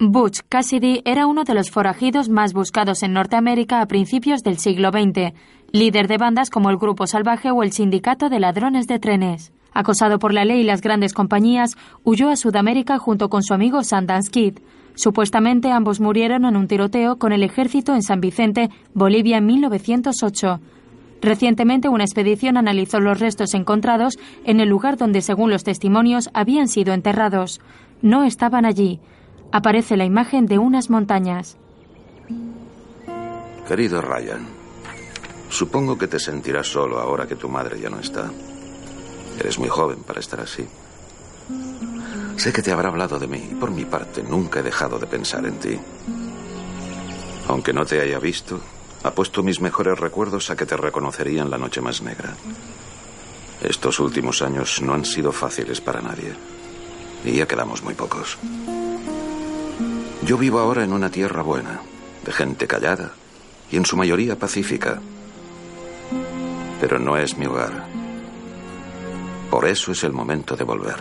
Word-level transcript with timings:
Butch 0.00 0.42
Cassidy 0.48 1.02
era 1.04 1.26
uno 1.26 1.42
de 1.42 1.54
los 1.54 1.72
forajidos 1.72 2.28
más 2.28 2.52
buscados 2.52 3.02
en 3.02 3.12
Norteamérica 3.14 3.80
a 3.80 3.86
principios 3.86 4.44
del 4.44 4.58
siglo 4.58 4.90
XX, 4.90 5.34
líder 5.72 6.06
de 6.06 6.18
bandas 6.18 6.50
como 6.50 6.70
el 6.70 6.76
Grupo 6.76 7.08
Salvaje 7.08 7.50
o 7.50 7.64
el 7.64 7.72
Sindicato 7.72 8.28
de 8.28 8.38
Ladrones 8.38 8.86
de 8.86 9.00
Trenes. 9.00 9.50
Acosado 9.72 10.20
por 10.20 10.32
la 10.32 10.44
ley 10.44 10.60
y 10.60 10.64
las 10.64 10.82
grandes 10.82 11.12
compañías, 11.12 11.76
huyó 12.04 12.30
a 12.30 12.36
Sudamérica 12.36 12.98
junto 12.98 13.28
con 13.28 13.42
su 13.42 13.54
amigo 13.54 13.82
Sundance 13.82 14.30
Kid. 14.30 14.58
Supuestamente 14.94 15.72
ambos 15.72 15.98
murieron 15.98 16.44
en 16.44 16.56
un 16.56 16.68
tiroteo 16.68 17.16
con 17.16 17.32
el 17.32 17.42
ejército 17.42 17.92
en 17.92 18.04
San 18.04 18.20
Vicente, 18.20 18.70
Bolivia, 18.94 19.38
en 19.38 19.46
1908. 19.46 20.60
Recientemente 21.20 21.88
una 21.88 22.04
expedición 22.04 22.56
analizó 22.56 23.00
los 23.00 23.18
restos 23.18 23.52
encontrados 23.52 24.16
en 24.44 24.60
el 24.60 24.68
lugar 24.68 24.96
donde, 24.96 25.22
según 25.22 25.50
los 25.50 25.64
testimonios, 25.64 26.30
habían 26.34 26.68
sido 26.68 26.94
enterrados. 26.94 27.60
No 28.00 28.22
estaban 28.22 28.64
allí 28.64 29.00
aparece 29.52 29.96
la 29.96 30.04
imagen 30.04 30.46
de 30.46 30.58
unas 30.58 30.90
montañas. 30.90 31.56
Querido 33.66 34.00
Ryan, 34.00 34.46
supongo 35.50 35.98
que 35.98 36.08
te 36.08 36.18
sentirás 36.18 36.66
solo 36.66 36.98
ahora 36.98 37.26
que 37.26 37.36
tu 37.36 37.48
madre 37.48 37.80
ya 37.80 37.90
no 37.90 38.00
está. 38.00 38.30
Eres 39.38 39.58
muy 39.58 39.68
joven 39.68 40.02
para 40.02 40.20
estar 40.20 40.40
así. 40.40 40.66
Sé 42.36 42.52
que 42.52 42.62
te 42.62 42.72
habrá 42.72 42.88
hablado 42.88 43.18
de 43.18 43.26
mí 43.26 43.48
y 43.50 43.54
por 43.54 43.70
mi 43.70 43.84
parte 43.84 44.22
nunca 44.22 44.60
he 44.60 44.62
dejado 44.62 44.98
de 44.98 45.06
pensar 45.06 45.44
en 45.44 45.58
ti. 45.58 45.78
Aunque 47.48 47.72
no 47.72 47.84
te 47.84 48.00
haya 48.00 48.18
visto, 48.18 48.60
apuesto 49.02 49.42
mis 49.42 49.60
mejores 49.60 49.98
recuerdos 49.98 50.50
a 50.50 50.56
que 50.56 50.66
te 50.66 50.76
reconocería 50.76 51.42
en 51.42 51.50
la 51.50 51.58
noche 51.58 51.80
más 51.80 52.02
negra. 52.02 52.34
Estos 53.62 53.98
últimos 53.98 54.40
años 54.42 54.80
no 54.82 54.94
han 54.94 55.04
sido 55.04 55.32
fáciles 55.32 55.80
para 55.80 56.00
nadie. 56.00 56.32
Y 57.24 57.32
ya 57.32 57.46
quedamos 57.46 57.82
muy 57.82 57.94
pocos. 57.94 58.38
Yo 60.28 60.36
vivo 60.36 60.58
ahora 60.58 60.84
en 60.84 60.92
una 60.92 61.08
tierra 61.08 61.40
buena, 61.40 61.80
de 62.22 62.32
gente 62.32 62.66
callada 62.66 63.12
y 63.72 63.78
en 63.78 63.86
su 63.86 63.96
mayoría 63.96 64.38
pacífica. 64.38 65.00
Pero 66.82 66.98
no 66.98 67.16
es 67.16 67.38
mi 67.38 67.46
hogar. 67.46 67.86
Por 69.50 69.66
eso 69.66 69.92
es 69.92 70.04
el 70.04 70.12
momento 70.12 70.54
de 70.54 70.64
volver. 70.64 70.96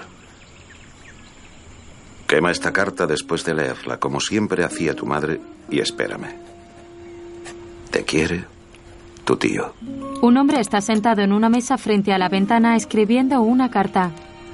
Quema 2.26 2.52
esta 2.52 2.72
carta 2.72 3.06
después 3.06 3.44
de 3.44 3.54
leerla, 3.54 4.00
como 4.00 4.22
siempre 4.22 4.64
hacía 4.64 4.96
tu 4.96 5.06
madre, 5.06 5.42
y 5.70 5.82
espérame. 5.82 6.34
Te 7.92 8.06
quiere 8.06 8.46
tu 9.26 9.36
tío. 9.36 9.74
Un 10.22 10.38
hombre 10.38 10.62
está 10.62 10.80
sentado 10.80 11.22
en 11.22 11.34
una 11.34 11.50
mesa 11.50 11.78
frente 11.78 12.14
a 12.14 12.18
la 12.18 12.30
ventana 12.30 12.78
escribiendo 12.78 13.42
una 13.42 13.70
carta. 13.70 14.12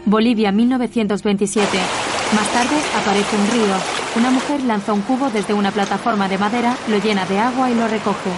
Bolivia, 0.07 0.51
1927. 0.51 2.12
Más 2.35 2.47
tarde 2.47 2.75
aparece 2.95 3.35
un 3.35 3.47
río. 3.51 3.75
Una 4.15 4.31
mujer 4.31 4.63
lanza 4.63 4.93
un 4.93 5.01
cubo 5.01 5.29
desde 5.29 5.53
una 5.53 5.71
plataforma 5.71 6.27
de 6.27 6.39
madera, 6.39 6.75
lo 6.87 6.97
llena 6.97 7.25
de 7.25 7.39
agua 7.39 7.69
y 7.69 7.75
lo 7.75 7.87
recoge. 7.87 8.31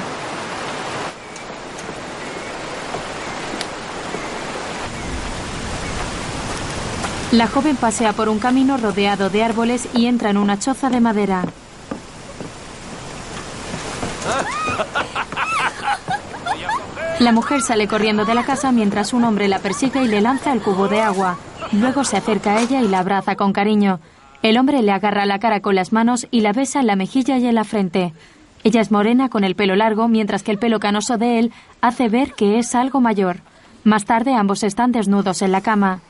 La 7.32 7.48
joven 7.48 7.76
pasea 7.76 8.14
por 8.14 8.30
un 8.30 8.40
camino 8.40 8.78
rodeado 8.78 9.30
de 9.30 9.44
árboles 9.44 9.88
y 9.94 10.08
entra 10.08 10.30
en 10.30 10.38
una 10.38 10.60
choza 10.60 10.90
de 10.90 11.00
madera. 11.00 11.44
La 17.20 17.32
mujer 17.32 17.62
sale 17.62 17.88
corriendo 17.88 18.26
de 18.26 18.36
la 18.36 18.44
casa 18.44 18.74
mientras 18.74 19.14
un 19.14 19.24
hombre 19.24 19.48
la 19.48 19.60
persigue 19.60 20.04
y 20.04 20.08
le 20.08 20.20
lanza 20.20 20.52
el 20.52 20.62
cubo 20.62 20.90
de 20.90 21.02
agua. 21.02 21.38
Luego 21.72 22.04
se 22.04 22.18
acerca 22.18 22.56
a 22.56 22.62
ella 22.62 22.82
y 22.82 22.90
la 22.90 23.00
abraza 23.00 23.36
con 23.36 23.54
cariño. 23.54 24.00
El 24.42 24.58
hombre 24.58 24.82
le 24.82 24.92
agarra 24.92 25.26
la 25.26 25.40
cara 25.40 25.62
con 25.62 25.76
las 25.76 25.94
manos 25.94 26.28
y 26.30 26.42
la 26.42 26.52
besa 26.52 26.82
en 26.82 26.88
la 26.88 26.98
mejilla 26.98 27.38
y 27.38 27.48
en 27.48 27.56
la 27.56 27.64
frente. 27.64 28.14
Ella 28.66 28.82
es 28.82 28.92
morena 28.92 29.30
con 29.30 29.44
el 29.44 29.56
pelo 29.56 29.76
largo, 29.76 30.08
mientras 30.10 30.44
que 30.44 30.52
el 30.52 30.60
pelo 30.60 30.80
canoso 30.80 31.18
de 31.18 31.40
él 31.40 31.54
hace 31.82 32.10
ver 32.10 32.34
que 32.34 32.60
es 32.60 32.76
algo 32.76 33.00
mayor. 33.00 33.38
Más 33.86 34.06
tarde 34.06 34.34
ambos 34.34 34.64
están 34.64 34.92
desnudos 34.92 35.42
en 35.42 35.52
la 35.52 35.62
cama. 35.62 36.02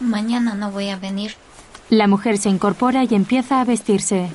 Mañana 0.00 0.54
no 0.54 0.70
voy 0.72 0.88
a 0.88 0.96
venir. 0.96 1.34
La 1.90 2.08
mujer 2.08 2.38
se 2.38 2.48
incorpora 2.48 3.04
y 3.04 3.14
empieza 3.14 3.60
a 3.60 3.64
vestirse. 3.64 4.30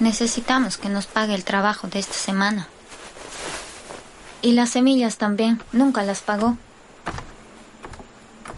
Necesitamos 0.00 0.76
que 0.76 0.88
nos 0.88 1.06
pague 1.06 1.34
el 1.34 1.44
trabajo 1.44 1.86
de 1.86 1.98
esta 1.98 2.14
semana. 2.14 2.68
Y 4.42 4.52
las 4.52 4.70
semillas 4.70 5.16
también. 5.16 5.62
Nunca 5.72 6.02
las 6.02 6.20
pagó. 6.20 6.56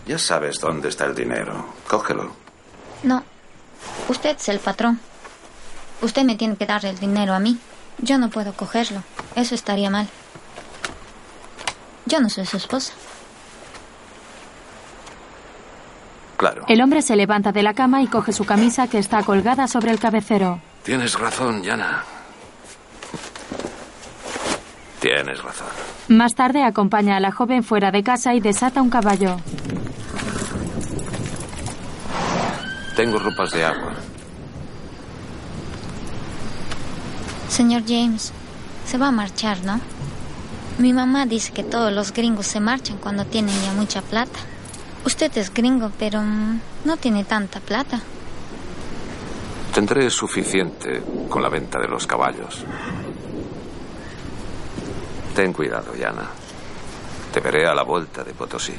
Ya 0.06 0.18
sabes 0.18 0.60
dónde 0.60 0.88
está 0.88 1.04
el 1.04 1.14
dinero. 1.14 1.66
Cógelo. 1.88 2.32
No. 3.02 3.22
Usted 4.08 4.36
es 4.36 4.48
el 4.48 4.58
patrón. 4.58 5.00
Usted 6.00 6.24
me 6.24 6.36
tiene 6.36 6.56
que 6.56 6.66
dar 6.66 6.84
el 6.86 6.98
dinero 6.98 7.34
a 7.34 7.38
mí. 7.38 7.58
Yo 7.98 8.18
no 8.18 8.30
puedo 8.30 8.52
cogerlo. 8.52 9.02
Eso 9.34 9.54
estaría 9.54 9.90
mal. 9.90 10.08
Yo 12.06 12.20
no 12.20 12.28
soy 12.30 12.46
su 12.46 12.56
esposa. 12.56 12.92
Claro. 16.36 16.64
El 16.68 16.82
hombre 16.82 17.02
se 17.02 17.16
levanta 17.16 17.50
de 17.52 17.62
la 17.62 17.74
cama 17.74 18.02
y 18.02 18.06
coge 18.06 18.32
su 18.32 18.44
camisa 18.44 18.88
que 18.88 18.98
está 18.98 19.22
colgada 19.22 19.66
sobre 19.66 19.90
el 19.90 19.98
cabecero. 19.98 20.60
Tienes 20.86 21.18
razón, 21.18 21.64
Yana. 21.64 22.04
Tienes 25.00 25.42
razón. 25.42 25.66
Más 26.06 26.36
tarde 26.36 26.62
acompaña 26.62 27.16
a 27.16 27.20
la 27.20 27.32
joven 27.32 27.64
fuera 27.64 27.90
de 27.90 28.04
casa 28.04 28.34
y 28.34 28.40
desata 28.40 28.80
un 28.82 28.88
caballo. 28.88 29.36
Tengo 32.94 33.18
ropas 33.18 33.50
de 33.50 33.64
agua. 33.64 33.94
Señor 37.48 37.82
James, 37.84 38.32
se 38.86 38.96
va 38.96 39.08
a 39.08 39.12
marchar, 39.12 39.64
¿no? 39.64 39.80
Mi 40.78 40.92
mamá 40.92 41.26
dice 41.26 41.52
que 41.52 41.64
todos 41.64 41.92
los 41.92 42.12
gringos 42.12 42.46
se 42.46 42.60
marchan 42.60 42.98
cuando 42.98 43.24
tienen 43.24 43.60
ya 43.64 43.72
mucha 43.72 44.02
plata. 44.02 44.38
Usted 45.04 45.36
es 45.36 45.52
gringo, 45.52 45.90
pero 45.98 46.22
mm, 46.22 46.60
no 46.84 46.96
tiene 46.96 47.24
tanta 47.24 47.58
plata. 47.58 48.02
Tendré 49.76 50.08
suficiente 50.08 51.02
con 51.28 51.42
la 51.42 51.50
venta 51.50 51.78
de 51.78 51.86
los 51.86 52.06
caballos. 52.06 52.64
Ten 55.34 55.52
cuidado, 55.52 55.94
Yana. 55.94 56.30
Te 57.30 57.40
veré 57.40 57.66
a 57.66 57.74
la 57.74 57.82
vuelta 57.82 58.24
de 58.24 58.32
Potosí. 58.32 58.72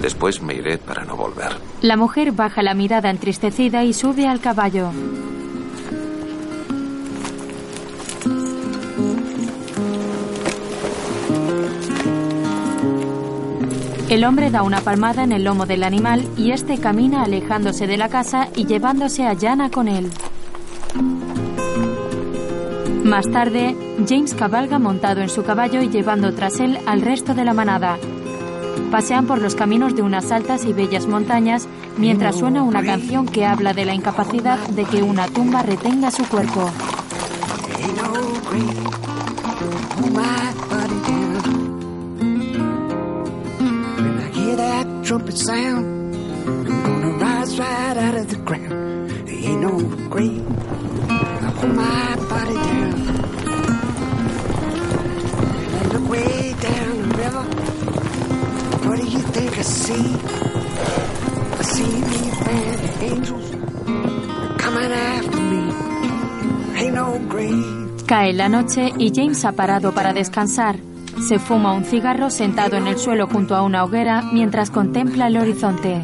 Después 0.00 0.40
me 0.40 0.54
iré 0.54 0.78
para 0.78 1.04
no 1.04 1.16
volver. 1.16 1.56
La 1.82 1.96
mujer 1.96 2.30
baja 2.30 2.62
la 2.62 2.74
mirada 2.74 3.10
entristecida 3.10 3.82
y 3.82 3.92
sube 3.94 4.28
al 4.28 4.38
caballo. 4.38 4.92
El 14.14 14.22
hombre 14.22 14.48
da 14.52 14.62
una 14.62 14.80
palmada 14.80 15.24
en 15.24 15.32
el 15.32 15.42
lomo 15.42 15.66
del 15.66 15.82
animal 15.82 16.24
y 16.36 16.52
este 16.52 16.78
camina 16.78 17.24
alejándose 17.24 17.88
de 17.88 17.96
la 17.96 18.08
casa 18.08 18.46
y 18.54 18.64
llevándose 18.64 19.26
a 19.26 19.32
Yana 19.32 19.70
con 19.70 19.88
él. 19.88 20.08
Más 23.02 23.28
tarde, 23.28 23.76
James 24.08 24.34
cabalga 24.34 24.78
montado 24.78 25.20
en 25.20 25.28
su 25.28 25.42
caballo 25.42 25.82
y 25.82 25.88
llevando 25.88 26.32
tras 26.32 26.60
él 26.60 26.78
al 26.86 27.02
resto 27.02 27.34
de 27.34 27.44
la 27.44 27.54
manada. 27.54 27.98
Pasean 28.92 29.26
por 29.26 29.42
los 29.42 29.56
caminos 29.56 29.96
de 29.96 30.02
unas 30.02 30.30
altas 30.30 30.64
y 30.64 30.72
bellas 30.72 31.08
montañas 31.08 31.66
mientras 31.98 32.36
suena 32.36 32.62
una 32.62 32.84
canción 32.84 33.26
que 33.26 33.44
habla 33.44 33.72
de 33.72 33.84
la 33.84 33.94
incapacidad 33.94 34.60
de 34.68 34.84
que 34.84 35.02
una 35.02 35.26
tumba 35.26 35.64
retenga 35.64 36.12
su 36.12 36.24
cuerpo. 36.28 36.70
Trumpet 45.04 45.36
sound. 45.36 46.14
I'm 46.46 46.82
gonna 46.82 47.12
rise 47.18 47.58
right 47.58 47.96
out 47.96 48.14
of 48.14 48.28
the 48.30 48.36
ground. 48.36 49.28
Ain't 49.28 49.60
no 49.60 49.78
grave. 50.08 50.46
I 51.08 51.50
hold 51.58 51.74
my 51.74 52.16
body 52.32 52.54
down. 52.54 52.94
And 55.72 55.82
I 55.82 55.86
look 55.92 56.08
way 56.08 56.54
down 56.68 56.92
the 57.02 57.18
river. 57.22 57.44
What 58.88 58.96
do 59.00 59.06
you 59.06 59.22
think 59.34 59.58
I 59.58 59.62
see? 59.62 60.08
I 61.60 61.62
see 61.74 61.92
these 62.12 62.36
bad 62.48 63.02
angels 63.02 63.50
coming 64.62 64.92
after 64.92 65.40
me. 65.52 65.62
Ain't 66.80 66.94
no 66.94 67.18
grave. 67.28 68.06
Cae 68.06 68.32
la 68.32 68.48
noche 68.48 68.92
y 68.98 69.12
James 69.14 69.44
ha 69.44 69.52
parado 69.52 69.92
para 69.92 70.14
descansar. 70.14 70.76
Se 71.20 71.38
fuma 71.38 71.72
un 71.72 71.84
cigarro 71.84 72.30
sentado 72.30 72.76
en 72.76 72.86
el 72.86 72.98
suelo 72.98 73.26
junto 73.26 73.54
a 73.54 73.62
una 73.62 73.84
hoguera 73.84 74.22
mientras 74.32 74.70
contempla 74.70 75.28
el 75.28 75.36
horizonte. 75.38 76.02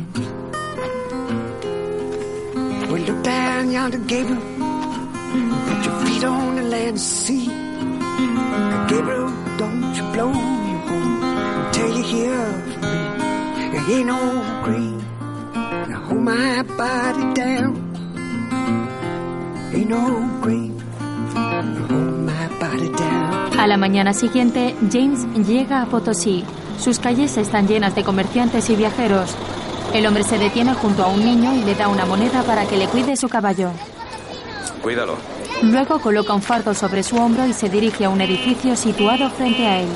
A 23.60 23.66
la 23.66 23.76
mañana 23.76 24.14
siguiente, 24.14 24.74
James 24.90 25.26
llega 25.46 25.82
a 25.82 25.84
Potosí. 25.84 26.46
Sus 26.78 26.98
calles 26.98 27.36
están 27.36 27.68
llenas 27.68 27.94
de 27.94 28.02
comerciantes 28.02 28.70
y 28.70 28.74
viajeros. 28.74 29.36
El 29.92 30.06
hombre 30.06 30.22
se 30.22 30.38
detiene 30.38 30.72
junto 30.72 31.04
a 31.04 31.08
un 31.08 31.22
niño 31.22 31.52
y 31.52 31.62
le 31.64 31.74
da 31.74 31.88
una 31.88 32.06
moneda 32.06 32.42
para 32.42 32.64
que 32.64 32.78
le 32.78 32.86
cuide 32.86 33.18
su 33.18 33.28
caballo. 33.28 33.70
Cuídalo. 34.80 35.16
Luego 35.62 36.00
coloca 36.00 36.32
un 36.32 36.40
fardo 36.40 36.72
sobre 36.72 37.02
su 37.02 37.16
hombro 37.16 37.46
y 37.46 37.52
se 37.52 37.68
dirige 37.68 38.06
a 38.06 38.08
un 38.08 38.22
edificio 38.22 38.74
situado 38.76 39.28
frente 39.28 39.66
a 39.66 39.80
él. 39.80 39.88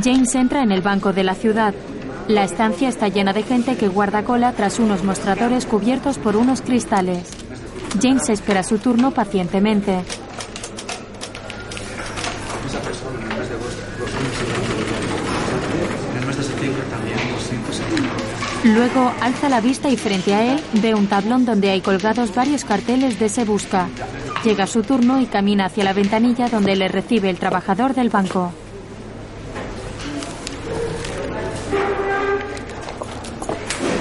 James 0.00 0.32
entra 0.36 0.62
en 0.62 0.70
el 0.70 0.80
banco 0.80 1.12
de 1.12 1.24
la 1.24 1.34
ciudad. 1.34 1.74
La 2.28 2.44
estancia 2.44 2.88
está 2.88 3.08
llena 3.08 3.34
de 3.34 3.42
gente 3.42 3.76
que 3.76 3.88
guarda 3.88 4.24
cola 4.24 4.52
tras 4.52 4.78
unos 4.78 5.04
mostradores 5.04 5.66
cubiertos 5.66 6.16
por 6.16 6.36
unos 6.36 6.62
cristales. 6.62 7.28
James 8.00 8.28
espera 8.30 8.62
su 8.62 8.78
turno 8.78 9.10
pacientemente. 9.10 10.02
Luego 18.64 19.12
alza 19.20 19.50
la 19.50 19.60
vista 19.60 19.90
y 19.90 19.96
frente 19.98 20.34
a 20.34 20.54
él 20.54 20.60
ve 20.80 20.94
un 20.94 21.06
tablón 21.06 21.44
donde 21.44 21.70
hay 21.70 21.82
colgados 21.82 22.34
varios 22.34 22.64
carteles 22.64 23.18
de 23.20 23.28
Se 23.28 23.44
Busca. 23.44 23.88
Llega 24.42 24.66
su 24.66 24.82
turno 24.82 25.20
y 25.20 25.26
camina 25.26 25.66
hacia 25.66 25.84
la 25.84 25.92
ventanilla 25.92 26.48
donde 26.48 26.74
le 26.74 26.88
recibe 26.88 27.28
el 27.28 27.38
trabajador 27.38 27.94
del 27.94 28.08
banco. 28.08 28.52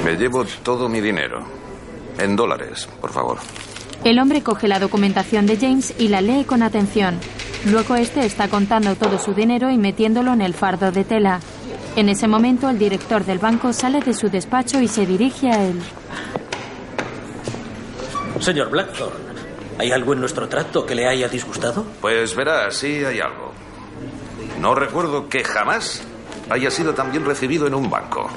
Me 0.03 0.15
llevo 0.15 0.45
todo 0.63 0.89
mi 0.89 1.00
dinero. 1.00 1.45
En 2.17 2.35
dólares, 2.35 2.89
por 3.00 3.11
favor. 3.11 3.38
El 4.03 4.19
hombre 4.19 4.44
coge 4.44 4.67
la 4.67 4.79
documentación 4.79 5.45
de 5.45 5.55
James 5.55 5.94
y 5.97 6.09
la 6.09 6.19
lee 6.19 6.44
con 6.44 6.61
atención. 6.61 7.19
Luego 7.65 7.95
este 7.95 8.25
está 8.25 8.50
contando 8.50 8.95
todo 8.95 9.17
su 9.17 9.33
dinero 9.33 9.69
y 9.69 9.77
metiéndolo 9.77 10.33
en 10.33 10.41
el 10.41 10.53
fardo 10.53 10.91
de 10.91 11.05
tela. 11.05 11.39
En 11.95 12.09
ese 12.09 12.27
momento, 12.27 12.69
el 12.69 12.77
director 12.77 13.23
del 13.23 13.39
banco 13.39 13.71
sale 13.71 14.01
de 14.01 14.13
su 14.13 14.27
despacho 14.27 14.81
y 14.81 14.89
se 14.89 15.05
dirige 15.05 15.50
a 15.50 15.63
él. 15.63 15.79
Señor 18.41 18.69
Blackthorne, 18.71 19.19
¿hay 19.79 19.91
algo 19.91 20.11
en 20.11 20.19
nuestro 20.19 20.50
trato 20.50 20.85
que 20.85 20.95
le 20.95 21.07
haya 21.07 21.29
disgustado? 21.29 21.85
Pues 22.01 22.35
verá, 22.35 22.69
sí 22.71 23.05
hay 23.05 23.21
algo. 23.21 23.53
No 24.59 24.75
recuerdo 24.75 25.29
que 25.29 25.45
jamás 25.45 26.03
haya 26.50 26.69
sido 26.69 26.94
tan 26.94 27.09
bien 27.11 27.23
recibido 27.23 27.67
en 27.67 27.75
un 27.75 27.89
banco. 27.89 28.29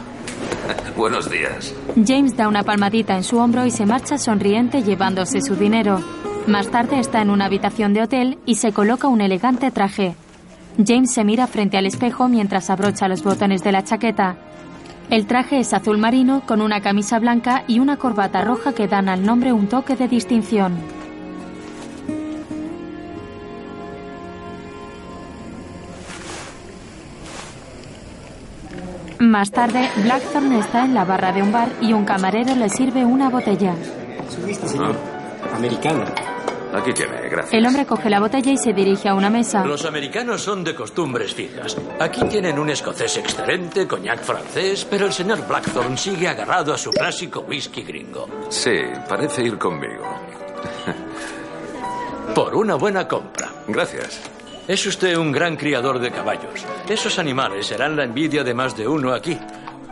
Buenos 0.97 1.31
días. 1.31 1.75
James 2.07 2.37
da 2.37 2.49
una 2.49 2.63
palmadita 2.63 3.17
en 3.17 3.25
su 3.25 3.39
hombro 3.39 3.67
y 3.67 3.71
se 3.71 3.87
marcha 3.87 4.19
sonriente 4.19 4.83
llevándose 4.83 5.41
su 5.41 5.57
dinero. 5.57 6.01
Más 6.47 6.69
tarde 6.69 7.01
está 7.01 7.23
en 7.23 7.31
una 7.31 7.47
habitación 7.47 7.93
de 7.93 8.03
hotel 8.03 8.39
y 8.47 8.57
se 8.57 8.73
coloca 8.73 9.09
un 9.09 9.21
elegante 9.21 9.71
traje. 9.71 10.15
James 10.85 11.13
se 11.13 11.25
mira 11.25 11.47
frente 11.47 11.79
al 11.79 11.87
espejo 11.87 12.29
mientras 12.29 12.71
abrocha 12.71 13.09
los 13.09 13.23
botones 13.23 13.63
de 13.63 13.73
la 13.73 13.83
chaqueta. 13.83 14.37
El 15.11 15.27
traje 15.27 15.61
es 15.61 15.73
azul 15.73 15.99
marino 15.99 16.43
con 16.47 16.61
una 16.61 16.81
camisa 16.81 17.19
blanca 17.19 17.65
y 17.67 17.79
una 17.79 17.97
corbata 17.97 18.43
roja 18.43 18.73
que 18.73 18.89
dan 18.89 19.09
al 19.09 19.25
nombre 19.25 19.53
un 19.53 19.69
toque 19.69 19.97
de 19.97 20.09
distinción. 20.09 20.77
Más 29.19 29.51
tarde, 29.51 29.89
Blackthorn 30.03 30.53
está 30.53 30.85
en 30.85 30.95
la 30.95 31.05
barra 31.05 31.33
de 31.33 31.43
un 31.43 31.53
bar 31.53 31.69
y 31.81 31.93
un 31.93 32.05
camarero 32.05 32.55
le 32.55 32.69
sirve 32.69 33.05
una 33.05 33.31
botella. 33.31 33.75
señor. 34.67 34.97
Americano. 35.55 36.05
Aquí 36.75 36.93
tiene, 36.93 37.29
gracias. 37.31 37.55
El 37.55 37.65
hombre 37.67 37.87
coge 37.87 38.11
la 38.11 38.21
botella 38.21 38.53
y 38.53 38.59
se 38.59 38.73
dirige 38.75 39.09
a 39.09 39.15
una 39.15 39.31
mesa. 39.31 39.65
Los 39.65 39.87
americanos 39.87 40.43
son 40.43 40.63
de 40.63 40.75
costumbres 40.75 41.33
fijas. 41.33 41.77
Aquí 41.99 42.23
tienen 42.25 42.59
un 42.59 42.69
escocés 42.69 43.17
excelente, 43.17 43.87
coñac 43.87 44.21
francés, 44.23 44.87
pero 44.89 45.07
el 45.07 45.13
señor 45.13 45.47
Blackthorne 45.49 45.97
sigue 45.97 46.29
agarrado 46.29 46.75
a 46.75 46.79
su 46.79 46.91
clásico 46.91 47.41
whisky 47.49 47.83
gringo. 47.83 48.29
Sí, 48.51 48.79
parece 49.09 49.45
ir 49.45 49.57
conmigo. 49.57 50.05
Por 52.35 52.55
una 52.55 52.75
buena 52.75 53.09
compra. 53.09 53.49
Gracias. 53.69 54.21
Es 54.69 54.87
usted 54.87 55.17
un 55.17 55.33
gran 55.33 55.57
criador 55.57 55.99
de 55.99 56.11
caballos. 56.11 56.65
Esos 56.89 57.19
animales 57.19 57.67
serán 57.67 57.97
la 57.97 58.05
envidia 58.05 58.43
de 58.43 58.55
más 58.55 58.77
de 58.77 58.87
uno 58.87 59.13
aquí. 59.13 59.39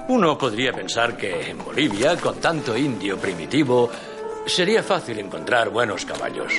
Uno 0.09 0.37
podría 0.37 0.73
pensar 0.73 1.17
que 1.17 1.51
en 1.51 1.59
Bolivia, 1.65 2.17
con 2.17 2.37
tanto 2.37 2.77
indio 2.77 3.17
primitivo, 3.17 3.91
Sería 4.47 4.83
fácil 4.83 5.19
encontrar 5.19 5.71
buenos 5.71 6.05
caballos. 6.05 6.53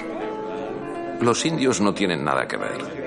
Los 1.22 1.46
indios 1.46 1.80
no 1.82 1.94
tienen 1.94 2.24
nada 2.24 2.48
que 2.48 2.58
ver. 2.58 3.06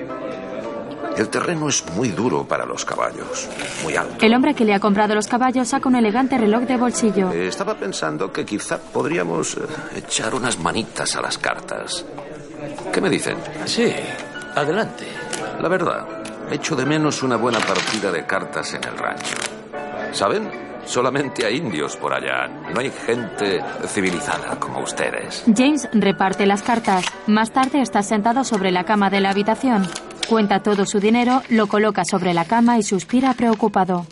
El 1.17 1.27
terreno 1.27 1.67
es 1.67 1.83
muy 1.95 2.09
duro 2.09 2.47
para 2.47 2.65
los 2.65 2.85
caballos, 2.85 3.49
muy 3.83 3.95
alto. 3.97 4.25
El 4.25 4.33
hombre 4.33 4.53
que 4.53 4.63
le 4.63 4.73
ha 4.73 4.79
comprado 4.79 5.15
los 5.15 5.27
caballos 5.27 5.67
saca 5.67 5.89
un 5.89 5.95
elegante 5.95 6.37
reloj 6.37 6.63
de 6.63 6.77
bolsillo. 6.77 7.31
Eh, 7.31 7.47
estaba 7.47 7.75
pensando 7.75 8.31
que 8.31 8.45
quizá 8.45 8.77
podríamos 8.77 9.57
eh, 9.57 9.59
echar 9.97 10.33
unas 10.33 10.57
manitas 10.59 11.17
a 11.17 11.21
las 11.21 11.37
cartas. 11.37 12.05
¿Qué 12.93 13.01
me 13.01 13.09
dicen? 13.09 13.37
Sí, 13.65 13.91
adelante. 14.55 15.05
La 15.61 15.67
verdad, 15.67 16.05
echo 16.51 16.75
de 16.75 16.85
menos 16.85 17.23
una 17.23 17.35
buena 17.35 17.59
partida 17.59 18.11
de 18.11 18.25
cartas 18.25 18.73
en 18.73 18.83
el 18.83 18.97
rancho. 18.97 19.35
¿Saben? 20.11 20.49
Solamente 20.85 21.45
hay 21.45 21.57
indios 21.57 21.95
por 21.97 22.13
allá. 22.13 22.47
No 22.73 22.79
hay 22.79 22.89
gente 22.89 23.61
civilizada 23.87 24.59
como 24.59 24.79
ustedes. 24.79 25.43
James 25.55 25.87
reparte 25.93 26.47
las 26.47 26.63
cartas. 26.63 27.05
Más 27.27 27.51
tarde 27.51 27.81
está 27.81 28.01
sentado 28.01 28.43
sobre 28.43 28.71
la 28.71 28.85
cama 28.85 29.09
de 29.09 29.19
la 29.19 29.29
habitación. 29.29 29.87
Cuenta 30.27 30.61
todo 30.61 30.85
su 30.85 30.99
dinero, 30.99 31.43
lo 31.49 31.67
coloca 31.67 32.05
sobre 32.05 32.33
la 32.33 32.45
cama 32.45 32.77
y 32.77 32.83
suspira 32.83 33.33
preocupado. 33.33 34.05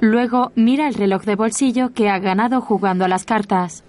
Luego 0.00 0.50
mira 0.56 0.88
el 0.88 0.94
reloj 0.94 1.22
de 1.22 1.36
bolsillo 1.36 1.92
que 1.92 2.10
ha 2.10 2.18
ganado 2.18 2.60
jugando 2.60 3.04
a 3.04 3.08
las 3.08 3.24
cartas. 3.24 3.84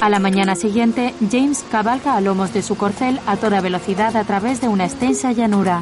A 0.00 0.08
la 0.08 0.20
mañana 0.20 0.54
siguiente, 0.54 1.12
James 1.28 1.64
cabalga 1.72 2.16
a 2.16 2.20
lomos 2.20 2.52
de 2.52 2.62
su 2.62 2.76
corcel 2.76 3.18
a 3.26 3.36
toda 3.36 3.60
velocidad 3.60 4.16
a 4.16 4.22
través 4.22 4.60
de 4.60 4.68
una 4.68 4.84
extensa 4.84 5.32
llanura. 5.32 5.80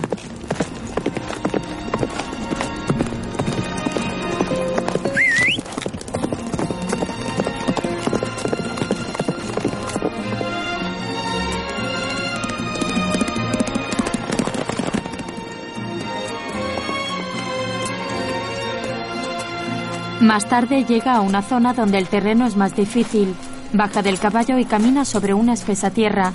Más 20.23 20.49
tarde 20.49 20.85
llega 20.85 21.15
a 21.15 21.21
una 21.21 21.43
zona 21.43 21.75
donde 21.75 21.99
el 21.99 22.09
terreno 22.09 22.47
es 22.47 22.57
más 22.57 22.75
difícil. 22.75 23.35
Baja 23.73 24.03
del 24.03 24.19
caballo 24.19 24.59
y 24.59 24.65
camina 24.65 25.05
sobre 25.05 25.35
una 25.35 25.53
espesa 25.53 25.91
tierra. 25.91 26.33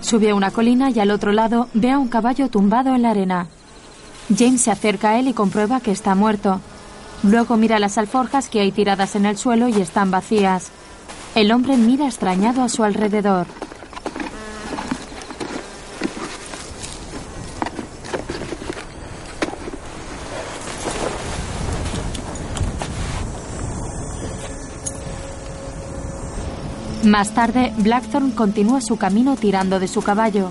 Sube 0.00 0.32
una 0.32 0.50
colina 0.50 0.90
y 0.90 0.98
al 1.00 1.10
otro 1.10 1.32
lado 1.32 1.68
ve 1.74 1.90
a 1.90 1.98
un 1.98 2.08
caballo 2.08 2.48
tumbado 2.48 2.94
en 2.94 3.02
la 3.02 3.10
arena. 3.10 3.46
James 4.36 4.62
se 4.62 4.70
acerca 4.70 5.10
a 5.10 5.18
él 5.18 5.28
y 5.28 5.32
comprueba 5.32 5.80
que 5.80 5.92
está 5.92 6.14
muerto. 6.14 6.60
Luego 7.22 7.56
mira 7.56 7.78
las 7.78 7.98
alforjas 7.98 8.48
que 8.48 8.60
hay 8.60 8.72
tiradas 8.72 9.16
en 9.16 9.26
el 9.26 9.36
suelo 9.36 9.68
y 9.68 9.80
están 9.80 10.10
vacías. 10.10 10.70
El 11.34 11.52
hombre 11.52 11.76
mira 11.76 12.06
extrañado 12.06 12.62
a 12.62 12.68
su 12.68 12.82
alrededor. 12.84 13.46
Más 27.06 27.30
tarde, 27.30 27.72
Blackthorn 27.76 28.32
continúa 28.32 28.80
su 28.80 28.96
camino 28.96 29.36
tirando 29.36 29.78
de 29.78 29.86
su 29.86 30.02
caballo. 30.02 30.50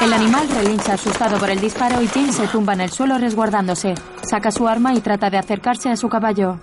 El 0.00 0.12
animal 0.12 0.48
relincha 0.48 0.94
asustado 0.94 1.38
por 1.38 1.50
el 1.50 1.60
disparo 1.60 2.02
y 2.02 2.08
James 2.08 2.34
se 2.34 2.48
tumba 2.48 2.72
en 2.72 2.80
el 2.80 2.90
suelo 2.90 3.16
resguardándose. 3.16 3.94
Saca 4.28 4.50
su 4.50 4.66
arma 4.66 4.92
y 4.92 5.00
trata 5.00 5.30
de 5.30 5.38
acercarse 5.38 5.88
a 5.88 5.96
su 5.96 6.08
caballo. 6.08 6.58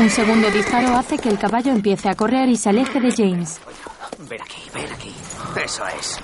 Un 0.00 0.08
segundo 0.08 0.50
disparo 0.50 0.96
hace 0.96 1.18
que 1.18 1.28
el 1.28 1.38
caballo 1.38 1.72
empiece 1.72 2.08
a 2.08 2.14
correr 2.14 2.48
y 2.48 2.56
se 2.56 2.70
aleje 2.70 2.98
de 3.00 3.12
James. 3.12 3.60
Ven 4.30 4.40
aquí, 4.40 4.62
ven 4.72 4.90
aquí. 4.90 5.14
Eso 5.62 5.86
es. 5.86 6.18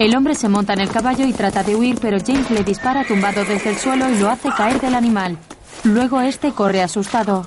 El 0.00 0.16
hombre 0.16 0.34
se 0.34 0.48
monta 0.48 0.72
en 0.72 0.80
el 0.80 0.90
caballo 0.90 1.24
y 1.24 1.32
trata 1.32 1.62
de 1.62 1.76
huir, 1.76 2.00
pero 2.00 2.18
James 2.18 2.50
le 2.50 2.64
dispara 2.64 3.04
tumbado 3.04 3.44
desde 3.44 3.70
el 3.70 3.78
suelo 3.78 4.10
y 4.10 4.18
lo 4.18 4.28
hace 4.28 4.48
caer 4.50 4.80
del 4.80 4.96
animal. 4.96 5.38
Luego 5.84 6.20
este 6.20 6.50
corre 6.52 6.82
asustado. 6.82 7.46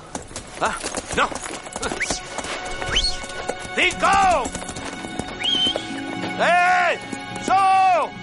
¡Ah! 0.62 0.74
¡No! 1.14 1.28
¡Cinco! 3.74 4.44
¡Eh! 6.40 6.98
¡So! 7.44 8.15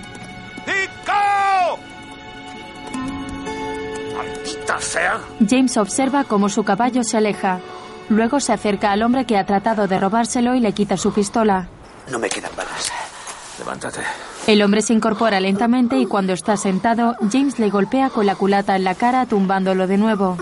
¡Maldita 4.28 4.80
sea! 4.80 5.20
James 5.48 5.78
observa 5.78 6.24
cómo 6.24 6.50
su 6.50 6.64
caballo 6.64 7.04
se 7.04 7.18
aleja. 7.18 7.60
Luego 8.10 8.40
se 8.40 8.54
acerca 8.54 8.92
al 8.92 9.02
hombre 9.02 9.26
que 9.26 9.38
ha 9.38 9.46
tratado 9.46 9.88
de 9.88 10.00
robárselo 10.00 10.56
y 10.56 10.60
le 10.60 10.74
quita 10.74 10.98
su 10.98 11.14
pistola. 11.14 11.68
No 12.10 12.20
me 12.20 12.30
quedan 12.30 12.52
balas. 12.56 12.92
Levántate. 13.60 14.02
El 14.48 14.62
hombre 14.62 14.82
se 14.82 14.94
incorpora 14.94 15.40
lentamente 15.40 15.98
y 15.98 16.06
cuando 16.06 16.34
está 16.34 16.58
sentado, 16.58 17.16
James 17.32 17.60
le 17.60 17.70
golpea 17.70 18.10
con 18.10 18.26
la 18.26 18.36
culata 18.36 18.76
en 18.76 18.84
la 18.84 18.96
cara 18.96 19.26
tumbándolo 19.26 19.88
de 19.88 19.98
nuevo. 19.98 20.38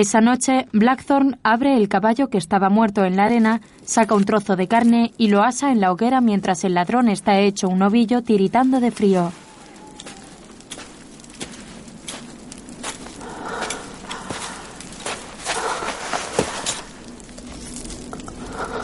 Esa 0.00 0.22
noche, 0.22 0.66
Blackthorn 0.72 1.38
abre 1.42 1.76
el 1.76 1.90
caballo 1.90 2.30
que 2.30 2.38
estaba 2.38 2.70
muerto 2.70 3.04
en 3.04 3.16
la 3.16 3.24
arena, 3.24 3.60
saca 3.84 4.14
un 4.14 4.24
trozo 4.24 4.56
de 4.56 4.66
carne 4.66 5.12
y 5.18 5.28
lo 5.28 5.42
asa 5.42 5.72
en 5.72 5.80
la 5.82 5.92
hoguera 5.92 6.22
mientras 6.22 6.64
el 6.64 6.72
ladrón 6.72 7.10
está 7.10 7.38
hecho 7.38 7.68
un 7.68 7.82
ovillo 7.82 8.22
tiritando 8.22 8.80
de 8.80 8.92
frío. 8.92 9.30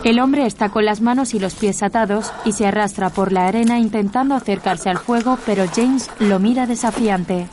El 0.04 0.20
hombre 0.20 0.44
está 0.44 0.68
con 0.68 0.84
las 0.84 1.00
manos 1.00 1.32
y 1.32 1.38
los 1.38 1.54
pies 1.54 1.82
atados 1.82 2.30
y 2.44 2.52
se 2.52 2.66
arrastra 2.66 3.08
por 3.08 3.32
la 3.32 3.46
arena 3.46 3.78
intentando 3.78 4.34
acercarse 4.34 4.90
al 4.90 4.98
fuego, 4.98 5.38
pero 5.46 5.64
James 5.74 6.10
lo 6.18 6.38
mira 6.38 6.66
desafiante. 6.66 7.46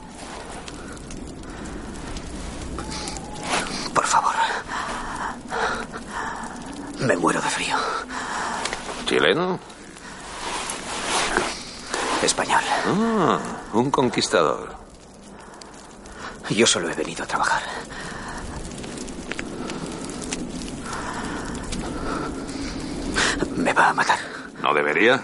Por 3.94 4.06
favor. 4.06 4.34
Me 7.06 7.18
muero 7.18 7.42
de 7.42 7.50
frío. 7.50 7.76
¿Chileno? 9.06 9.60
Español. 12.22 12.62
Ah, 12.86 13.40
un 13.74 13.92
conquistador. 13.92 14.74
Yo 16.50 16.66
solo 16.66 16.90
he 16.90 16.94
venido 16.94 17.24
a 17.24 17.28
trabajar. 17.28 17.62
Me 23.58 23.74
va 23.74 23.90
a 23.90 23.94
matar. 23.94 24.20
¿No 24.62 24.74
debería? 24.74 25.22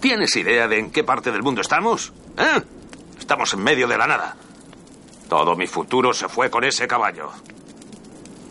¿Tienes 0.00 0.34
idea 0.34 0.66
de 0.66 0.78
en 0.80 0.90
qué 0.90 1.04
parte 1.04 1.30
del 1.30 1.44
mundo 1.44 1.60
estamos? 1.60 2.12
¿Eh? 2.36 2.62
Estamos 3.18 3.52
en 3.54 3.62
medio 3.62 3.86
de 3.86 3.96
la 3.96 4.08
nada. 4.08 4.34
Todo 5.28 5.54
mi 5.54 5.68
futuro 5.68 6.12
se 6.12 6.28
fue 6.28 6.50
con 6.50 6.64
ese 6.64 6.88
caballo. 6.88 7.30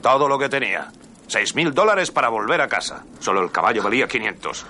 Todo 0.01 0.27
lo 0.27 0.37
que 0.37 0.49
tenía. 0.49 0.91
Seis 1.27 1.55
mil 1.55 1.73
dólares 1.73 2.11
para 2.11 2.29
volver 2.29 2.61
a 2.61 2.67
casa. 2.67 3.03
Solo 3.19 3.41
el 3.41 3.51
caballo 3.51 3.83
valía 3.83 4.07
500. 4.07 4.65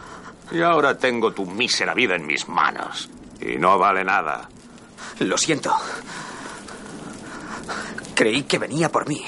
Y 0.51 0.61
ahora 0.61 0.97
tengo 0.97 1.31
tu 1.31 1.45
mísera 1.45 1.93
vida 1.93 2.15
en 2.15 2.25
mis 2.27 2.47
manos. 2.47 3.09
Y 3.39 3.57
no 3.57 3.79
vale 3.79 4.03
nada. 4.03 4.49
Lo 5.19 5.37
siento. 5.37 5.73
Creí 8.13 8.43
que 8.43 8.59
venía 8.59 8.89
por 8.91 9.07
mí. 9.07 9.23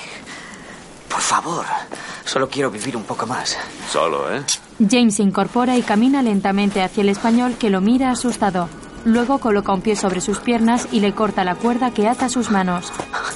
Por 1.09 1.21
favor, 1.21 1.65
solo 2.25 2.49
quiero 2.49 2.69
vivir 2.69 2.97
un 2.97 3.03
poco 3.03 3.25
más. 3.25 3.57
Solo, 3.89 4.33
¿eh? 4.33 4.43
James 4.79 5.15
se 5.15 5.23
incorpora 5.23 5.77
y 5.77 5.81
camina 5.83 6.21
lentamente 6.21 6.81
hacia 6.83 7.01
el 7.01 7.09
español 7.09 7.55
que 7.57 7.69
lo 7.69 7.81
mira 7.81 8.11
asustado. 8.11 8.67
Luego 9.05 9.39
coloca 9.39 9.73
un 9.73 9.81
pie 9.81 9.95
sobre 9.95 10.21
sus 10.21 10.39
piernas 10.39 10.87
y 10.91 10.99
le 10.99 11.13
corta 11.13 11.43
la 11.43 11.55
cuerda 11.55 11.91
que 11.91 12.07
ata 12.07 12.29
sus 12.29 12.49
manos. 12.51 12.91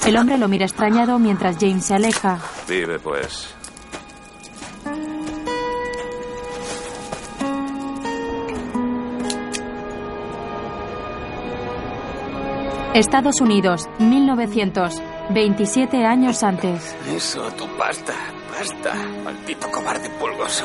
El 0.06 0.16
hombre 0.16 0.38
lo 0.38 0.48
mira 0.48 0.64
extrañado 0.64 1.18
mientras 1.18 1.56
James 1.60 1.84
se 1.84 1.94
aleja. 1.94 2.38
Vive, 2.66 2.98
pues. 2.98 3.54
Estados 12.94 13.40
Unidos, 13.40 13.88
1900. 13.98 15.02
27 15.30 16.04
años 16.06 16.42
antes. 16.42 16.96
Eso, 17.06 17.50
tu 17.52 17.66
pasta. 17.76 18.14
Basta. 18.50 18.94
Maldito 19.22 19.70
cobarde 19.70 20.08
pulgoso. 20.18 20.64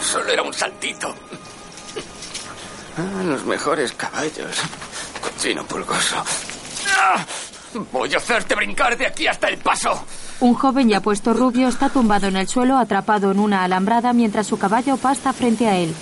Solo 0.00 0.28
era 0.28 0.42
un 0.42 0.52
saltito. 0.52 1.14
Ah, 2.96 3.22
los 3.24 3.44
mejores 3.44 3.92
caballos. 3.92 4.56
Cochino 5.20 5.64
pulgoso. 5.64 6.16
¡Ah! 6.98 7.24
Voy 7.92 8.14
a 8.14 8.16
hacerte 8.16 8.54
brincar 8.54 8.96
de 8.96 9.06
aquí 9.06 9.26
hasta 9.26 9.48
el 9.48 9.58
paso. 9.58 10.02
Un 10.40 10.54
joven 10.54 10.88
ya 10.88 11.00
puesto 11.00 11.34
rubio 11.34 11.68
está 11.68 11.90
tumbado 11.90 12.26
en 12.28 12.36
el 12.36 12.48
suelo 12.48 12.78
atrapado 12.78 13.30
en 13.30 13.38
una 13.38 13.64
alambrada 13.64 14.12
mientras 14.12 14.46
su 14.46 14.58
caballo 14.58 14.96
pasta 14.96 15.32
frente 15.32 15.68
a 15.68 15.76
él. 15.76 15.94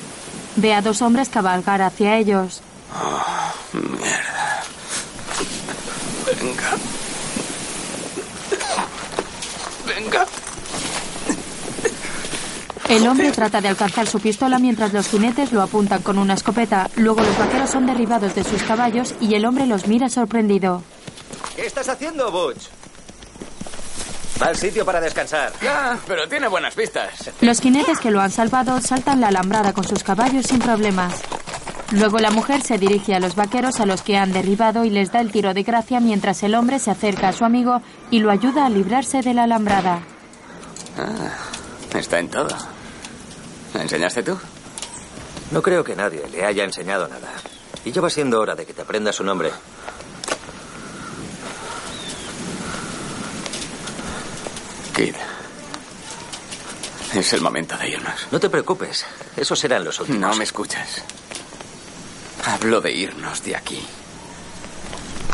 Ve 0.56 0.72
a 0.72 0.82
dos 0.82 1.02
hombres 1.02 1.28
cabalgar 1.28 1.82
hacia 1.82 2.16
ellos. 2.16 2.62
Oh, 2.94 3.76
mierda. 3.76 4.62
Venga. 6.40 6.76
Venga. 9.86 10.26
El 12.88 13.08
hombre 13.08 13.32
trata 13.32 13.60
de 13.60 13.68
alcanzar 13.68 14.06
su 14.06 14.20
pistola 14.20 14.58
mientras 14.58 14.92
los 14.92 15.08
jinetes 15.08 15.52
lo 15.52 15.62
apuntan 15.62 16.02
con 16.02 16.18
una 16.18 16.34
escopeta. 16.34 16.90
Luego 16.96 17.22
los 17.22 17.38
vaqueros 17.38 17.70
son 17.70 17.86
derribados 17.86 18.34
de 18.34 18.44
sus 18.44 18.62
caballos 18.62 19.14
y 19.20 19.34
el 19.34 19.46
hombre 19.46 19.66
los 19.66 19.86
mira 19.86 20.08
sorprendido. 20.08 20.82
¿Qué 21.56 21.66
estás 21.66 21.88
haciendo, 21.88 22.30
Butch? 22.30 22.68
Mal 24.40 24.56
sitio 24.56 24.84
para 24.84 25.00
descansar. 25.00 25.52
Ya, 25.62 25.98
pero 26.06 26.28
tiene 26.28 26.48
buenas 26.48 26.76
vistas. 26.76 27.30
Los 27.40 27.60
jinetes 27.60 28.00
que 28.00 28.10
lo 28.10 28.20
han 28.20 28.30
salvado 28.30 28.80
saltan 28.80 29.20
la 29.20 29.28
alambrada 29.28 29.72
con 29.72 29.84
sus 29.84 30.02
caballos 30.02 30.46
sin 30.46 30.58
problemas. 30.58 31.22
Luego 31.92 32.18
la 32.18 32.30
mujer 32.30 32.62
se 32.62 32.76
dirige 32.76 33.14
a 33.14 33.20
los 33.20 33.36
vaqueros 33.36 33.80
a 33.80 33.86
los 33.86 34.02
que 34.02 34.16
han 34.16 34.32
derribado 34.32 34.84
y 34.84 34.90
les 34.90 35.12
da 35.12 35.20
el 35.20 35.30
tiro 35.30 35.54
de 35.54 35.62
gracia 35.62 36.00
mientras 36.00 36.42
el 36.42 36.54
hombre 36.54 36.78
se 36.78 36.90
acerca 36.90 37.28
a 37.28 37.32
su 37.32 37.44
amigo 37.44 37.80
y 38.10 38.18
lo 38.18 38.30
ayuda 38.30 38.66
a 38.66 38.68
librarse 38.68 39.22
de 39.22 39.34
la 39.34 39.44
alambrada. 39.44 40.00
Ah, 40.98 41.96
está 41.96 42.18
en 42.18 42.28
todo. 42.28 42.73
¿La 43.74 43.82
enseñaste 43.82 44.22
tú? 44.22 44.38
No 45.50 45.60
creo 45.60 45.84
que 45.84 45.94
nadie 45.94 46.26
le 46.30 46.44
haya 46.44 46.64
enseñado 46.64 47.08
nada. 47.08 47.28
Y 47.84 47.92
ya 47.92 48.00
va 48.00 48.08
siendo 48.08 48.40
hora 48.40 48.54
de 48.54 48.64
que 48.64 48.72
te 48.72 48.82
aprendas 48.82 49.16
su 49.16 49.24
nombre. 49.24 49.50
Kid. 54.94 55.14
Es 57.14 57.32
el 57.32 57.40
momento 57.40 57.76
de 57.76 57.90
irnos. 57.90 58.26
No 58.30 58.40
te 58.40 58.48
preocupes. 58.48 59.04
Esos 59.36 59.58
serán 59.58 59.84
los 59.84 60.00
últimos. 60.00 60.20
No 60.20 60.34
me 60.34 60.44
escuchas. 60.44 61.02
Hablo 62.44 62.80
de 62.80 62.92
irnos 62.92 63.42
de 63.42 63.56
aquí. 63.56 63.84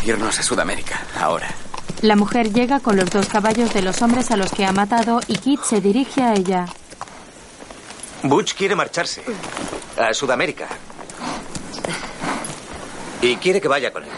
Irnos 0.04 0.38
a 0.38 0.42
Sudamérica, 0.42 1.02
ahora. 1.18 1.48
La 2.02 2.16
mujer 2.16 2.52
llega 2.52 2.80
con 2.80 2.96
los 2.96 3.10
dos 3.10 3.26
caballos 3.26 3.74
de 3.74 3.82
los 3.82 4.00
hombres 4.00 4.30
a 4.30 4.36
los 4.36 4.50
que 4.50 4.64
ha 4.64 4.72
matado 4.72 5.20
y 5.26 5.36
Kit 5.36 5.62
se 5.62 5.80
dirige 5.80 6.22
a 6.22 6.34
ella. 6.34 6.66
Butch 8.22 8.54
quiere 8.54 8.74
marcharse 8.74 9.22
a 9.96 10.12
Sudamérica. 10.12 10.68
Y 13.22 13.36
quiere 13.36 13.60
que 13.60 13.68
vaya 13.68 13.92
con 13.92 14.04
él. 14.04 14.10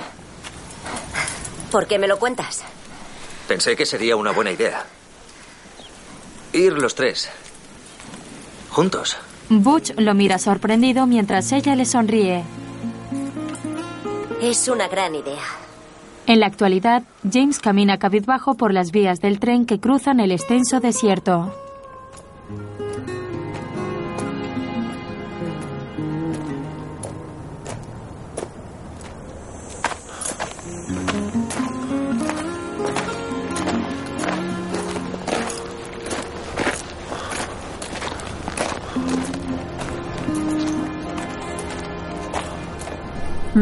¿Por 1.71 1.87
qué 1.87 1.99
me 1.99 2.09
lo 2.09 2.19
cuentas? 2.19 2.63
Pensé 3.49 3.77
que 3.77 3.87
sería 3.87 4.17
una 4.17 4.33
buena 4.33 4.51
idea. 4.51 4.85
Ir 6.53 6.73
los 6.75 6.95
tres. 6.95 7.29
Juntos. 8.71 9.17
Butch 9.49 9.93
lo 9.97 10.15
mira 10.15 10.39
sorprendido 10.39 11.07
mientras 11.07 11.53
ella 11.53 11.75
le 11.75 11.85
sonríe. 11.85 12.45
Es 14.41 14.69
una 14.69 14.89
gran 14.89 15.15
idea. 15.15 15.43
En 16.27 16.41
la 16.41 16.47
actualidad, 16.47 17.03
James 17.31 17.59
camina 17.59 17.99
cabizbajo 17.99 18.55
por 18.55 18.73
las 18.73 18.93
vías 18.93 19.21
del 19.21 19.41
tren 19.41 19.67
que 19.67 19.81
cruzan 19.81 20.21
el 20.21 20.33
extenso 20.33 20.81
desierto. 20.81 21.55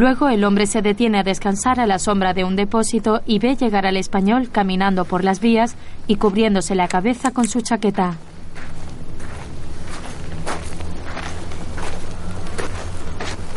Luego 0.01 0.29
el 0.29 0.43
hombre 0.45 0.65
se 0.65 0.81
detiene 0.81 1.19
a 1.19 1.23
descansar 1.23 1.79
a 1.79 1.85
la 1.85 1.99
sombra 1.99 2.33
de 2.33 2.43
un 2.43 2.55
depósito 2.55 3.21
y 3.27 3.37
ve 3.37 3.55
llegar 3.55 3.85
al 3.85 3.97
español 3.97 4.49
caminando 4.51 5.05
por 5.05 5.23
las 5.23 5.39
vías 5.39 5.75
y 6.07 6.15
cubriéndose 6.15 6.73
la 6.73 6.87
cabeza 6.87 7.29
con 7.29 7.47
su 7.47 7.61
chaqueta. 7.61 8.15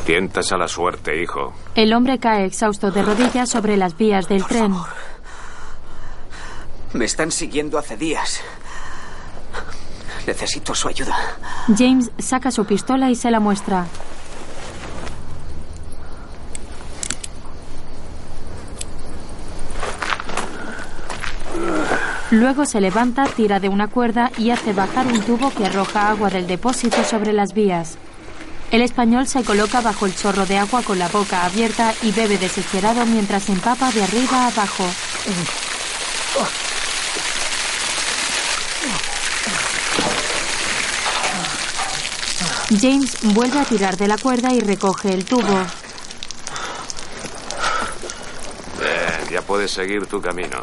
Tientas 0.04 0.52
a 0.52 0.58
la 0.58 0.68
suerte, 0.68 1.22
hijo. 1.22 1.54
El 1.76 1.94
hombre 1.94 2.18
cae 2.18 2.44
exhausto 2.44 2.90
de 2.90 3.00
rodillas 3.00 3.48
sobre 3.48 3.78
las 3.78 3.96
vías 3.96 4.28
del 4.28 4.44
tren. 4.44 4.74
Me 6.92 7.06
están 7.06 7.32
siguiendo 7.32 7.78
hace 7.78 7.96
días. 7.96 8.42
Necesito 10.26 10.74
su 10.74 10.88
ayuda. 10.88 11.16
James 11.74 12.10
saca 12.18 12.50
su 12.50 12.66
pistola 12.66 13.08
y 13.08 13.14
se 13.14 13.30
la 13.30 13.40
muestra. 13.40 13.86
Luego 22.34 22.66
se 22.66 22.80
levanta, 22.80 23.26
tira 23.26 23.60
de 23.60 23.68
una 23.68 23.86
cuerda 23.86 24.32
y 24.36 24.50
hace 24.50 24.72
bajar 24.72 25.06
un 25.06 25.20
tubo 25.22 25.54
que 25.54 25.66
arroja 25.66 26.08
agua 26.08 26.30
del 26.30 26.48
depósito 26.48 27.04
sobre 27.04 27.32
las 27.32 27.54
vías. 27.54 27.96
El 28.72 28.82
español 28.82 29.28
se 29.28 29.44
coloca 29.44 29.80
bajo 29.80 30.04
el 30.04 30.16
chorro 30.16 30.44
de 30.44 30.58
agua 30.58 30.82
con 30.82 30.98
la 30.98 31.06
boca 31.06 31.44
abierta 31.44 31.94
y 32.02 32.10
bebe 32.10 32.36
desesperado 32.36 33.06
mientras 33.06 33.48
empapa 33.50 33.92
de 33.92 34.02
arriba 34.02 34.36
a 34.38 34.48
abajo. 34.48 34.84
James 42.80 43.16
vuelve 43.32 43.60
a 43.60 43.64
tirar 43.64 43.96
de 43.96 44.08
la 44.08 44.18
cuerda 44.18 44.52
y 44.52 44.58
recoge 44.58 45.14
el 45.14 45.24
tubo. 45.24 45.64
Ya 49.30 49.40
puedes 49.42 49.70
seguir 49.70 50.06
tu 50.06 50.20
camino. 50.20 50.62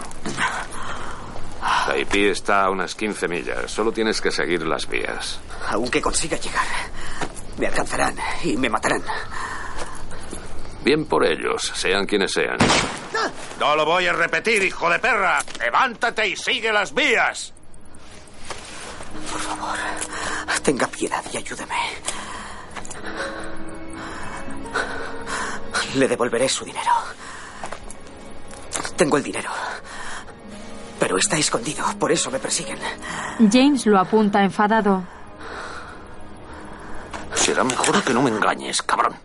Taipí 1.61 2.27
está 2.27 2.63
a 2.63 2.69
unas 2.69 2.95
15 2.95 3.27
millas. 3.27 3.71
Solo 3.71 3.91
tienes 3.91 4.19
que 4.19 4.31
seguir 4.31 4.65
las 4.65 4.87
vías. 4.87 5.39
Aunque 5.69 6.01
consiga 6.01 6.37
llegar, 6.37 6.65
me 7.57 7.67
alcanzarán 7.67 8.15
y 8.43 8.57
me 8.57 8.69
matarán. 8.69 9.03
Bien 10.83 11.05
por 11.05 11.25
ellos, 11.25 11.71
sean 11.75 12.05
quienes 12.05 12.33
sean. 12.33 12.57
No 13.59 13.75
lo 13.75 13.85
voy 13.85 14.07
a 14.07 14.13
repetir, 14.13 14.63
hijo 14.63 14.89
de 14.89 14.97
perra. 14.97 15.43
Levántate 15.59 16.27
y 16.27 16.35
sigue 16.35 16.71
las 16.73 16.93
vías. 16.93 17.53
Por 19.31 19.39
favor, 19.39 19.77
tenga 20.63 20.87
piedad 20.87 21.23
y 21.31 21.37
ayúdeme. 21.37 21.75
Le 25.95 26.07
devolveré 26.07 26.49
su 26.49 26.65
dinero. 26.65 26.91
Tengo 28.95 29.17
el 29.17 29.23
dinero. 29.23 29.51
Pero 31.01 31.17
está 31.17 31.35
escondido, 31.35 31.83
por 31.97 32.11
eso 32.11 32.29
me 32.29 32.37
persiguen. 32.37 32.77
James 33.51 33.87
lo 33.87 33.97
apunta 33.97 34.43
enfadado. 34.43 35.03
Será 37.33 37.63
mejor 37.63 38.03
que 38.03 38.13
no 38.13 38.21
me 38.21 38.29
engañes, 38.29 38.83
cabrón. 38.83 39.15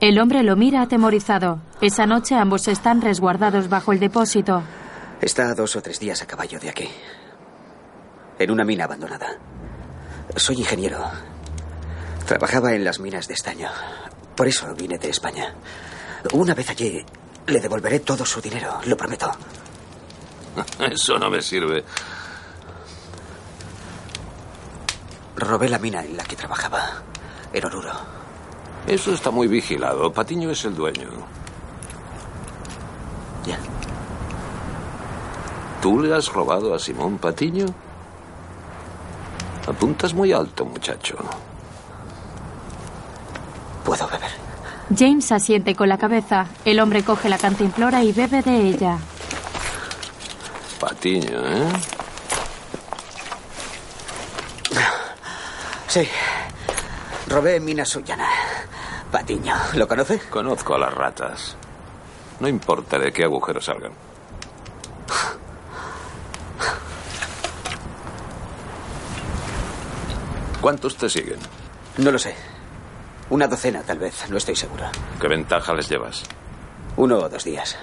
El 0.00 0.18
hombre 0.18 0.42
lo 0.42 0.56
mira 0.56 0.82
atemorizado. 0.82 1.60
Esa 1.80 2.04
noche 2.04 2.34
ambos 2.34 2.66
están 2.66 3.00
resguardados 3.00 3.68
bajo 3.68 3.92
el 3.92 4.00
depósito. 4.00 4.64
Está 5.20 5.50
a 5.50 5.54
dos 5.54 5.76
o 5.76 5.82
tres 5.82 6.00
días 6.00 6.20
a 6.20 6.26
caballo 6.26 6.58
de 6.58 6.68
aquí. 6.68 6.88
En 8.36 8.50
una 8.50 8.64
mina 8.64 8.86
abandonada. 8.86 9.38
Soy 10.34 10.56
ingeniero. 10.56 10.98
Trabajaba 12.26 12.72
en 12.72 12.82
las 12.82 12.98
minas 12.98 13.28
de 13.28 13.34
estaño. 13.34 13.68
Por 14.34 14.48
eso 14.48 14.74
vine 14.74 14.98
de 14.98 15.10
España. 15.10 15.54
Una 16.32 16.54
vez 16.54 16.70
allí, 16.70 17.06
le 17.46 17.60
devolveré 17.60 18.00
todo 18.00 18.26
su 18.26 18.40
dinero, 18.40 18.80
lo 18.86 18.96
prometo. 18.96 19.30
Eso 20.90 21.18
no 21.18 21.30
me 21.30 21.42
sirve. 21.42 21.84
Robé 25.36 25.68
la 25.68 25.78
mina 25.78 26.04
en 26.04 26.16
la 26.16 26.24
que 26.24 26.36
trabajaba. 26.36 27.02
En 27.52 27.64
Oruro. 27.64 27.92
Eso 28.86 29.12
está 29.12 29.30
muy 29.30 29.48
vigilado. 29.48 30.12
Patiño 30.12 30.50
es 30.50 30.64
el 30.64 30.74
dueño. 30.74 31.08
Ya. 33.44 33.58
¿Tú 35.80 36.00
le 36.00 36.14
has 36.14 36.28
robado 36.32 36.74
a 36.74 36.78
Simón 36.78 37.18
Patiño? 37.18 37.66
Apuntas 39.66 40.12
muy 40.14 40.32
alto, 40.32 40.64
muchacho. 40.64 41.16
Puedo 43.84 44.06
beber. 44.08 44.30
James 44.96 45.30
asiente 45.32 45.74
con 45.74 45.88
la 45.88 45.96
cabeza. 45.96 46.46
El 46.64 46.80
hombre 46.80 47.02
coge 47.04 47.28
la 47.28 47.38
cantimplora 47.38 48.02
y 48.02 48.12
bebe 48.12 48.42
de 48.42 48.68
ella. 48.68 48.98
Patiño, 51.00 51.40
¿eh? 51.46 51.72
Sí. 55.88 56.06
Robé 57.26 57.58
Mina 57.58 57.86
Sullana. 57.86 58.28
Patiño. 59.10 59.54
¿Lo 59.76 59.88
conoce? 59.88 60.18
Conozco 60.28 60.74
a 60.74 60.78
las 60.78 60.92
ratas. 60.92 61.56
No 62.38 62.48
importa 62.48 62.98
de 62.98 63.10
qué 63.14 63.24
agujero 63.24 63.62
salgan. 63.62 63.92
¿Cuántos 70.60 70.96
te 70.96 71.08
siguen? 71.08 71.38
No 71.96 72.12
lo 72.12 72.18
sé. 72.18 72.34
Una 73.30 73.48
docena, 73.48 73.82
tal 73.82 74.00
vez. 74.00 74.28
No 74.28 74.36
estoy 74.36 74.54
seguro. 74.54 74.84
¿Qué 75.18 75.28
ventaja 75.28 75.72
les 75.72 75.88
llevas? 75.88 76.24
Uno 76.98 77.16
o 77.20 77.28
dos 77.30 77.44
días. 77.44 77.78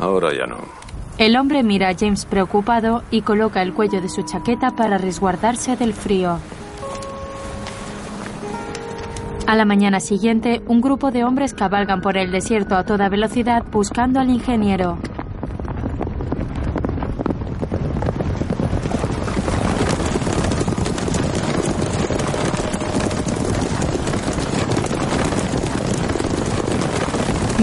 Ahora 0.00 0.32
ya 0.34 0.46
no. 0.46 0.56
El 1.18 1.36
hombre 1.36 1.62
mira 1.62 1.90
a 1.90 1.94
James 1.94 2.24
preocupado 2.24 3.02
y 3.10 3.20
coloca 3.20 3.60
el 3.60 3.74
cuello 3.74 4.00
de 4.00 4.08
su 4.08 4.22
chaqueta 4.22 4.70
para 4.70 4.96
resguardarse 4.96 5.76
del 5.76 5.92
frío. 5.92 6.38
A 9.46 9.56
la 9.56 9.64
mañana 9.64 10.00
siguiente, 10.00 10.62
un 10.66 10.80
grupo 10.80 11.10
de 11.10 11.24
hombres 11.24 11.52
cabalgan 11.52 12.00
por 12.00 12.16
el 12.16 12.30
desierto 12.30 12.76
a 12.76 12.84
toda 12.84 13.08
velocidad 13.08 13.64
buscando 13.70 14.20
al 14.20 14.30
ingeniero. 14.30 14.96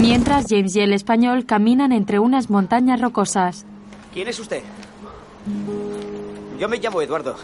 Mientras 0.00 0.46
James 0.48 0.74
y 0.76 0.80
el 0.80 0.92
español 0.92 1.44
caminan 1.44 1.92
entre 1.92 2.18
unas 2.18 2.50
montañas 2.50 3.00
rocosas. 3.00 3.64
¿Quién 4.12 4.28
es 4.28 4.38
usted? 4.38 4.62
Yo 6.58 6.68
me 6.68 6.78
llamo 6.78 7.02
Eduardo. 7.02 7.36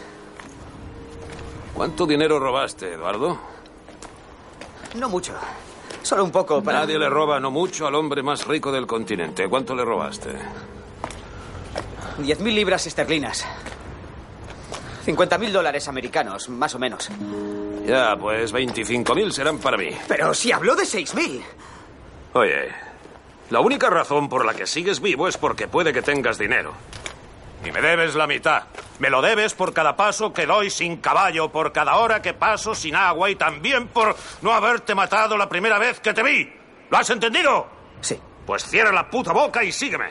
¿Cuánto 1.73 2.05
dinero 2.05 2.39
robaste, 2.39 2.93
Eduardo? 2.93 3.37
No 4.97 5.09
mucho. 5.09 5.33
Solo 6.01 6.23
un 6.23 6.31
poco 6.31 6.63
para... 6.63 6.79
Nadie 6.81 6.97
le 6.97 7.09
roba 7.09 7.39
no 7.39 7.51
mucho 7.51 7.87
al 7.87 7.95
hombre 7.95 8.23
más 8.23 8.47
rico 8.47 8.71
del 8.71 8.87
continente. 8.87 9.49
¿Cuánto 9.49 9.75
le 9.75 9.83
robaste? 9.83 10.29
Diez 12.19 12.39
mil 12.39 12.55
libras 12.55 12.87
esterlinas. 12.87 13.45
Cincuenta 15.03 15.37
mil 15.37 15.51
dólares 15.51 15.87
americanos, 15.87 16.47
más 16.49 16.73
o 16.73 16.79
menos. 16.79 17.09
Ya, 17.85 18.15
pues 18.19 18.51
25.000 18.53 19.31
serán 19.31 19.57
para 19.59 19.77
mí. 19.77 19.89
Pero 20.07 20.33
si 20.33 20.51
habló 20.51 20.75
de 20.75 20.85
seis 20.85 21.13
mil. 21.13 21.43
Oye, 22.37 22.67
la 23.49 23.61
única 23.61 23.89
razón 23.89 24.27
por 24.27 24.45
la 24.45 24.53
que 24.53 24.67
sigues 24.67 24.99
vivo 24.99 25.29
es 25.29 25.37
porque 25.37 25.69
puede 25.69 25.93
que 25.93 26.01
tengas 26.01 26.37
dinero. 26.37 26.73
Y 27.65 27.71
me 27.71 27.79
debes 27.79 28.13
la 28.13 28.27
mitad. 28.27 28.63
Me 28.99 29.09
lo 29.09 29.21
debes 29.21 29.53
por 29.53 29.71
cada 29.71 29.95
paso 29.95 30.33
que 30.33 30.45
doy 30.45 30.69
sin 30.69 30.97
caballo, 30.97 31.49
por 31.49 31.71
cada 31.71 31.95
hora 31.95 32.21
que 32.21 32.33
paso 32.33 32.75
sin 32.75 32.93
agua 32.93 33.29
y 33.29 33.37
también 33.37 33.87
por 33.87 34.17
no 34.41 34.51
haberte 34.51 34.93
matado 34.93 35.37
la 35.37 35.47
primera 35.47 35.79
vez 35.79 36.01
que 36.01 36.13
te 36.13 36.23
vi. 36.23 36.49
¿Lo 36.89 36.97
has 36.97 37.09
entendido? 37.09 37.67
Sí. 38.01 38.19
Pues 38.45 38.65
cierra 38.65 38.91
la 38.91 39.09
puta 39.09 39.31
boca 39.31 39.63
y 39.63 39.71
sígueme. 39.71 40.07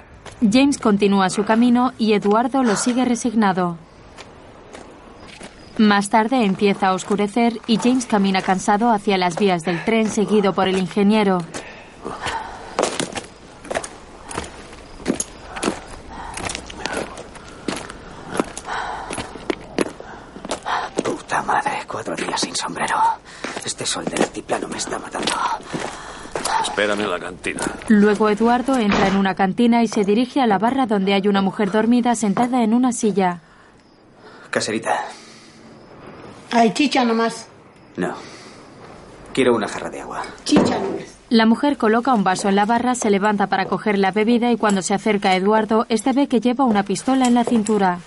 James 0.50 0.78
continúa 0.78 1.28
su 1.28 1.44
camino 1.44 1.92
y 1.98 2.14
Eduardo 2.14 2.62
lo 2.62 2.76
sigue 2.76 3.04
resignado. 3.04 3.76
Más 5.76 6.08
tarde 6.08 6.42
empieza 6.42 6.88
a 6.88 6.94
oscurecer 6.94 7.60
y 7.66 7.76
James 7.76 8.06
camina 8.06 8.40
cansado 8.40 8.90
hacia 8.92 9.18
las 9.18 9.37
vías 9.37 9.62
del 9.62 9.84
tren 9.84 10.08
seguido 10.08 10.54
por 10.54 10.68
el 10.68 10.78
ingeniero. 10.78 11.42
Puta 21.03 21.43
madre, 21.43 21.71
cuatro 21.87 22.14
días 22.17 22.40
sin 22.40 22.55
sombrero. 22.55 22.97
Este 23.64 23.87
sol 23.87 24.05
del 24.05 24.23
altiplano 24.23 24.69
me 24.69 24.79
está 24.79 24.99
matando. 24.99 25.33
Espérame 26.62 27.01
en 27.01 27.11
la 27.11 27.19
cantina. 27.19 27.61
Luego 27.88 28.29
Eduardo 28.29 28.77
entra 28.77 29.07
en 29.09 29.17
una 29.17 29.35
cantina 29.35 29.83
y 29.83 29.88
se 29.88 30.05
dirige 30.05 30.40
a 30.40 30.47
la 30.47 30.59
barra 30.59 30.87
donde 30.87 31.14
hay 31.14 31.29
una 31.29 31.40
mujer 31.40 31.71
dormida 31.71 32.14
sentada 32.14 32.62
en 32.62 32.75
una 32.75 32.93
silla. 32.93 33.40
Caserita. 34.51 35.05
Hay 36.53 36.73
chicha 36.73 37.05
nomás. 37.05 37.47
No. 37.97 38.14
Quiero 39.33 39.55
una 39.55 39.69
jarra 39.69 39.90
de 39.90 40.01
agua. 40.01 40.23
La 41.35 41.47
mujer 41.47 41.77
coloca 41.77 42.14
un 42.14 42.23
vaso 42.23 42.49
en 42.49 42.55
la 42.55 42.64
barra, 42.64 42.94
se 42.94 43.11
levanta 43.11 43.49
para 43.49 43.64
coger 43.64 43.99
la 43.99 44.12
bebida 44.12 44.53
y 44.53 44.57
cuando 44.57 44.83
se 44.83 44.94
acerca 44.94 45.31
a 45.31 45.35
Eduardo, 45.35 45.85
este 45.88 46.12
ve 46.12 46.29
que 46.29 46.38
lleva 46.38 46.64
una 46.64 46.85
pistola 46.85 47.27
en 47.27 47.35
la 47.35 47.42
cintura. 47.42 47.99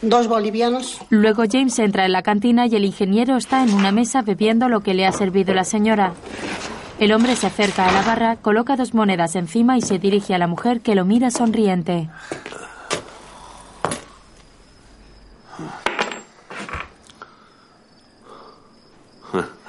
Dos 0.00 0.26
bolivianos. 0.26 1.02
Luego 1.10 1.42
James 1.46 1.78
entra 1.78 2.06
en 2.06 2.12
la 2.12 2.22
cantina 2.22 2.66
y 2.66 2.74
el 2.76 2.86
ingeniero 2.86 3.36
está 3.36 3.62
en 3.62 3.74
una 3.74 3.92
mesa 3.92 4.22
bebiendo 4.22 4.70
lo 4.70 4.80
que 4.80 4.94
le 4.94 5.04
ha 5.04 5.12
servido 5.12 5.52
la 5.52 5.64
señora. 5.64 6.14
El 6.98 7.12
hombre 7.12 7.36
se 7.36 7.46
acerca 7.46 7.86
a 7.86 7.92
la 7.92 8.00
barra, 8.00 8.36
coloca 8.36 8.74
dos 8.74 8.94
monedas 8.94 9.36
encima 9.36 9.76
y 9.76 9.82
se 9.82 9.98
dirige 9.98 10.34
a 10.34 10.38
la 10.38 10.46
mujer 10.46 10.80
que 10.80 10.94
lo 10.94 11.04
mira 11.04 11.30
sonriente. 11.30 12.08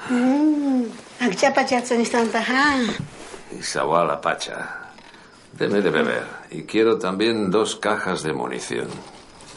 Isawala 3.58 4.20
Pacha. 4.20 4.92
Deme 5.52 5.80
de 5.80 5.90
beber. 5.90 6.24
Y 6.50 6.62
quiero 6.62 6.98
también 6.98 7.50
dos 7.50 7.76
cajas 7.76 8.22
de 8.22 8.32
munición. 8.32 8.88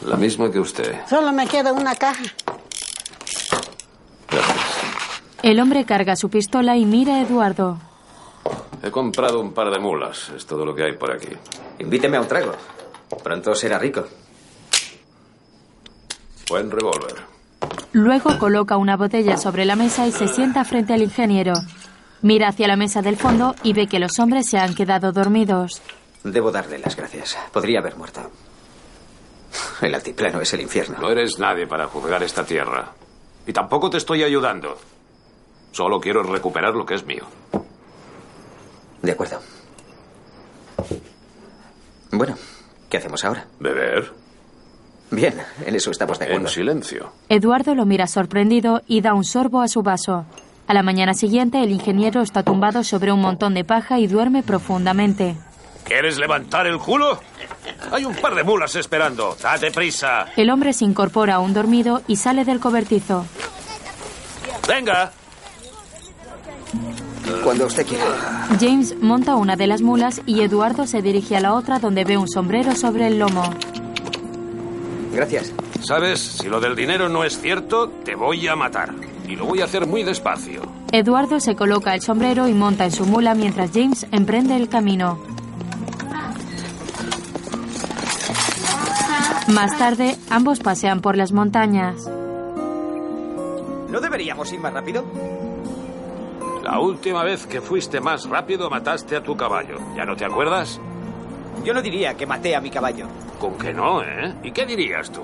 La 0.06 0.16
misma 0.16 0.50
que 0.52 0.60
usted. 0.60 1.06
Solo 1.08 1.32
me 1.34 1.48
queda 1.48 1.74
una 1.74 1.96
caja. 1.96 2.24
El 5.44 5.60
hombre 5.60 5.86
carga 5.86 6.16
su 6.16 6.30
pistola 6.30 6.78
y 6.78 6.86
mira 6.86 7.16
a 7.16 7.22
Eduardo. 7.22 7.78
He 8.82 8.92
comprado 8.92 9.40
un 9.42 9.54
par 9.54 9.72
de 9.72 9.80
mulas. 9.80 10.30
Es 10.36 10.46
todo 10.46 10.66
lo 10.66 10.74
que 10.74 10.84
hay 10.84 10.94
por 10.94 11.12
aquí. 11.12 11.30
Invíteme 11.80 12.18
a 12.18 12.22
un 12.22 12.28
trago. 12.28 12.54
Pronto 13.24 13.54
será 13.56 13.78
rico. 13.78 14.06
Buen 16.50 16.72
revólver. 16.72 17.38
Luego 17.92 18.38
coloca 18.38 18.78
una 18.78 18.98
botella 18.98 19.38
sobre 19.38 19.66
la 19.66 19.76
mesa 19.76 20.08
y 20.08 20.12
se 20.12 20.28
sienta 20.28 20.64
frente 20.64 20.94
al 20.94 21.02
ingeniero. 21.02 21.54
Mira 22.22 22.50
hacia 22.50 22.68
la 22.68 22.76
mesa 22.76 23.02
del 23.02 23.18
fondo 23.18 23.56
y 23.64 23.74
ve 23.74 23.88
que 23.88 24.00
los 24.00 24.20
hombres 24.20 24.50
se 24.50 24.58
han 24.58 24.76
quedado 24.76 25.12
dormidos. 25.12 25.82
Debo 26.24 26.52
darle 26.52 26.80
las 26.80 26.96
gracias. 26.96 27.38
Podría 27.52 27.80
haber 27.80 27.96
muerto. 27.96 28.30
El 29.82 29.96
altiplano 29.96 30.42
es 30.42 30.54
el 30.54 30.62
infierno. 30.62 30.98
No 31.00 31.10
eres 31.10 31.40
nadie 31.40 31.66
para 31.66 31.88
juzgar 31.88 32.22
esta 32.24 32.46
tierra. 32.46 32.92
Y 33.48 33.54
tampoco 33.54 33.90
te 33.90 33.98
estoy 33.98 34.24
ayudando. 34.24 34.78
Solo 35.72 36.00
quiero 36.00 36.22
recuperar 36.24 36.74
lo 36.76 36.86
que 36.86 36.96
es 36.96 37.06
mío. 37.06 37.24
De 39.02 39.12
acuerdo. 39.14 39.40
Bueno, 42.12 42.36
¿qué 42.90 42.98
hacemos 42.98 43.24
ahora? 43.24 43.48
¿Beber? 43.60 44.12
Bien, 45.12 45.34
en 45.65 45.76
eso 45.76 45.91
estamos 45.91 46.19
de 46.19 46.26
acuerdo. 46.26 46.48
En 46.48 46.54
silencio. 46.54 47.12
Eduardo 47.30 47.74
lo 47.76 47.86
mira 47.86 48.08
sorprendido 48.08 48.82
y 48.88 49.02
da 49.02 49.13
un 49.13 49.24
sorbo 49.24 49.62
a 49.62 49.67
su 49.67 49.82
vaso. 49.82 50.26
A 50.67 50.74
la 50.74 50.84
mañana 50.84 51.15
siguiente, 51.15 51.63
el 51.63 51.72
ingeniero 51.72 52.22
está 52.22 52.43
tumbado 52.43 52.84
sobre 52.84 53.12
un 53.12 53.22
montón 53.22 53.56
de 53.56 53.63
paja 53.63 53.98
y 54.00 54.06
duerme 54.06 54.43
profundamente. 54.43 55.36
¿Quieres 55.84 56.19
levantar 56.19 56.67
el 56.67 56.78
culo? 56.78 57.19
Hay 57.91 58.06
un 58.06 58.13
par 58.15 58.36
de 58.36 58.43
mulas 58.43 58.76
esperando. 58.76 59.36
Date 59.41 59.72
prisa. 59.72 60.28
El 60.36 60.52
hombre 60.52 60.74
se 60.74 60.86
incorpora 60.86 61.36
a 61.36 61.39
un 61.39 61.56
dormido 61.56 62.04
y 62.08 62.17
sale 62.17 62.45
del 62.45 62.60
cobertizo. 62.60 63.26
Venga. 64.67 65.12
Cuando 67.43 67.65
usted 67.65 67.88
quiera. 67.88 68.06
James 68.60 68.95
monta 69.02 69.36
una 69.36 69.56
de 69.56 69.65
las 69.65 69.82
mulas 69.82 70.22
y 70.28 70.41
Eduardo 70.41 70.86
se 70.86 71.02
dirige 71.02 71.36
a 71.36 71.39
la 71.39 71.56
otra 71.56 71.80
donde 71.80 72.04
ve 72.04 72.17
un 72.17 72.28
sombrero 72.28 72.76
sobre 72.76 73.08
el 73.08 73.17
lomo. 73.17 73.43
Gracias. 75.20 75.54
¿Sabes? 75.82 76.22
Si 76.22 76.48
lo 76.48 76.62
del 76.62 76.78
dinero 76.78 77.10
no 77.10 77.26
es 77.26 77.42
cierto, 77.42 77.90
te 78.06 78.16
voy 78.16 78.48
a 78.48 78.56
matar. 78.56 78.94
Y 79.28 79.36
lo 79.36 79.44
voy 79.48 79.60
a 79.60 79.66
hacer 79.66 79.86
muy 79.86 80.04
despacio. 80.04 80.62
Eduardo 80.94 81.42
se 81.42 81.58
coloca 81.58 81.94
el 81.94 82.00
sombrero 82.00 82.48
y 82.48 82.54
monta 82.54 82.86
en 82.86 82.92
su 82.92 83.06
mula 83.06 83.36
mientras 83.36 83.72
James 83.74 84.08
emprende 84.14 84.56
el 84.56 84.70
camino. 84.70 85.20
Más 89.50 89.78
tarde, 89.78 90.16
ambos 90.30 90.62
pasean 90.62 91.02
por 91.02 91.18
las 91.18 91.34
montañas. 91.34 92.10
¿No 93.90 94.00
deberíamos 94.00 94.54
ir 94.54 94.62
más 94.62 94.72
rápido? 94.72 95.04
La 96.64 96.80
última 96.80 97.26
vez 97.26 97.46
que 97.46 97.60
fuiste 97.60 98.00
más 98.00 98.24
rápido 98.24 98.70
mataste 98.70 99.18
a 99.18 99.22
tu 99.22 99.36
caballo. 99.36 99.80
¿Ya 99.98 100.06
no 100.06 100.16
te 100.16 100.24
acuerdas? 100.24 100.80
Yo 101.63 101.74
no 101.74 101.82
diría 101.82 102.13
que 102.15 102.26
maté 102.26 102.56
a 102.56 102.62
mi 102.62 102.69
caballo. 102.69 103.08
Con 103.39 103.58
que 103.58 103.74
no, 103.74 104.02
¿eh? 104.04 104.34
¿Y 104.43 104.52
qué 104.52 104.65
dirías 104.65 105.10
tú? 105.12 105.22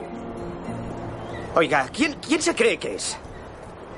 Oiga, 1.55 1.87
¿quién, 1.93 2.15
quién 2.25 2.41
se 2.41 2.53
cree 2.53 2.77
que 2.77 2.95
es? 2.95 3.17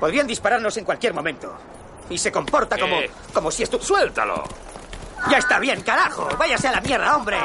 Podrían 0.00 0.26
dispararnos 0.26 0.76
en 0.76 0.84
cualquier 0.84 1.12
momento. 1.14 1.52
Y 2.10 2.18
se 2.18 2.30
comporta 2.32 2.78
como, 2.78 2.96
Eh. 2.96 3.10
como 3.34 3.50
si 3.50 3.64
estu... 3.64 3.78
¡Suéltalo! 3.80 4.44
¡Ya 5.30 5.38
está 5.38 5.58
bien, 5.58 5.80
carajo! 5.82 6.28
¡Váyase 6.38 6.68
a 6.68 6.72
la 6.72 6.80
mierda, 6.80 7.16
hombre! 7.16 7.36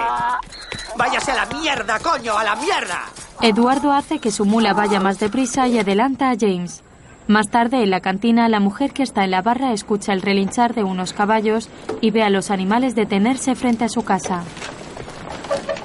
¡Váyase 0.96 1.32
a 1.32 1.36
la 1.36 1.46
mierda, 1.48 2.00
coño! 2.00 2.38
¡A 2.38 2.44
la 2.44 2.56
mierda! 2.56 3.02
Eduardo 3.42 3.92
hace 3.92 4.20
que 4.20 4.32
su 4.32 4.46
mula 4.46 4.74
vaya 4.74 5.00
más 5.00 5.20
deprisa 5.20 5.68
y 5.68 5.80
adelanta 5.80 6.30
a 6.30 6.36
James. 6.40 6.84
Más 7.28 7.50
tarde, 7.50 7.82
en 7.84 7.90
la 7.90 8.00
cantina, 8.02 8.48
la 8.50 8.60
mujer 8.60 8.92
que 8.94 9.02
está 9.02 9.24
en 9.24 9.32
la 9.32 9.42
barra 9.42 9.74
escucha 9.74 10.14
el 10.14 10.22
relinchar 10.22 10.76
de 10.76 10.84
unos 10.84 11.14
caballos 11.14 11.70
y 12.00 12.12
ve 12.12 12.22
a 12.22 12.30
los 12.30 12.52
animales 12.52 12.96
detenerse 12.96 13.56
frente 13.56 13.86
a 13.86 13.90
su 13.90 14.04
casa. 14.04 14.44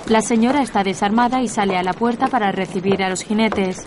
La 0.07 0.23
señora 0.23 0.63
está 0.63 0.83
desarmada 0.83 1.43
y 1.43 1.49
sale 1.49 1.77
a 1.77 1.83
la 1.83 1.93
puerta 1.93 2.29
para 2.29 2.51
recibir 2.51 3.03
a 3.03 3.11
los 3.11 3.23
jinetes. 3.23 3.87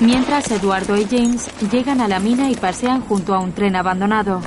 Mientras 0.00 0.50
Eduardo 0.50 0.96
y 0.96 1.04
James 1.04 1.48
llegan 1.70 2.00
a 2.00 2.08
la 2.08 2.18
mina 2.18 2.50
y 2.50 2.56
pasean 2.56 3.02
junto 3.02 3.34
a 3.34 3.38
un 3.38 3.52
tren 3.52 3.76
abandonado. 3.76 4.42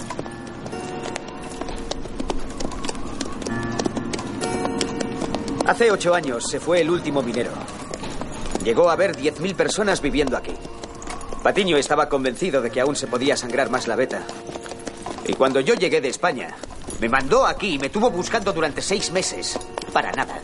Hace 5.65 5.89
ocho 5.89 6.13
años 6.13 6.43
se 6.47 6.59
fue 6.59 6.81
el 6.81 6.89
último 6.89 7.21
minero. 7.21 7.51
Llegó 8.65 8.89
a 8.89 8.93
haber 8.93 9.15
10.000 9.15 9.55
personas 9.55 10.01
viviendo 10.01 10.35
aquí. 10.35 10.53
Patiño 11.43 11.77
estaba 11.77 12.09
convencido 12.09 12.63
de 12.63 12.71
que 12.71 12.81
aún 12.81 12.95
se 12.95 13.05
podía 13.05 13.37
sangrar 13.37 13.69
más 13.69 13.87
la 13.87 13.95
beta. 13.95 14.23
Y 15.27 15.33
cuando 15.33 15.59
yo 15.59 15.75
llegué 15.75 16.01
de 16.01 16.07
España, 16.07 16.47
me 16.99 17.07
mandó 17.07 17.45
aquí 17.45 17.75
y 17.75 17.77
me 17.77 17.89
tuvo 17.89 18.09
buscando 18.09 18.51
durante 18.53 18.81
seis 18.81 19.11
meses. 19.11 19.59
Para 19.93 20.11
nada. 20.13 20.39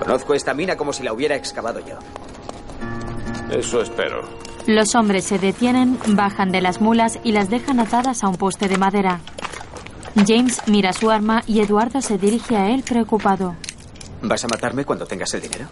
Conozco 0.00 0.32
esta 0.32 0.54
mina 0.54 0.76
como 0.76 0.94
si 0.94 1.02
la 1.02 1.12
hubiera 1.12 1.36
excavado 1.36 1.80
yo. 1.80 1.98
Eso 3.50 3.82
espero. 3.82 4.26
Los 4.66 4.94
hombres 4.94 5.24
se 5.24 5.38
detienen, 5.38 5.98
bajan 6.06 6.50
de 6.50 6.62
las 6.62 6.80
mulas 6.80 7.18
y 7.22 7.32
las 7.32 7.50
dejan 7.50 7.80
atadas 7.80 8.24
a 8.24 8.28
un 8.28 8.36
poste 8.36 8.66
de 8.68 8.78
madera. 8.78 9.20
James 10.26 10.62
mira 10.66 10.94
su 10.94 11.10
arma 11.10 11.42
y 11.46 11.60
Eduardo 11.60 12.00
se 12.00 12.16
dirige 12.16 12.56
a 12.56 12.70
él 12.70 12.82
preocupado. 12.82 13.56
¿Vas 14.22 14.42
a 14.44 14.48
matarme 14.48 14.86
cuando 14.86 15.04
tengas 15.04 15.34
el 15.34 15.42
dinero? 15.42 15.68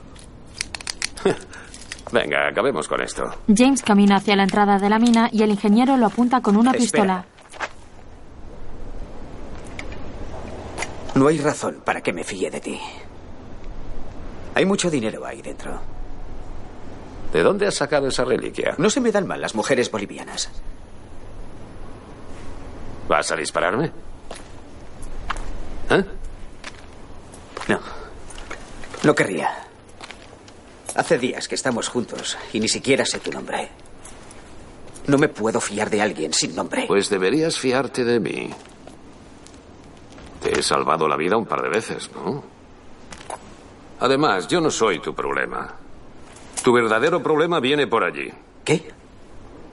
Venga, 2.12 2.48
acabemos 2.48 2.86
con 2.86 3.00
esto. 3.02 3.24
James 3.52 3.82
camina 3.82 4.16
hacia 4.16 4.36
la 4.36 4.44
entrada 4.44 4.78
de 4.78 4.88
la 4.88 4.98
mina 4.98 5.28
y 5.32 5.42
el 5.42 5.50
ingeniero 5.50 5.96
lo 5.96 6.06
apunta 6.06 6.40
con 6.40 6.56
una 6.56 6.70
Espera. 6.70 6.82
pistola. 6.82 7.24
No 11.14 11.26
hay 11.28 11.38
razón 11.38 11.80
para 11.84 12.00
que 12.02 12.12
me 12.12 12.22
fíe 12.24 12.50
de 12.50 12.60
ti. 12.60 12.80
Hay 14.54 14.64
mucho 14.64 14.90
dinero 14.90 15.24
ahí 15.26 15.42
dentro. 15.42 15.80
¿De 17.32 17.42
dónde 17.42 17.66
has 17.66 17.74
sacado 17.74 18.08
esa 18.08 18.24
reliquia? 18.24 18.74
No 18.78 18.88
se 18.88 19.00
me 19.00 19.10
dan 19.10 19.26
mal 19.26 19.40
las 19.40 19.54
mujeres 19.54 19.90
bolivianas. 19.90 20.50
¿Vas 23.08 23.30
a 23.32 23.36
dispararme? 23.36 23.90
¿Eh? 25.90 26.04
No. 27.68 27.80
No 29.02 29.14
querría. 29.14 29.65
Hace 30.96 31.18
días 31.18 31.46
que 31.46 31.54
estamos 31.54 31.88
juntos 31.88 32.38
y 32.54 32.60
ni 32.60 32.68
siquiera 32.68 33.04
sé 33.04 33.18
tu 33.18 33.30
nombre. 33.30 33.68
No 35.06 35.18
me 35.18 35.28
puedo 35.28 35.60
fiar 35.60 35.90
de 35.90 36.00
alguien 36.00 36.32
sin 36.32 36.56
nombre. 36.56 36.86
Pues 36.88 37.10
deberías 37.10 37.58
fiarte 37.58 38.02
de 38.02 38.18
mí. 38.18 38.50
Te 40.42 40.58
he 40.58 40.62
salvado 40.62 41.06
la 41.06 41.16
vida 41.16 41.36
un 41.36 41.44
par 41.44 41.60
de 41.62 41.68
veces, 41.68 42.10
¿no? 42.14 42.42
Además, 44.00 44.48
yo 44.48 44.60
no 44.60 44.70
soy 44.70 45.00
tu 45.00 45.14
problema. 45.14 45.74
Tu 46.64 46.72
verdadero 46.72 47.22
problema 47.22 47.60
viene 47.60 47.86
por 47.86 48.02
allí. 48.02 48.30
¿Qué? 48.64 48.88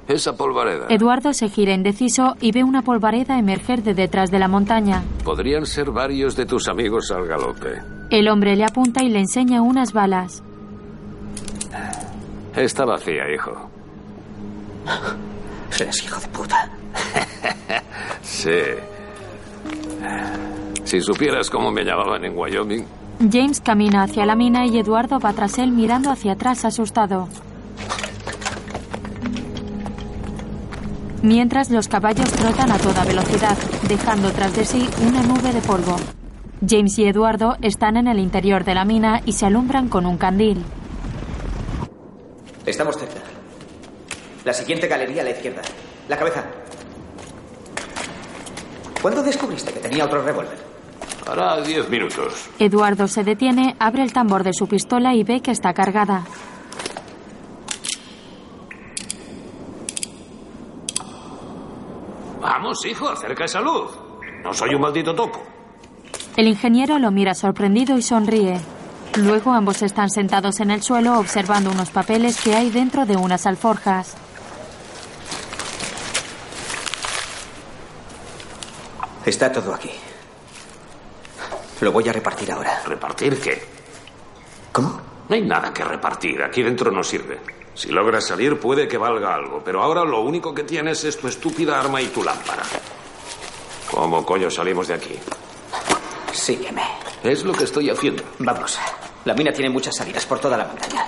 Esa 0.07 0.35
polvareda. 0.35 0.87
Eduardo 0.89 1.33
se 1.33 1.47
gira 1.47 1.73
indeciso 1.73 2.35
y 2.41 2.51
ve 2.51 2.65
una 2.65 2.81
polvareda 2.81 3.39
emerger 3.39 3.81
de 3.81 3.93
detrás 3.93 4.29
de 4.29 4.39
la 4.39 4.49
montaña. 4.49 5.03
Podrían 5.23 5.65
ser 5.65 5.89
varios 5.91 6.35
de 6.35 6.45
tus 6.45 6.67
amigos 6.67 7.11
al 7.11 7.25
galope. 7.25 7.81
El 8.09 8.27
hombre 8.27 8.57
le 8.57 8.65
apunta 8.65 9.03
y 9.03 9.09
le 9.09 9.19
enseña 9.19 9.61
unas 9.61 9.93
balas. 9.93 10.43
Está 12.55 12.85
vacía, 12.85 13.23
hijo. 13.33 13.51
Eres 15.79 16.03
hijo 16.03 16.19
de 16.19 16.27
puta. 16.27 16.69
sí. 18.21 18.49
Si 20.83 21.01
supieras 21.01 21.49
cómo 21.49 21.71
me 21.71 21.83
llamaban 21.83 22.23
en 22.25 22.37
Wyoming. 22.37 22.85
James 23.31 23.61
camina 23.61 24.03
hacia 24.03 24.25
la 24.25 24.35
mina 24.35 24.65
y 24.65 24.77
Eduardo 24.77 25.19
va 25.19 25.33
tras 25.33 25.57
él 25.57 25.71
mirando 25.71 26.11
hacia 26.11 26.33
atrás 26.33 26.65
asustado. 26.65 27.27
Mientras 31.21 31.69
los 31.69 31.87
caballos 31.87 32.29
trotan 32.33 32.71
a 32.71 32.77
toda 32.77 33.05
velocidad, 33.05 33.57
dejando 33.87 34.31
tras 34.31 34.53
de 34.55 34.65
sí 34.65 34.89
una 35.07 35.23
nube 35.23 35.53
de 35.53 35.61
polvo. 35.61 35.95
James 36.67 36.99
y 36.99 37.05
Eduardo 37.05 37.55
están 37.61 37.95
en 37.95 38.07
el 38.07 38.19
interior 38.19 38.65
de 38.65 38.75
la 38.75 38.83
mina 38.83 39.21
y 39.25 39.31
se 39.31 39.45
alumbran 39.45 39.87
con 39.87 40.05
un 40.05 40.17
candil. 40.17 40.63
Estamos 42.65 42.97
cerca. 42.97 43.19
La 44.45 44.53
siguiente 44.53 44.87
galería 44.87 45.21
a 45.21 45.25
la 45.25 45.31
izquierda. 45.31 45.61
La 46.07 46.17
cabeza. 46.17 46.45
¿Cuándo 49.01 49.21
descubriste 49.23 49.73
que 49.73 49.79
tenía 49.79 50.05
otro 50.05 50.21
revólver? 50.23 50.57
Hará 51.27 51.61
diez 51.61 51.89
minutos. 51.89 52.49
Eduardo 52.59 53.07
se 53.07 53.23
detiene, 53.23 53.75
abre 53.79 54.03
el 54.03 54.13
tambor 54.13 54.43
de 54.43 54.53
su 54.53 54.67
pistola 54.67 55.13
y 55.13 55.23
ve 55.23 55.41
que 55.41 55.51
está 55.51 55.73
cargada. 55.73 56.25
Vamos, 62.41 62.85
hijo, 62.85 63.09
acerca 63.09 63.45
esa 63.45 63.61
luz. 63.61 63.91
No 64.43 64.53
soy 64.53 64.75
un 64.75 64.81
maldito 64.81 65.15
topo. 65.15 65.41
El 66.35 66.47
ingeniero 66.47 66.99
lo 66.99 67.11
mira 67.11 67.33
sorprendido 67.33 67.97
y 67.97 68.01
sonríe. 68.01 68.59
Luego 69.17 69.51
ambos 69.51 69.81
están 69.83 70.09
sentados 70.09 70.59
en 70.59 70.71
el 70.71 70.81
suelo 70.81 71.19
observando 71.19 71.69
unos 71.69 71.91
papeles 71.91 72.41
que 72.41 72.55
hay 72.55 72.71
dentro 72.71 73.05
de 73.05 73.15
unas 73.15 73.45
alforjas. 73.45 74.15
Está 79.25 79.51
todo 79.51 79.73
aquí. 79.73 79.91
Lo 81.81 81.91
voy 81.91 82.09
a 82.09 82.13
repartir 82.13 82.51
ahora. 82.51 82.81
¿Repartir 82.85 83.39
qué? 83.39 83.63
¿Cómo? 84.71 84.99
No 85.29 85.35
hay 85.35 85.41
nada 85.41 85.73
que 85.73 85.83
repartir. 85.83 86.41
Aquí 86.41 86.63
dentro 86.63 86.91
no 86.91 87.03
sirve. 87.03 87.39
Si 87.75 87.89
logras 87.89 88.27
salir 88.27 88.59
puede 88.59 88.87
que 88.87 88.97
valga 88.97 89.33
algo, 89.33 89.61
pero 89.63 89.81
ahora 89.81 90.03
lo 90.03 90.21
único 90.21 90.53
que 90.53 90.63
tienes 90.63 91.03
es 91.03 91.17
tu 91.17 91.27
estúpida 91.27 91.79
arma 91.79 92.01
y 92.01 92.07
tu 92.07 92.23
lámpara. 92.23 92.63
¿Cómo 93.89 94.25
coño 94.25 94.49
salimos 94.49 94.87
de 94.87 94.95
aquí? 94.95 95.19
Sígueme. 96.31 97.02
Es 97.23 97.43
lo 97.45 97.53
que 97.53 97.63
estoy 97.63 97.89
haciendo. 97.89 98.23
Vamos. 98.39 98.77
La 99.25 99.33
mina 99.33 99.51
tiene 99.53 99.69
muchas 99.69 99.95
salidas 99.95 100.25
por 100.25 100.39
toda 100.39 100.57
la 100.57 100.65
montaña. 100.65 101.05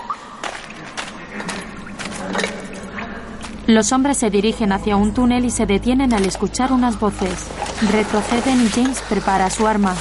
Los 3.67 3.91
hombres 3.91 4.17
se 4.17 4.29
dirigen 4.29 4.71
hacia 4.71 4.95
un 4.95 5.13
túnel 5.13 5.43
y 5.43 5.49
se 5.49 5.65
detienen 5.65 6.13
al 6.13 6.25
escuchar 6.25 6.71
unas 6.71 6.99
voces. 6.99 7.47
Retroceden 7.91 8.63
y 8.65 8.69
James 8.69 9.01
prepara 9.09 9.49
su 9.49 9.67
arma. 9.67 9.95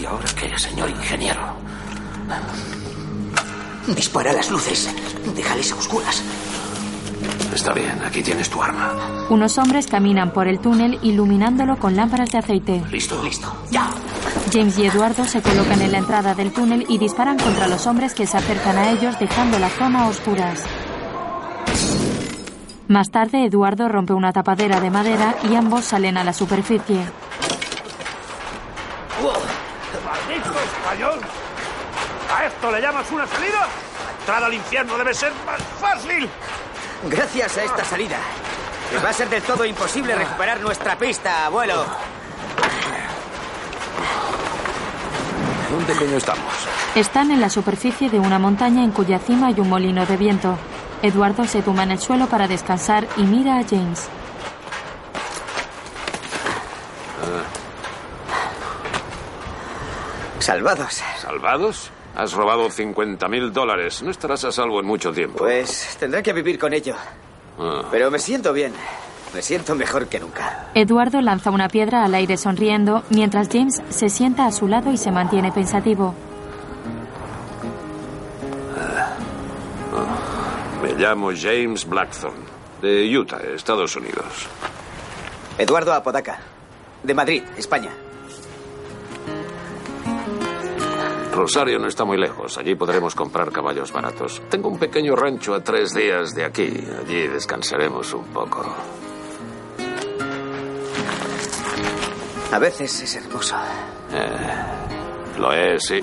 ¿Y 0.00 0.06
ahora 0.06 0.28
qué, 0.38 0.58
señor 0.58 0.88
ingeniero? 0.90 1.40
Dispara 3.88 4.32
las 4.32 4.50
luces. 4.50 4.88
Déjales 5.34 5.72
a 5.72 5.76
oscuras. 5.76 6.22
Está 7.56 7.72
bien, 7.72 7.98
aquí 8.04 8.22
tienes 8.22 8.50
tu 8.50 8.62
arma. 8.62 8.92
Unos 9.30 9.56
hombres 9.56 9.86
caminan 9.86 10.30
por 10.30 10.46
el 10.46 10.58
túnel 10.58 10.98
iluminándolo 11.02 11.78
con 11.78 11.96
lámparas 11.96 12.30
de 12.30 12.36
aceite. 12.36 12.82
¿Listo? 12.90 13.22
Listo. 13.22 13.50
Ya. 13.70 13.88
James 14.52 14.76
y 14.76 14.84
Eduardo 14.84 15.24
se 15.24 15.40
colocan 15.40 15.80
en 15.80 15.90
la 15.90 15.96
entrada 15.96 16.34
del 16.34 16.52
túnel 16.52 16.84
y 16.86 16.98
disparan 16.98 17.38
contra 17.38 17.66
los 17.66 17.86
hombres 17.86 18.12
que 18.12 18.26
se 18.26 18.36
acercan 18.36 18.76
a 18.76 18.90
ellos 18.90 19.18
dejando 19.18 19.58
la 19.58 19.70
zona 19.70 20.02
a 20.02 20.08
oscuras. 20.08 20.64
Más 22.88 23.10
tarde, 23.10 23.46
Eduardo 23.46 23.88
rompe 23.88 24.12
una 24.12 24.34
tapadera 24.34 24.78
de 24.78 24.90
madera 24.90 25.34
y 25.50 25.54
ambos 25.54 25.86
salen 25.86 26.18
a 26.18 26.24
la 26.24 26.34
superficie. 26.34 27.06
¡Maldito 30.04 30.60
español! 30.60 31.20
¿A 32.36 32.44
esto 32.44 32.70
le 32.70 32.82
llamas 32.82 33.10
una 33.10 33.26
salida? 33.26 33.60
La 33.60 34.20
entrada 34.20 34.46
al 34.46 34.52
infierno 34.52 34.98
debe 34.98 35.14
ser 35.14 35.32
más 35.46 35.62
fácil. 35.80 36.28
Gracias 37.04 37.58
a 37.58 37.64
esta 37.64 37.84
salida. 37.84 38.16
Va 39.04 39.10
a 39.10 39.12
ser 39.12 39.28
del 39.28 39.42
todo 39.42 39.64
imposible 39.64 40.14
recuperar 40.14 40.60
nuestra 40.60 40.96
pista, 40.96 41.46
abuelo. 41.46 41.84
¿Dónde 45.70 45.94
coño 45.94 46.16
estamos? 46.16 46.54
Están 46.94 47.30
en 47.30 47.40
la 47.40 47.50
superficie 47.50 48.08
de 48.08 48.18
una 48.18 48.38
montaña 48.38 48.82
en 48.82 48.92
cuya 48.92 49.18
cima 49.18 49.48
hay 49.48 49.60
un 49.60 49.68
molino 49.68 50.06
de 50.06 50.16
viento. 50.16 50.56
Eduardo 51.02 51.44
se 51.44 51.62
tumba 51.62 51.82
en 51.82 51.90
el 51.90 51.98
suelo 51.98 52.26
para 52.26 52.48
descansar 52.48 53.06
y 53.16 53.22
mira 53.22 53.58
a 53.58 53.64
James. 53.64 54.08
Salvados. 60.38 61.02
¿Salvados? 61.20 61.90
Has 62.16 62.32
robado 62.32 62.70
50 62.70 63.28
mil 63.28 63.52
dólares. 63.52 64.02
No 64.02 64.10
estarás 64.10 64.44
a 64.44 64.52
salvo 64.52 64.80
en 64.80 64.86
mucho 64.86 65.12
tiempo. 65.12 65.38
Pues 65.38 65.96
tendré 66.00 66.22
que 66.22 66.32
vivir 66.32 66.58
con 66.58 66.72
ello. 66.72 66.94
Ah. 67.58 67.82
Pero 67.90 68.10
me 68.10 68.18
siento 68.18 68.54
bien. 68.54 68.72
Me 69.34 69.42
siento 69.42 69.74
mejor 69.74 70.08
que 70.08 70.18
nunca. 70.18 70.68
Eduardo 70.74 71.20
lanza 71.20 71.50
una 71.50 71.68
piedra 71.68 72.04
al 72.04 72.14
aire 72.14 72.38
sonriendo, 72.38 73.02
mientras 73.10 73.48
James 73.52 73.82
se 73.90 74.08
sienta 74.08 74.46
a 74.46 74.52
su 74.52 74.66
lado 74.66 74.90
y 74.90 74.96
se 74.96 75.10
mantiene 75.10 75.52
pensativo. 75.52 76.14
Me 80.82 80.94
llamo 80.94 81.32
James 81.36 81.86
Blackthorne, 81.86 82.44
de 82.80 83.18
Utah, 83.18 83.40
Estados 83.54 83.94
Unidos. 83.96 84.48
Eduardo 85.58 85.92
Apodaca, 85.92 86.38
de 87.02 87.12
Madrid, 87.14 87.42
España. 87.58 87.90
Rosario 91.36 91.78
no 91.78 91.86
está 91.86 92.04
muy 92.04 92.16
lejos. 92.16 92.56
Allí 92.56 92.74
podremos 92.74 93.14
comprar 93.14 93.52
caballos 93.52 93.92
baratos. 93.92 94.42
Tengo 94.48 94.68
un 94.70 94.78
pequeño 94.78 95.14
rancho 95.14 95.54
a 95.54 95.60
tres 95.62 95.92
días 95.92 96.34
de 96.34 96.44
aquí. 96.44 96.72
Allí 96.98 97.28
descansaremos 97.28 98.12
un 98.14 98.24
poco. 98.24 98.64
A 102.50 102.58
veces 102.58 103.02
es 103.02 103.16
hermoso. 103.16 103.54
Eh, 104.12 105.38
lo 105.38 105.52
es, 105.52 105.84
sí. 105.84 106.00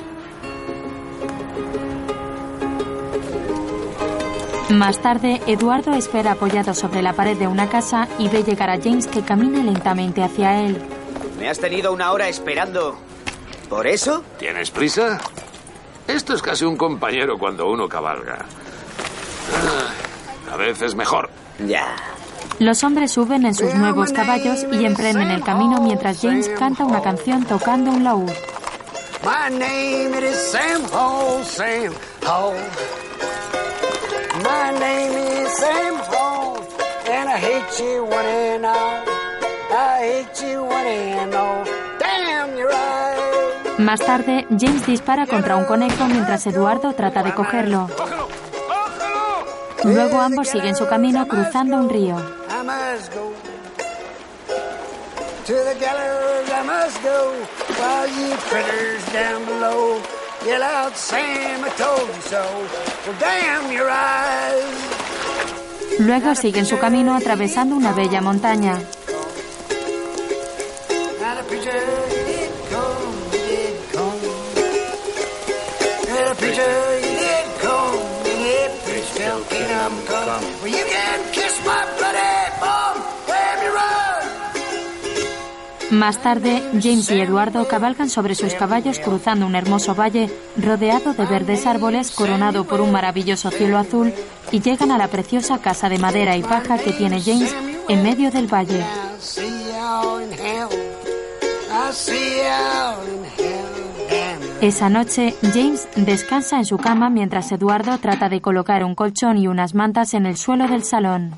Más 4.70 5.02
tarde, 5.02 5.42
Eduardo 5.48 5.94
espera 5.94 6.34
apoyado 6.34 6.74
sobre 6.74 7.02
la 7.02 7.14
pared 7.14 7.38
de 7.38 7.48
una 7.48 7.70
casa 7.70 8.08
y 8.20 8.30
ve 8.30 8.44
llegar 8.44 8.70
a 8.70 8.80
James 8.82 9.08
que 9.08 9.24
camina 9.24 9.64
lentamente 9.64 10.24
hacia 10.24 10.62
él. 10.62 10.78
¿Me 11.40 11.50
has 11.50 11.60
tenido 11.60 11.92
una 11.92 12.12
hora 12.12 12.28
esperando? 12.28 12.98
¿Por 13.74 13.88
eso? 13.88 14.24
¿Tienes 14.38 14.70
prisa? 14.70 15.20
Esto 16.08 16.36
es 16.36 16.44
casi 16.44 16.64
un 16.64 16.78
compañero 16.78 17.40
cuando 17.40 17.68
uno 17.68 17.90
cabalga. 17.90 18.46
Ah, 19.52 20.54
a 20.54 20.58
veces 20.58 20.94
mejor. 20.94 21.28
Ya. 21.66 21.96
Los 22.60 22.84
hombres 22.84 23.14
suben 23.14 23.48
en 23.48 23.56
sus 23.56 23.74
nuevos 23.74 24.14
caballos 24.14 24.64
y 24.72 24.86
emprenden 24.86 25.32
el 25.32 25.44
camino 25.44 25.82
mientras 25.82 26.22
James 26.22 26.50
canta 26.50 26.86
una 26.86 27.02
canción 27.02 27.46
tocando 27.46 27.90
un 27.90 28.04
laúd. 28.04 28.30
My 29.24 29.50
name 29.50 30.20
is 30.24 30.36
Sam 30.52 30.84
Hall, 30.94 31.44
Sam 31.44 31.94
Hall. 32.28 32.54
My 34.44 34.80
name 34.80 35.18
is 35.18 35.50
Sam 35.58 35.96
Hall, 36.12 36.60
and 37.12 37.28
I 37.28 37.38
hate 37.40 37.80
you 37.80 38.04
one 38.04 38.24
and 38.24 38.66
all. 38.68 39.04
I 39.76 39.98
hate 40.00 40.48
you 40.48 40.62
one 40.62 40.86
and 40.86 41.34
all. 41.34 41.64
Damn 41.98 42.50
eyes. 42.72 43.03
Más 43.80 44.00
tarde, 44.00 44.46
James 44.50 44.86
dispara 44.86 45.26
contra 45.26 45.56
un 45.56 45.66
conejo 45.66 46.06
mientras 46.06 46.46
Eduardo 46.46 46.94
trata 46.94 47.24
de 47.24 47.34
cogerlo. 47.34 47.90
Luego 49.84 50.22
ambos 50.22 50.48
siguen 50.48 50.76
su 50.76 50.88
camino 50.88 51.28
cruzando 51.28 51.78
un 51.78 51.90
río. 51.90 52.16
Luego 66.00 66.36
siguen 66.36 66.66
su 66.66 66.78
camino 66.78 67.16
atravesando 67.16 67.76
una 67.76 67.92
bella 67.92 68.22
montaña. 68.22 68.80
Till 79.74 79.90
kingdom 79.90 80.06
come. 80.08 80.44
Well, 80.62 80.72
you 80.72 80.86
can 80.86 81.32
kiss 81.32 81.60
my 81.66 81.86
bloody 81.98 82.52
bum, 82.60 82.96
damn 83.28 83.64
your 83.64 83.78
eyes. 83.78 84.04
Más 85.92 86.22
tarde, 86.22 86.64
James 86.82 87.12
y 87.12 87.22
Eduardo 87.22 87.68
cabalgan 87.68 88.10
sobre 88.10 88.36
sus 88.36 88.54
caballos 88.56 89.00
cruzando 89.00 89.46
un 89.46 89.56
hermoso 89.56 89.94
valle 89.94 90.30
rodeado 90.58 91.14
de 91.14 91.26
verdes 91.26 91.68
árboles 91.68 92.12
coronado 92.12 92.66
por 92.66 92.82
un 92.82 92.92
maravilloso 92.92 93.52
cielo 93.52 93.78
azul 93.78 94.12
y 94.52 94.62
llegan 94.62 94.92
a 94.92 94.98
la 94.98 95.08
preciosa 95.10 95.60
casa 95.60 95.90
de 95.90 96.00
madera 96.00 96.36
y 96.36 96.42
paja 96.42 96.80
que 96.80 96.94
tiene 96.94 97.22
James 97.22 97.56
en 97.90 98.02
medio 98.02 98.32
del 98.32 98.52
valle. 98.52 98.84
Esa 104.64 104.88
noche, 104.88 105.36
James 105.54 105.90
descansa 105.98 106.56
en 106.56 106.64
su 106.64 106.78
cama 106.78 107.10
mientras 107.10 107.52
Eduardo 107.52 107.98
trata 107.98 108.30
de 108.30 108.40
colocar 108.40 108.86
un 108.86 108.96
colchón 108.96 109.38
y 109.38 109.50
unas 109.50 109.76
mantas 109.76 110.14
en 110.14 110.26
el 110.26 110.38
suelo 110.38 110.70
del 110.70 110.86
salón. 110.86 111.36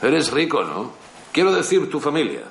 Eres 0.00 0.30
rico, 0.30 0.62
¿no? 0.62 0.92
Quiero 1.32 1.52
decir 1.52 1.90
tu 1.90 1.98
familia. 1.98 2.42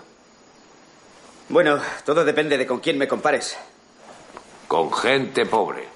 Bueno, 1.47 1.79
todo 2.03 2.25
depende 2.25 2.57
de 2.57 2.67
con 2.67 2.81
quién 2.81 2.97
me 2.97 3.07
compares. 3.07 3.55
Con 4.67 4.91
gente 4.91 5.45
pobre. 5.45 5.87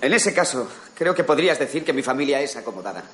En 0.00 0.14
ese 0.14 0.32
caso, 0.32 0.66
creo 0.94 1.14
que 1.14 1.24
podrías 1.24 1.58
decir 1.58 1.84
que 1.84 1.92
mi 1.92 2.02
familia 2.02 2.40
es 2.40 2.56
acomodada. 2.56 3.04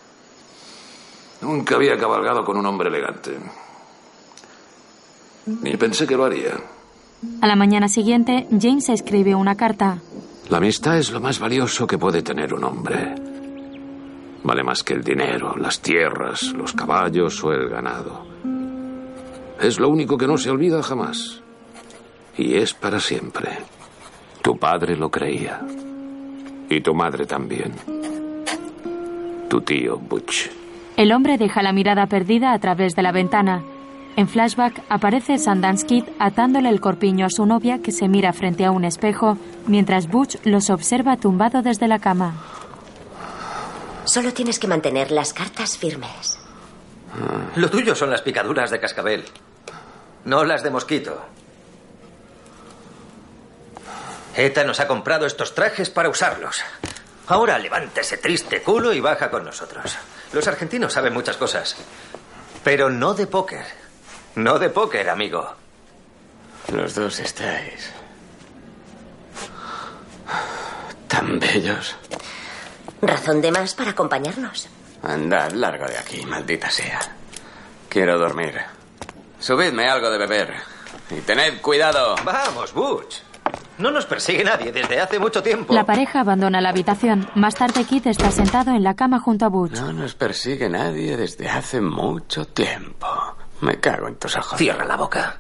Nunca 1.47 1.77
había 1.77 1.97
cabalgado 1.97 2.45
con 2.45 2.57
un 2.57 2.67
hombre 2.67 2.89
elegante. 2.89 3.39
Ni 5.47 5.77
pensé 5.77 6.05
que 6.05 6.17
lo 6.17 6.25
haría. 6.25 6.55
A 7.41 7.47
la 7.47 7.55
mañana 7.55 7.89
siguiente, 7.89 8.49
James 8.61 8.89
escribe 8.89 9.33
una 9.37 9.55
carta. 9.57 9.99
La 10.51 10.57
amistad 10.57 10.99
es 10.99 11.13
lo 11.13 11.21
más 11.21 11.39
valioso 11.39 11.87
que 11.87 11.99
puede 11.99 12.23
tener 12.23 12.53
un 12.53 12.65
hombre. 12.65 13.15
Vale 14.43 14.65
más 14.65 14.83
que 14.83 14.95
el 14.95 15.05
dinero, 15.05 15.55
las 15.57 15.81
tierras, 15.81 16.53
los 16.53 16.73
caballos 16.73 17.45
o 17.45 17.53
el 17.53 17.69
ganado. 17.69 18.27
Es 19.61 19.79
lo 19.79 19.89
único 19.89 20.19
que 20.19 20.27
no 20.27 20.39
se 20.39 20.51
olvida 20.51 20.83
jamás. 20.83 21.43
Y 22.37 22.57
es 22.57 22.75
para 22.75 22.99
siempre. 22.99 23.51
Tu 24.43 24.59
padre 24.59 24.97
lo 24.97 25.13
creía. 25.13 25.65
Y 26.69 26.81
tu 26.81 26.93
madre 26.93 27.25
también. 27.25 27.73
Tu 29.49 29.61
tío 29.61 29.97
Butch. 29.97 30.66
El 30.97 31.13
hombre 31.13 31.37
deja 31.37 31.63
la 31.63 31.73
mirada 31.73 32.07
perdida 32.07 32.55
a 32.55 32.59
través 32.59 32.95
de 32.97 33.03
la 33.03 33.13
ventana. 33.13 33.63
En 34.17 34.29
flashback 34.29 34.83
aparece 34.89 35.37
Sundance 35.39 35.87
Kid 35.87 36.05
atándole 36.19 36.71
el 36.71 36.81
corpiño 36.81 37.27
a 37.27 37.31
su 37.31 37.45
novia 37.45 37.83
que 37.83 37.93
se 37.93 38.09
mira 38.09 38.33
frente 38.33 38.65
a 38.65 38.71
un 38.71 38.85
espejo 38.87 39.37
mientras 39.67 40.09
Butch 40.09 40.37
los 40.45 40.71
observa 40.71 41.19
tumbado 41.19 41.61
desde 41.61 41.87
la 41.87 41.99
cama. 41.99 42.35
Solo 44.07 44.33
tienes 44.33 44.59
que 44.59 44.69
mantener 44.69 45.11
las 45.11 45.35
cartas 45.35 45.77
firmes. 45.77 46.39
Lo 47.57 47.69
tuyo 47.69 47.95
son 47.95 48.11
las 48.11 48.23
picaduras 48.23 48.71
de 48.71 48.81
cascabel, 48.81 49.25
no 50.25 50.45
las 50.45 50.63
de 50.63 50.71
mosquito. 50.71 51.27
ETA 54.35 54.65
nos 54.65 54.81
ha 54.81 54.87
comprado 54.87 55.27
estos 55.27 55.55
trajes 55.55 55.91
para 55.91 56.09
usarlos. 56.09 56.63
Ahora 57.27 57.59
levanta 57.59 58.01
ese 58.01 58.17
triste 58.17 58.63
culo 58.63 58.95
y 58.95 59.01
baja 59.01 59.31
con 59.31 59.45
nosotros. 59.45 59.99
Los 60.33 60.47
argentinos 60.47 60.93
saben 60.93 61.15
muchas 61.15 61.37
cosas, 61.37 61.77
pero 62.65 62.91
no 62.91 63.15
de 63.15 63.27
póker. 63.27 63.65
No 64.35 64.59
de 64.59 64.71
póker, 64.71 65.09
amigo. 65.09 65.55
Los 66.73 66.95
dos 66.95 67.21
estáis 67.21 67.93
tan 71.09 71.39
bellos. 71.39 71.97
Razón 73.01 73.41
de 73.41 73.53
más 73.53 73.75
para 73.75 73.91
acompañarnos. 73.93 74.69
Andad 75.03 75.53
largo 75.53 75.87
de 75.87 75.99
aquí, 75.99 76.25
maldita 76.27 76.71
sea. 76.71 77.01
Quiero 77.89 78.19
dormir. 78.19 78.61
Subidme 79.39 79.89
algo 79.89 80.11
de 80.11 80.19
beber. 80.19 80.55
Y 81.11 81.21
tened 81.21 81.61
cuidado. 81.61 82.17
Vamos, 82.25 82.73
Butch. 82.73 83.23
No 83.79 83.91
nos 83.91 84.07
persigue 84.07 84.43
nadie 84.45 84.73
desde 84.73 85.01
hace 85.01 85.19
mucho 85.19 85.43
tiempo. 85.43 85.75
La 85.75 85.85
pareja 85.85 86.21
abandona 86.21 86.61
la 86.61 86.71
habitación. 86.71 87.29
Más 87.35 87.55
tarde, 87.55 87.85
Kid 87.85 88.07
está 88.07 88.31
sentado 88.31 88.71
en 88.73 88.83
la 88.83 88.95
cama 88.95 89.19
junto 89.21 89.45
a 89.45 89.49
Butch. 89.49 89.79
No 89.81 89.93
nos 89.93 90.15
persigue 90.15 90.69
nadie 90.69 91.17
desde 91.17 91.49
hace 91.49 91.81
mucho 91.81 92.47
tiempo. 92.47 93.07
Me 93.61 93.79
cago 93.79 94.09
en 94.09 94.17
tus 94.17 94.37
ojos. 94.37 94.59
Cierra 94.59 94.85
la 94.85 94.97
boca. 94.97 95.39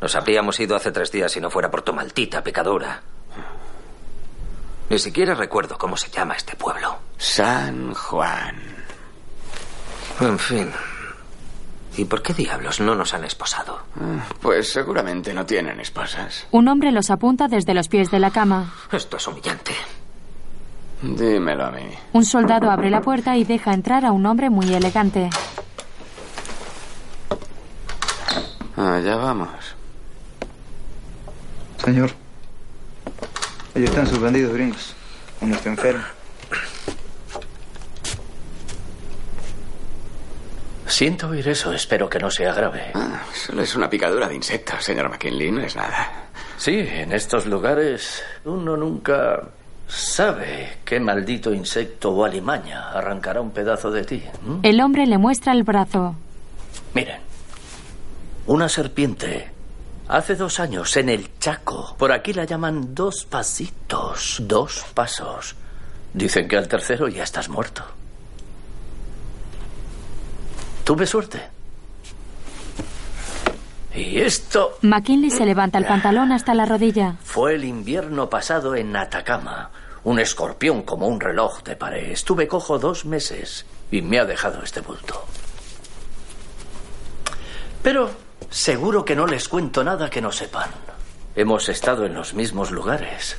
Nos 0.00 0.14
habríamos 0.16 0.58
ido 0.58 0.76
hace 0.76 0.92
tres 0.92 1.12
días 1.12 1.30
si 1.30 1.40
no 1.40 1.50
fuera 1.50 1.70
por 1.70 1.82
tu 1.82 1.92
maldita 1.92 2.42
pecadura. 2.42 3.02
Ni 4.88 4.98
siquiera 4.98 5.34
recuerdo 5.34 5.78
cómo 5.78 5.96
se 5.96 6.10
llama 6.10 6.34
este 6.34 6.56
pueblo. 6.56 6.96
San 7.16 7.94
Juan. 7.94 8.56
En 10.20 10.38
fin. 10.38 10.72
¿Y 11.96 12.04
por 12.04 12.22
qué 12.22 12.32
diablos 12.32 12.80
no 12.80 12.94
nos 12.94 13.14
han 13.14 13.24
esposado? 13.24 13.80
Pues 14.40 14.72
seguramente 14.72 15.34
no 15.34 15.44
tienen 15.44 15.80
esposas. 15.80 16.46
Un 16.50 16.68
hombre 16.68 16.92
los 16.92 17.10
apunta 17.10 17.48
desde 17.48 17.74
los 17.74 17.88
pies 17.88 18.10
de 18.10 18.20
la 18.20 18.30
cama. 18.30 18.72
Esto 18.92 19.16
es 19.16 19.26
humillante. 19.26 19.72
Dímelo 21.02 21.64
a 21.66 21.70
mí. 21.70 21.82
Un 22.12 22.24
soldado 22.24 22.70
abre 22.70 22.90
la 22.90 23.00
puerta 23.00 23.36
y 23.36 23.44
deja 23.44 23.72
entrar 23.72 24.04
a 24.04 24.12
un 24.12 24.26
hombre 24.26 24.50
muy 24.50 24.72
elegante. 24.72 25.30
Allá 28.76 29.16
vamos. 29.16 29.50
Señor, 31.84 32.10
ellos 33.74 33.90
están 33.90 34.06
suspendidos, 34.06 34.52
gringos. 34.52 34.94
Uno 35.40 35.54
está 35.54 35.70
enfermo. 35.70 36.04
Siento 40.90 41.28
oír 41.28 41.48
eso, 41.48 41.72
espero 41.72 42.08
que 42.08 42.18
no 42.18 42.30
sea 42.30 42.52
grave. 42.52 42.90
Ah, 42.94 43.22
solo 43.32 43.62
es 43.62 43.74
una 43.76 43.88
picadura 43.88 44.28
de 44.28 44.34
insecto, 44.34 44.72
señor 44.80 45.08
McKinley, 45.08 45.52
no 45.52 45.62
es 45.62 45.76
nada. 45.76 46.26
Sí, 46.58 46.78
en 46.78 47.12
estos 47.12 47.46
lugares 47.46 48.22
uno 48.44 48.76
nunca 48.76 49.40
sabe 49.86 50.78
qué 50.84 50.98
maldito 50.98 51.54
insecto 51.54 52.10
o 52.10 52.24
alimaña 52.24 52.90
arrancará 52.90 53.40
un 53.40 53.52
pedazo 53.52 53.90
de 53.90 54.04
ti. 54.04 54.22
El 54.62 54.80
hombre 54.80 55.06
le 55.06 55.16
muestra 55.16 55.52
el 55.52 55.62
brazo. 55.62 56.16
Miren, 56.92 57.20
una 58.46 58.68
serpiente. 58.68 59.48
Hace 60.08 60.34
dos 60.34 60.58
años, 60.58 60.96
en 60.96 61.08
el 61.08 61.38
Chaco. 61.38 61.94
Por 61.96 62.10
aquí 62.10 62.32
la 62.32 62.44
llaman 62.44 62.96
dos 62.96 63.24
pasitos. 63.24 64.38
Dos 64.40 64.84
pasos. 64.92 65.54
Dicen 66.12 66.48
que 66.48 66.56
al 66.56 66.66
tercero 66.66 67.06
ya 67.06 67.22
estás 67.22 67.48
muerto. 67.48 67.84
Tuve 70.90 71.06
suerte. 71.06 71.40
Y 73.94 74.18
esto 74.18 74.76
McKinley 74.82 75.30
se 75.30 75.46
levanta 75.46 75.78
el 75.78 75.86
pantalón 75.86 76.32
hasta 76.32 76.52
la 76.52 76.66
rodilla. 76.66 77.14
fue 77.22 77.54
el 77.54 77.62
invierno 77.62 78.28
pasado 78.28 78.74
en 78.74 78.96
Atacama. 78.96 79.70
Un 80.02 80.18
escorpión 80.18 80.82
como 80.82 81.06
un 81.06 81.20
reloj 81.20 81.62
de 81.62 81.76
pared. 81.76 82.10
Estuve 82.10 82.48
cojo 82.48 82.80
dos 82.80 83.04
meses 83.04 83.66
y 83.92 84.02
me 84.02 84.18
ha 84.18 84.24
dejado 84.24 84.64
este 84.64 84.80
bulto. 84.80 85.24
Pero 87.84 88.10
seguro 88.50 89.04
que 89.04 89.14
no 89.14 89.28
les 89.28 89.48
cuento 89.48 89.84
nada 89.84 90.10
que 90.10 90.20
no 90.20 90.32
sepan. 90.32 90.70
Hemos 91.36 91.68
estado 91.68 92.04
en 92.04 92.14
los 92.14 92.34
mismos 92.34 92.72
lugares. 92.72 93.36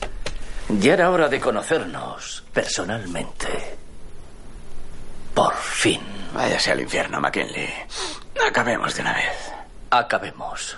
Ya 0.69 0.93
era 0.93 1.11
hora 1.11 1.27
de 1.27 1.41
conocernos 1.41 2.45
personalmente. 2.53 3.90
Por 5.33 5.53
fin. 5.55 6.01
Váyase 6.33 6.71
al 6.71 6.81
infierno, 6.81 7.19
McKinley. 7.19 7.69
Acabemos 8.47 8.95
de 8.95 9.01
una 9.01 9.13
vez. 9.13 9.51
Acabemos. 9.89 10.77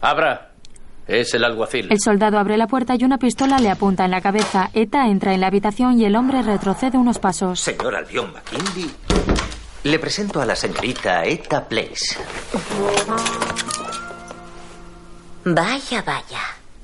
Abra. 0.00 0.50
Es 1.06 1.32
el 1.34 1.44
alguacil. 1.44 1.86
El 1.92 2.00
soldado 2.00 2.36
abre 2.38 2.56
la 2.56 2.66
puerta 2.66 2.94
y 2.98 3.04
una 3.04 3.18
pistola 3.18 3.58
le 3.58 3.70
apunta 3.70 4.04
en 4.04 4.10
la 4.10 4.20
cabeza. 4.20 4.70
Eta 4.72 5.06
entra 5.06 5.34
en 5.34 5.40
la 5.40 5.46
habitación 5.46 6.00
y 6.00 6.04
el 6.04 6.16
hombre 6.16 6.42
retrocede 6.42 6.98
unos 6.98 7.20
pasos. 7.20 7.60
Señor 7.60 7.94
Albion 7.94 8.32
McKinley, 8.32 8.90
le 9.84 9.98
presento 10.00 10.40
a 10.40 10.46
la 10.46 10.56
señorita 10.56 11.24
Eta 11.24 11.64
Place. 11.68 12.16
Vaya, 15.44 16.02
vaya. 16.02 16.40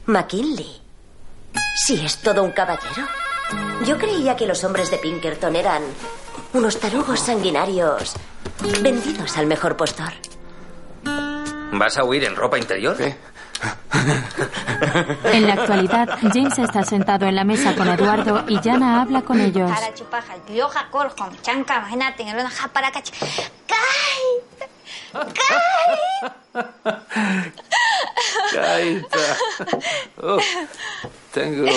McKinley. 0.07 0.81
Si 1.85 2.05
es 2.05 2.19
todo 2.19 2.45
un 2.45 2.53
caballero. 2.53 3.09
Yo 3.85 3.99
creía 3.99 4.37
que 4.37 4.47
los 4.47 4.63
hombres 4.63 4.91
de 4.93 4.99
Pinkerton 4.99 5.57
eran 5.57 5.83
unos 6.53 6.79
tarugos 6.79 7.21
sanguinarios 7.21 8.15
vendidos 8.83 9.37
al 9.37 9.47
mejor 9.47 9.77
postor. 9.77 10.13
¿Vas 11.73 11.97
a 11.97 12.05
huir 12.05 12.25
en 12.25 12.37
ropa 12.37 12.59
interior? 12.59 12.97
En 15.25 15.47
la 15.47 15.55
actualidad, 15.55 16.19
James 16.33 16.59
está 16.59 16.83
sentado 16.83 17.27
en 17.27 17.37
la 17.37 17.45
mesa 17.45 17.77
con 17.77 17.87
Eduardo 17.87 18.45
y 18.49 18.57
Jana 18.57 19.03
habla 19.03 19.23
con 19.23 19.41
ellos. 19.41 19.71
Oh, 30.21 30.39
tengo 31.33 31.71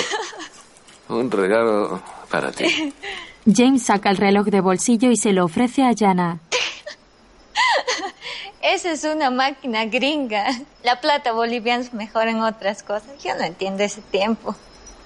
un 1.09 1.32
regalo 1.32 2.01
para 2.30 2.51
ti. 2.51 2.93
James 3.46 3.84
saca 3.84 4.10
el 4.10 4.18
reloj 4.18 4.48
de 4.48 4.60
bolsillo 4.60 5.12
y 5.12 5.18
se 5.18 5.32
lo 5.32 5.46
ofrece 5.46 5.84
a 5.84 5.93
Jana. 5.96 6.39
Esa 8.62 8.91
es 8.91 9.04
una 9.04 9.30
máquina 9.30 9.86
gringa. 9.86 10.48
La 10.84 11.00
plata 11.00 11.32
boliviana 11.32 11.84
es 11.84 11.93
mejor 11.93 12.28
en 12.28 12.41
otras 12.41 12.82
cosas. 12.82 13.24
Yo 13.24 13.36
no 13.36 13.43
entiendo 13.43 13.84
ese 13.84 14.02
tiempo. 14.02 14.56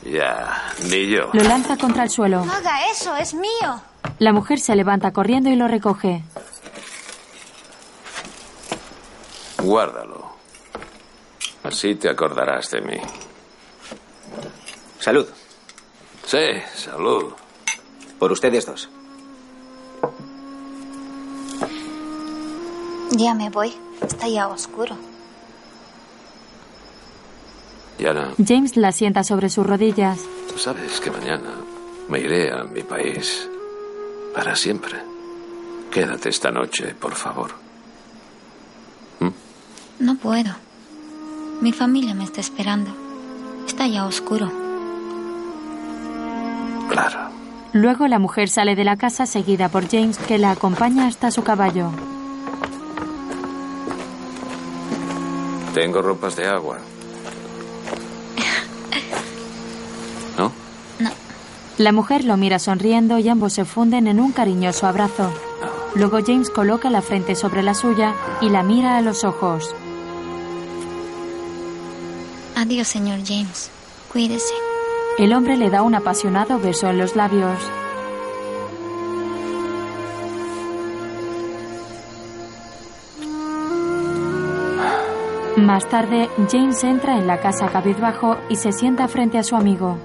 Ya, 0.04 0.74
ni 0.90 1.08
yo. 1.08 1.30
Lo 1.34 1.44
lanza 1.44 1.76
contra 1.76 2.04
el 2.04 2.10
suelo. 2.10 2.46
No 2.46 2.54
haga 2.54 2.90
eso, 2.90 3.16
es 3.18 3.34
mío. 3.34 3.82
La 4.18 4.32
mujer 4.32 4.60
se 4.60 4.76
levanta 4.76 5.12
corriendo 5.12 5.50
y 5.50 5.58
lo 5.58 5.68
recoge. 5.68 6.24
Guárdalo. 9.62 10.30
Así 11.64 11.96
te 11.96 12.10
acordarás 12.10 12.72
de 12.72 12.82
mí. 12.82 12.98
Salud. 15.00 15.28
Sí, 16.26 16.38
salud. 16.76 17.34
Por 18.20 18.32
ustedes 18.32 18.66
dos. 18.66 18.90
Ya 23.12 23.34
me 23.34 23.50
voy. 23.50 23.74
Está 24.02 24.28
ya 24.28 24.48
oscuro. 24.48 24.96
Yana, 27.98 28.34
James 28.46 28.78
la 28.78 28.92
sienta 28.92 29.24
sobre 29.24 29.50
sus 29.50 29.66
rodillas. 29.66 30.20
tú 30.50 30.58
sabes 30.58 31.02
que 31.02 31.12
mañana 31.12 31.52
me 32.08 32.20
iré 32.20 32.52
a 32.52 32.64
mi 32.64 32.82
país. 32.84 33.50
Para 34.34 34.56
siempre. 34.56 34.96
Quédate 35.92 36.30
esta 36.30 36.52
noche, 36.52 36.94
por 36.96 37.16
favor. 37.16 37.52
No 40.00 40.16
puedo. 40.16 40.52
Mi 41.60 41.74
familia 41.74 42.14
me 42.14 42.24
está 42.24 42.40
esperando. 42.40 42.90
Está 43.68 43.86
ya 43.86 44.06
oscuro. 44.06 44.50
Claro. 46.90 47.29
Luego 47.74 48.08
la 48.08 48.18
mujer 48.18 48.50
sale 48.50 48.76
de 48.76 48.84
la 48.84 48.98
casa 48.98 49.26
seguida 49.26 49.70
por 49.70 49.88
James 49.88 50.18
que 50.18 50.38
la 50.38 50.52
acompaña 50.52 51.08
hasta 51.08 51.30
su 51.30 51.44
caballo. 51.44 51.92
Tengo 55.74 56.02
ropas 56.02 56.36
de 56.36 56.48
agua. 56.48 56.80
¿No? 60.38 60.52
La 61.78 61.92
mujer 61.92 62.26
lo 62.26 62.38
mira 62.38 62.58
sonriendo 62.58 63.20
y 63.20 63.30
ambos 63.30 63.54
se 63.54 63.66
funden 63.66 64.08
en 64.08 64.20
un 64.20 64.32
cariñoso 64.32 64.88
abrazo. 64.88 65.32
Luego 65.96 66.20
James 66.26 66.50
coloca 66.50 66.90
la 66.90 67.02
frente 67.02 67.36
sobre 67.36 67.62
la 67.62 67.74
suya 67.74 68.16
y 68.42 68.50
la 68.50 68.64
mira 68.64 68.98
a 68.98 69.02
los 69.02 69.24
ojos. 69.24 69.76
Adiós, 72.56 72.88
señor 72.88 73.20
James. 73.26 73.70
Cuídese. 74.12 74.69
El 75.20 75.34
hombre 75.34 75.58
le 75.58 75.70
da 75.70 75.82
un 75.82 75.94
apasionado 75.96 76.60
beso 76.60 76.88
en 76.88 76.98
los 76.98 77.18
labios. 77.18 77.60
Más 85.58 85.90
tarde, 85.90 86.30
James 86.50 86.82
entra 86.86 87.18
en 87.18 87.28
la 87.28 87.42
casa 87.42 87.68
cabizbajo 87.68 88.38
y 88.48 88.56
se 88.56 88.72
sienta 88.72 89.10
frente 89.10 89.38
a 89.38 89.44
su 89.44 89.58
amigo. 89.58 89.98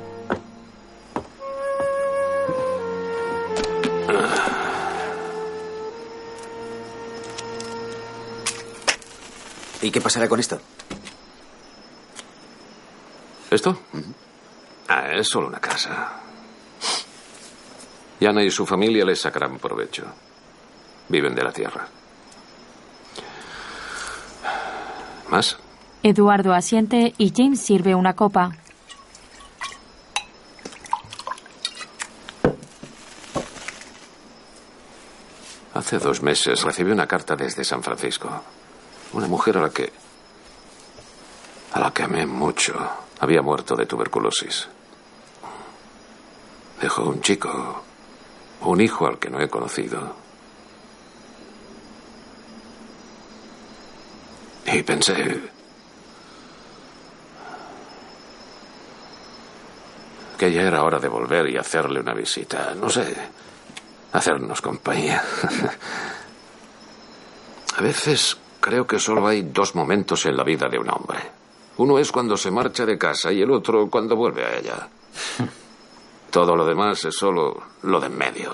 ¿Y 9.80 9.92
qué 9.92 10.00
pasará 10.00 10.28
con 10.28 10.40
esto? 10.40 10.58
¿Esto? 13.52 13.78
Ah, 14.97 15.11
es 15.12 15.28
solo 15.28 15.49
una 15.49 15.59
casa. 15.59 16.12
Yana 18.20 18.45
y 18.45 18.51
su 18.51 18.64
familia 18.64 19.05
les 19.05 19.20
sacarán 19.20 19.59
provecho. 19.59 20.05
Viven 21.09 21.34
de 21.34 21.42
la 21.42 21.51
tierra. 21.51 21.88
¿Más? 25.30 25.59
Eduardo 26.05 26.55
asiente 26.55 27.12
y 27.18 27.32
James 27.34 27.61
sirve 27.61 27.97
una 27.97 28.14
copa. 28.14 28.53
Hace 35.74 35.99
dos 35.99 36.22
meses 36.22 36.62
recibí 36.62 36.92
una 36.92 37.09
carta 37.09 37.34
desde 37.34 37.64
San 37.64 37.82
Francisco. 37.82 38.30
Una 39.12 39.26
mujer 39.26 39.59
a 39.59 39.62
la 39.62 39.70
que. 39.70 39.92
a 41.72 41.80
la 41.80 41.92
que 41.92 42.05
amé 42.05 42.26
mucho. 42.26 42.74
Había 43.18 43.42
muerto 43.42 43.74
de 43.74 43.86
tuberculosis. 43.86 44.68
Dejó 46.85 47.05
un 47.05 47.22
chico. 47.22 47.82
Un 48.61 48.80
hijo 48.82 49.07
al 49.07 49.18
que 49.18 49.30
no 49.30 49.41
he 49.41 49.49
conocido. 49.49 50.14
Y 54.66 54.82
pensé. 54.82 55.41
que 60.37 60.53
ya 60.53 60.61
era 60.61 60.82
hora 60.82 60.99
de 60.99 61.09
volver 61.09 61.49
y 61.49 61.57
hacerle 61.57 62.01
una 62.01 62.12
visita. 62.12 62.74
No 62.74 62.91
sé. 62.91 63.16
Hacernos 64.12 64.61
compañía. 64.61 65.24
A 67.78 67.80
veces 67.80 68.37
creo 68.61 68.87
que 68.87 68.99
solo 68.99 69.26
hay 69.26 69.41
dos 69.41 69.74
momentos 69.74 70.26
en 70.26 70.37
la 70.37 70.45
vida 70.45 70.68
de 70.68 70.78
un 70.78 70.91
hombre. 70.91 71.20
Uno 71.78 71.99
es 71.99 72.12
cuando 72.12 72.37
se 72.37 72.51
marcha 72.51 72.85
de 72.85 72.99
casa 72.99 73.32
y 73.32 73.41
el 73.41 73.51
otro 73.51 73.89
cuando 73.89 74.16
vuelve 74.16 74.45
a 74.45 74.59
ella. 74.59 74.89
Todo 76.35 76.57
lo 76.57 76.66
demás 76.66 77.05
es 77.05 77.14
solo 77.14 77.62
lo 77.82 78.01
de 78.01 78.09
en 78.09 78.18
medio. 78.18 78.53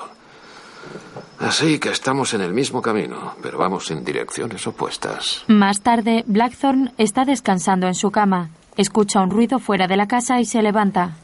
Así 1.38 1.78
que 1.78 1.88
estamos 1.88 2.34
en 2.34 2.42
el 2.42 2.52
mismo 2.52 2.82
camino, 2.82 3.36
pero 3.40 3.56
vamos 3.56 3.90
en 3.90 4.04
direcciones 4.04 4.66
opuestas. 4.66 5.44
Más 5.48 5.80
tarde, 5.80 6.22
Blackthorn 6.26 6.92
está 6.98 7.24
descansando 7.24 7.86
en 7.86 7.94
su 7.94 8.10
cama. 8.10 8.50
Escucha 8.76 9.22
un 9.22 9.30
ruido 9.30 9.58
fuera 9.58 9.86
de 9.86 9.96
la 9.96 10.06
casa 10.06 10.40
y 10.40 10.44
se 10.44 10.60
levanta. 10.60 11.16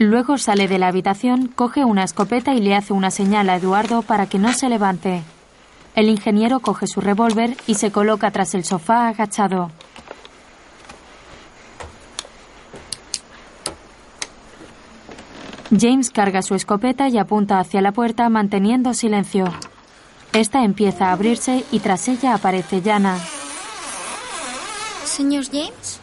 Luego 0.00 0.36
sale 0.36 0.66
de 0.66 0.80
la 0.80 0.88
habitación, 0.88 1.46
coge 1.46 1.84
una 1.84 2.02
escopeta 2.02 2.54
y 2.54 2.60
le 2.60 2.74
hace 2.74 2.92
una 2.92 3.12
señal 3.12 3.48
a 3.50 3.54
Eduardo 3.54 4.02
para 4.02 4.28
que 4.28 4.40
no 4.40 4.52
se 4.52 4.68
levante. 4.68 5.22
El 5.94 6.08
ingeniero 6.08 6.58
coge 6.58 6.88
su 6.88 7.00
revólver 7.00 7.56
y 7.68 7.74
se 7.74 7.92
coloca 7.92 8.32
tras 8.32 8.56
el 8.56 8.64
sofá 8.64 9.06
agachado. 9.06 9.70
James 15.70 16.10
carga 16.10 16.42
su 16.42 16.54
escopeta 16.54 17.08
y 17.08 17.18
apunta 17.18 17.60
hacia 17.60 17.82
la 17.82 17.92
puerta 17.92 18.28
manteniendo 18.28 18.94
silencio. 18.94 19.52
Esta 20.32 20.64
empieza 20.64 21.08
a 21.08 21.12
abrirse 21.12 21.64
y 21.70 21.80
tras 21.80 22.08
ella 22.08 22.34
aparece 22.34 22.80
Yana. 22.80 23.18
Señor 25.04 25.44
James. 25.46 26.00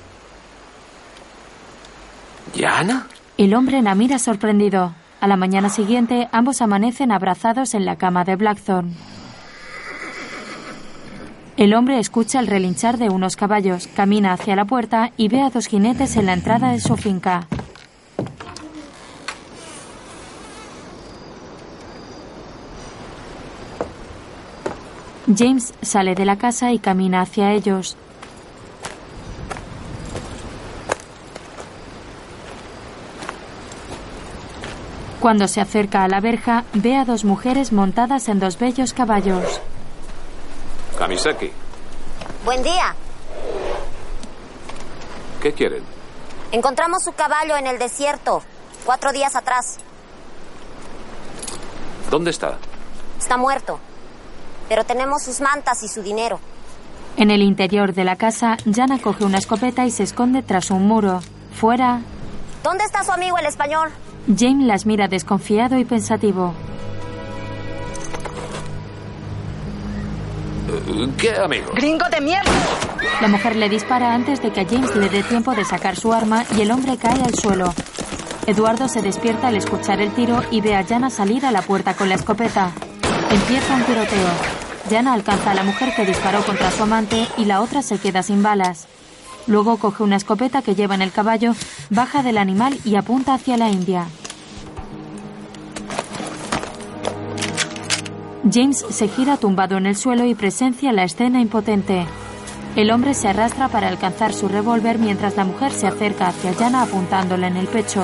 ¿Yana? 2.56 3.08
El 3.38 3.54
hombre 3.54 3.82
la 3.82 3.96
mira 3.96 4.20
sorprendido. 4.20 4.94
A 5.20 5.28
la 5.28 5.38
mañana 5.38 5.70
siguiente, 5.70 6.28
ambos 6.32 6.62
amanecen 6.62 7.12
abrazados 7.12 7.74
en 7.74 7.86
la 7.86 7.96
cama 7.96 8.24
de 8.24 8.36
Blackthorn. 8.36 8.94
El 11.58 11.74
hombre 11.74 12.00
escucha 12.00 12.40
el 12.40 12.48
relinchar 12.48 12.98
de 12.98 13.10
unos 13.10 13.36
caballos, 13.36 13.88
camina 13.88 14.34
hacia 14.34 14.56
la 14.56 14.66
puerta 14.66 15.12
y 15.18 15.30
ve 15.30 15.42
a 15.42 15.50
dos 15.50 15.68
jinetes 15.68 16.18
en 16.18 16.26
la 16.26 16.34
entrada 16.34 16.72
de 16.72 16.82
su 16.82 16.98
finca. 16.98 17.48
James 25.28 25.74
sale 25.82 26.14
de 26.14 26.26
la 26.26 26.38
casa 26.38 26.72
y 26.72 26.80
camina 26.80 27.22
hacia 27.22 27.52
ellos. 27.52 27.98
Cuando 35.20 35.48
se 35.48 35.60
acerca 35.60 36.04
a 36.04 36.08
la 36.08 36.20
verja, 36.20 36.66
ve 36.74 36.96
a 36.96 37.06
dos 37.06 37.24
mujeres 37.26 37.72
montadas 37.72 38.30
en 38.30 38.40
dos 38.40 38.60
bellos 38.60 38.94
caballos. 38.94 39.60
Kamisaki, 41.00 41.52
Buen 42.44 42.62
día. 42.62 42.96
¿qué 45.42 45.52
quieren? 45.54 45.84
Encontramos 46.52 47.04
su 47.04 47.12
caballo 47.14 47.58
en 47.58 47.68
el 47.68 47.80
desierto, 47.80 48.44
cuatro 48.86 49.12
días 49.12 49.36
atrás. 49.36 49.78
¿Dónde 52.12 52.30
está? 52.30 52.58
Está 53.20 53.38
muerto. 53.38 53.80
Pero 54.70 54.84
tenemos 54.84 55.24
sus 55.24 55.42
mantas 55.42 55.84
y 55.84 55.88
su 55.88 56.02
dinero. 56.02 56.40
En 57.18 57.32
el 57.32 57.42
interior 57.42 57.94
de 57.94 58.04
la 58.04 58.16
casa, 58.16 58.58
Jana 58.72 59.00
coge 59.00 59.24
una 59.24 59.38
escopeta 59.38 59.86
y 59.86 59.92
se 59.92 60.04
esconde 60.04 60.42
tras 60.42 60.70
un 60.72 60.88
muro. 60.88 61.22
Fuera, 61.54 62.02
¿Dónde 62.66 62.84
está 62.84 63.04
su 63.04 63.12
amigo 63.12 63.38
el 63.38 63.46
español? 63.46 63.90
James 64.28 64.66
las 64.66 64.88
mira 64.88 65.08
desconfiado 65.08 65.78
y 65.78 65.86
pensativo. 65.86 66.52
¿Qué 71.20 71.36
amigo? 71.36 71.72
¡Gringo 71.76 72.06
de 72.10 72.22
mierda! 72.22 72.52
La 73.22 73.28
mujer 73.28 73.56
le 73.56 73.70
dispara 73.70 74.16
antes 74.16 74.42
de 74.42 74.52
que 74.52 74.62
a 74.62 74.66
James 74.66 74.96
le 74.96 75.10
dé 75.10 75.22
tiempo 75.22 75.54
de 75.54 75.64
sacar 75.64 75.96
su 75.96 76.12
arma 76.12 76.44
y 76.58 76.62
el 76.62 76.72
hombre 76.72 76.98
cae 76.98 77.22
al 77.22 77.36
suelo. 77.36 77.72
Eduardo 78.48 78.88
se 78.88 79.04
despierta 79.04 79.50
al 79.50 79.58
escuchar 79.58 80.02
el 80.02 80.12
tiro 80.16 80.42
y 80.50 80.62
ve 80.62 80.76
a 80.76 80.84
Jana 80.84 81.12
salir 81.12 81.46
a 81.46 81.52
la 81.52 81.62
puerta 81.62 81.94
con 81.94 82.10
la 82.10 82.16
escopeta. 82.16 82.72
Empieza 83.32 83.76
un 83.76 83.84
tiroteo. 83.84 84.30
Jana 84.90 85.14
alcanza 85.14 85.52
a 85.52 85.56
la 85.56 85.64
mujer 85.64 85.94
que 85.96 86.06
disparó 86.06 86.44
contra 86.46 86.72
su 86.72 86.84
amante 86.84 87.28
y 87.38 87.46
la 87.46 87.62
otra 87.62 87.82
se 87.82 87.98
queda 87.98 88.24
sin 88.24 88.44
balas. 88.44 88.88
Luego 89.48 89.78
coge 89.78 90.04
una 90.04 90.16
escopeta 90.16 90.62
que 90.62 90.76
lleva 90.76 90.96
en 90.96 91.02
el 91.02 91.12
caballo, 91.12 91.54
baja 91.90 92.24
del 92.24 92.38
animal 92.38 92.78
y 92.84 92.96
apunta 92.96 93.34
hacia 93.34 93.58
la 93.58 93.70
India. 93.70 94.08
James 98.52 98.86
se 98.90 99.08
gira 99.08 99.38
tumbado 99.38 99.78
en 99.78 99.88
el 99.88 99.96
suelo 99.96 100.26
y 100.26 100.36
presencia 100.36 100.92
la 100.92 101.04
escena 101.04 101.42
impotente. 101.42 102.06
El 102.76 102.92
hombre 102.92 103.14
se 103.14 103.28
arrastra 103.28 103.70
para 103.70 103.88
alcanzar 103.88 104.34
su 104.34 104.48
revólver 104.48 105.00
mientras 105.00 105.36
la 105.36 105.46
mujer 105.46 105.72
se 105.72 105.88
acerca 105.88 106.28
hacia 106.28 106.54
Jana 106.54 106.84
apuntándola 106.84 107.48
en 107.48 107.58
el 107.58 107.68
pecho. 107.68 108.04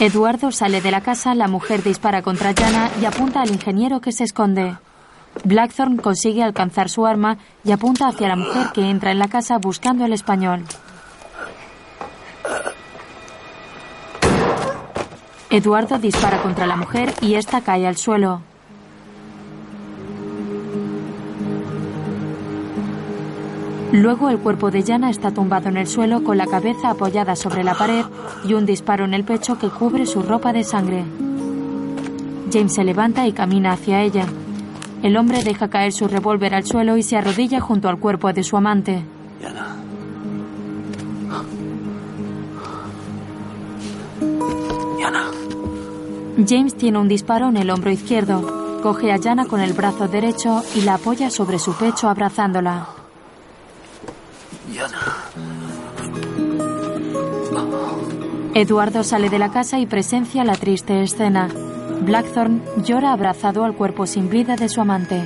Eduardo 0.00 0.50
sale 0.50 0.80
de 0.80 0.90
la 0.90 1.02
casa, 1.02 1.34
la 1.34 1.46
mujer 1.46 1.82
dispara 1.84 2.20
contra 2.20 2.52
Jana 2.52 2.90
y 3.00 3.04
apunta 3.04 3.40
al 3.40 3.50
ingeniero 3.50 4.00
que 4.00 4.10
se 4.10 4.24
esconde. 4.24 4.76
Blackthorn 5.44 5.98
consigue 5.98 6.42
alcanzar 6.42 6.88
su 6.88 7.06
arma 7.06 7.38
y 7.64 7.70
apunta 7.70 8.08
hacia 8.08 8.28
la 8.28 8.36
mujer 8.36 8.68
que 8.74 8.90
entra 8.90 9.12
en 9.12 9.20
la 9.20 9.28
casa 9.28 9.58
buscando 9.58 10.04
el 10.04 10.12
español. 10.12 10.64
Eduardo 15.50 15.98
dispara 15.98 16.42
contra 16.42 16.66
la 16.66 16.76
mujer 16.76 17.14
y 17.20 17.36
esta 17.36 17.60
cae 17.60 17.86
al 17.86 17.96
suelo. 17.96 18.42
Luego 23.94 24.28
el 24.28 24.38
cuerpo 24.38 24.72
de 24.72 24.82
Jana 24.82 25.08
está 25.08 25.30
tumbado 25.30 25.68
en 25.68 25.76
el 25.76 25.86
suelo 25.86 26.24
con 26.24 26.36
la 26.36 26.48
cabeza 26.48 26.90
apoyada 26.90 27.36
sobre 27.36 27.62
la 27.62 27.74
pared 27.74 28.04
y 28.44 28.54
un 28.54 28.66
disparo 28.66 29.04
en 29.04 29.14
el 29.14 29.22
pecho 29.22 29.56
que 29.56 29.68
cubre 29.68 30.04
su 30.04 30.20
ropa 30.20 30.52
de 30.52 30.64
sangre. 30.64 31.04
James 32.52 32.74
se 32.74 32.82
levanta 32.82 33.28
y 33.28 33.32
camina 33.32 33.70
hacia 33.70 34.02
ella. 34.02 34.26
El 35.04 35.16
hombre 35.16 35.44
deja 35.44 35.68
caer 35.68 35.92
su 35.92 36.08
revólver 36.08 36.56
al 36.56 36.64
suelo 36.64 36.96
y 36.96 37.04
se 37.04 37.16
arrodilla 37.16 37.60
junto 37.60 37.88
al 37.88 38.00
cuerpo 38.00 38.32
de 38.32 38.42
su 38.42 38.56
amante. 38.56 39.04
Yana. 39.40 39.76
Yana. 44.98 45.24
James 46.48 46.74
tiene 46.74 46.98
un 46.98 47.06
disparo 47.06 47.48
en 47.48 47.58
el 47.58 47.70
hombro 47.70 47.92
izquierdo. 47.92 48.80
Coge 48.82 49.12
a 49.12 49.22
Jana 49.22 49.46
con 49.46 49.60
el 49.60 49.72
brazo 49.72 50.08
derecho 50.08 50.64
y 50.74 50.80
la 50.80 50.94
apoya 50.94 51.30
sobre 51.30 51.60
su 51.60 51.74
pecho 51.74 52.08
abrazándola. 52.08 53.03
Eduardo 58.54 59.02
sale 59.02 59.30
de 59.30 59.40
la 59.40 59.50
casa 59.50 59.80
y 59.80 59.86
presencia 59.86 60.44
la 60.44 60.54
triste 60.54 61.02
escena. 61.02 61.48
Blackthorn 62.02 62.62
llora 62.84 63.12
abrazado 63.12 63.64
al 63.64 63.74
cuerpo 63.74 64.06
sin 64.06 64.30
vida 64.30 64.54
de 64.54 64.68
su 64.68 64.80
amante. 64.80 65.24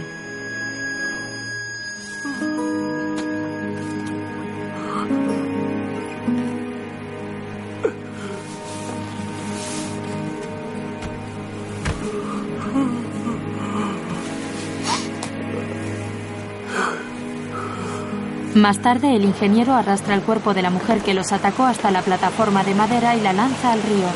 Más 18.59 18.81
tarde, 18.81 19.15
el 19.15 19.25
ingeniero 19.25 19.73
arrastra 19.73 20.17
el 20.17 20.23
cuerpo 20.23 20.53
de 20.53 20.63
la 20.63 20.71
mujer 20.71 21.01
que 21.01 21.15
los 21.15 21.31
atacó 21.31 21.63
hasta 21.63 21.93
la 21.93 22.03
plataforma 22.03 22.65
de 22.65 22.75
madera 22.75 23.15
y 23.15 23.21
la 23.21 23.33
lanza 23.33 23.71
al 23.71 23.81
río. 23.81 24.09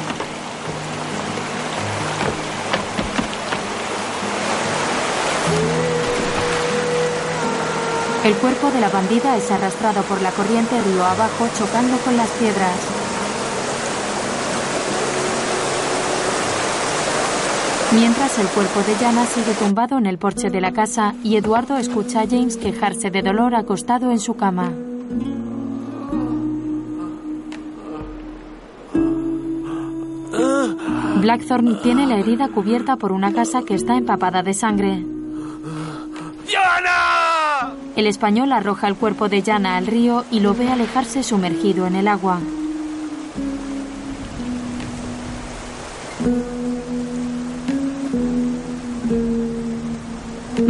El 8.25 8.35
cuerpo 8.35 8.73
de 8.73 8.81
la 8.81 8.89
bandida 8.89 9.37
es 9.37 9.49
arrastrado 9.53 10.03
por 10.03 10.21
la 10.21 10.33
corriente 10.33 10.81
río 10.81 11.05
abajo 11.05 11.49
chocando 11.57 11.97
con 11.99 12.17
las 12.17 12.31
piedras. 12.31 13.02
Mientras 17.95 18.39
el 18.39 18.47
cuerpo 18.49 18.81
de 18.81 18.95
Jana 18.95 19.27
sigue 19.27 19.53
tumbado 19.53 19.99
en 19.99 20.07
el 20.07 20.17
porche 20.17 20.49
de 20.49 20.63
la 20.63 20.73
casa 20.73 21.15
y 21.23 21.37
Eduardo 21.37 21.77
escucha 21.77 22.23
a 22.23 22.27
James 22.27 22.57
quejarse 22.57 23.11
de 23.11 23.21
dolor 23.21 23.55
acostado 23.55 24.11
en 24.11 24.19
su 24.19 24.35
cama. 24.35 24.73
Blackthorn 31.21 31.83
tiene 31.83 32.07
la 32.07 32.17
herida 32.17 32.49
cubierta 32.49 32.97
por 32.97 33.13
una 33.13 33.33
casa 33.33 33.63
que 33.63 33.75
está 33.75 33.97
empapada 33.97 34.43
de 34.43 34.55
sangre. 34.55 35.05
¡Jana! 36.49 37.75
El 37.95 38.07
español 38.07 38.53
arroja 38.53 38.89
el 38.89 38.97
cuerpo 38.97 39.29
de 39.29 39.43
Jana 39.43 39.77
al 39.77 39.87
río 39.87 40.25
y 40.31 40.41
lo 40.41 40.55
ve 40.55 40.69
alejarse 40.71 41.23
sumergido 41.23 41.87
en 41.87 41.97
el 41.97 42.09
agua. 42.09 42.41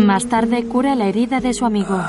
Más 0.04 0.26
tarde 0.26 0.66
cura 0.66 0.94
la 0.94 1.06
herida 1.06 1.40
de 1.40 1.54
su 1.54 1.64
amigo. 1.64 2.00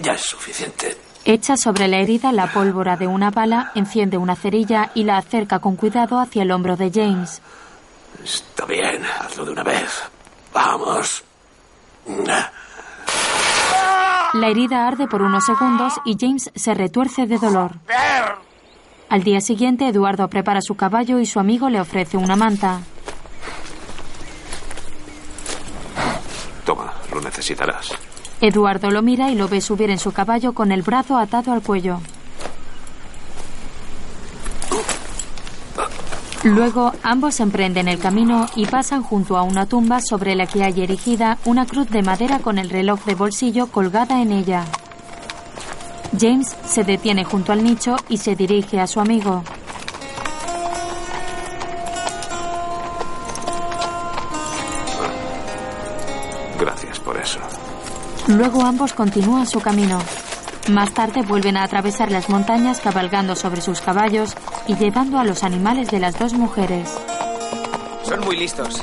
Ya 0.00 0.12
es 0.12 0.22
suficiente. 0.22 0.96
Echa 1.24 1.56
sobre 1.56 1.88
la 1.88 1.98
herida 1.98 2.32
la 2.32 2.52
pólvora 2.52 2.96
de 2.96 3.06
una 3.06 3.30
bala, 3.30 3.72
enciende 3.74 4.16
una 4.16 4.36
cerilla 4.36 4.90
y 4.94 5.04
la 5.04 5.18
acerca 5.18 5.58
con 5.58 5.76
cuidado 5.76 6.18
hacia 6.20 6.42
el 6.42 6.52
hombro 6.52 6.76
de 6.76 6.90
James. 6.90 7.42
Está 8.22 8.64
bien, 8.64 9.02
hazlo 9.20 9.44
de 9.44 9.52
una 9.52 9.62
vez. 9.62 10.02
Vamos. 10.54 11.24
La 14.34 14.48
herida 14.48 14.86
arde 14.86 15.06
por 15.06 15.22
unos 15.22 15.44
segundos 15.44 15.94
y 16.04 16.16
James 16.18 16.50
se 16.54 16.74
retuerce 16.74 17.26
de 17.26 17.38
dolor. 17.38 17.72
Al 19.08 19.22
día 19.22 19.40
siguiente, 19.40 19.88
Eduardo 19.88 20.28
prepara 20.28 20.60
su 20.60 20.76
caballo 20.76 21.18
y 21.18 21.26
su 21.26 21.40
amigo 21.40 21.68
le 21.68 21.80
ofrece 21.80 22.16
una 22.16 22.36
manta. 22.36 22.80
Necesitarás. 27.20 27.90
Eduardo 28.40 28.90
lo 28.90 29.02
mira 29.02 29.30
y 29.30 29.34
lo 29.34 29.48
ve 29.48 29.60
subir 29.60 29.90
en 29.90 29.98
su 29.98 30.12
caballo 30.12 30.52
con 30.52 30.72
el 30.72 30.82
brazo 30.82 31.16
atado 31.16 31.52
al 31.52 31.62
cuello. 31.62 32.00
Luego 36.44 36.92
ambos 37.02 37.40
emprenden 37.40 37.88
el 37.88 37.98
camino 37.98 38.46
y 38.54 38.66
pasan 38.66 39.02
junto 39.02 39.36
a 39.36 39.42
una 39.42 39.66
tumba 39.66 40.00
sobre 40.00 40.36
la 40.36 40.46
que 40.46 40.62
hay 40.62 40.80
erigida 40.80 41.38
una 41.44 41.66
cruz 41.66 41.88
de 41.90 42.02
madera 42.02 42.38
con 42.38 42.58
el 42.58 42.70
reloj 42.70 43.04
de 43.04 43.16
bolsillo 43.16 43.66
colgada 43.66 44.22
en 44.22 44.30
ella. 44.30 44.64
James 46.18 46.54
se 46.64 46.84
detiene 46.84 47.24
junto 47.24 47.52
al 47.52 47.64
nicho 47.64 47.96
y 48.08 48.18
se 48.18 48.36
dirige 48.36 48.80
a 48.80 48.86
su 48.86 49.00
amigo. 49.00 49.42
Luego 58.28 58.62
ambos 58.62 58.92
continúan 58.92 59.46
su 59.46 59.60
camino. 59.60 60.00
Más 60.68 60.92
tarde 60.92 61.22
vuelven 61.22 61.56
a 61.56 61.62
atravesar 61.62 62.10
las 62.10 62.28
montañas 62.28 62.80
cabalgando 62.80 63.36
sobre 63.36 63.60
sus 63.60 63.80
caballos 63.80 64.34
y 64.66 64.74
llevando 64.74 65.18
a 65.18 65.24
los 65.24 65.44
animales 65.44 65.90
de 65.90 66.00
las 66.00 66.18
dos 66.18 66.32
mujeres. 66.32 66.92
Son 68.02 68.20
muy 68.24 68.36
listos. 68.36 68.82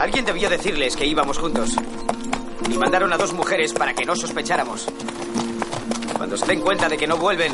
Alguien 0.00 0.24
debió 0.24 0.50
decirles 0.50 0.96
que 0.96 1.06
íbamos 1.06 1.38
juntos. 1.38 1.76
Y 2.68 2.76
mandaron 2.76 3.12
a 3.12 3.16
dos 3.16 3.32
mujeres 3.32 3.72
para 3.72 3.94
que 3.94 4.04
no 4.04 4.16
sospecháramos. 4.16 4.88
Cuando 6.16 6.36
se 6.36 6.46
den 6.46 6.60
cuenta 6.60 6.88
de 6.88 6.96
que 6.96 7.06
no 7.06 7.16
vuelven, 7.16 7.52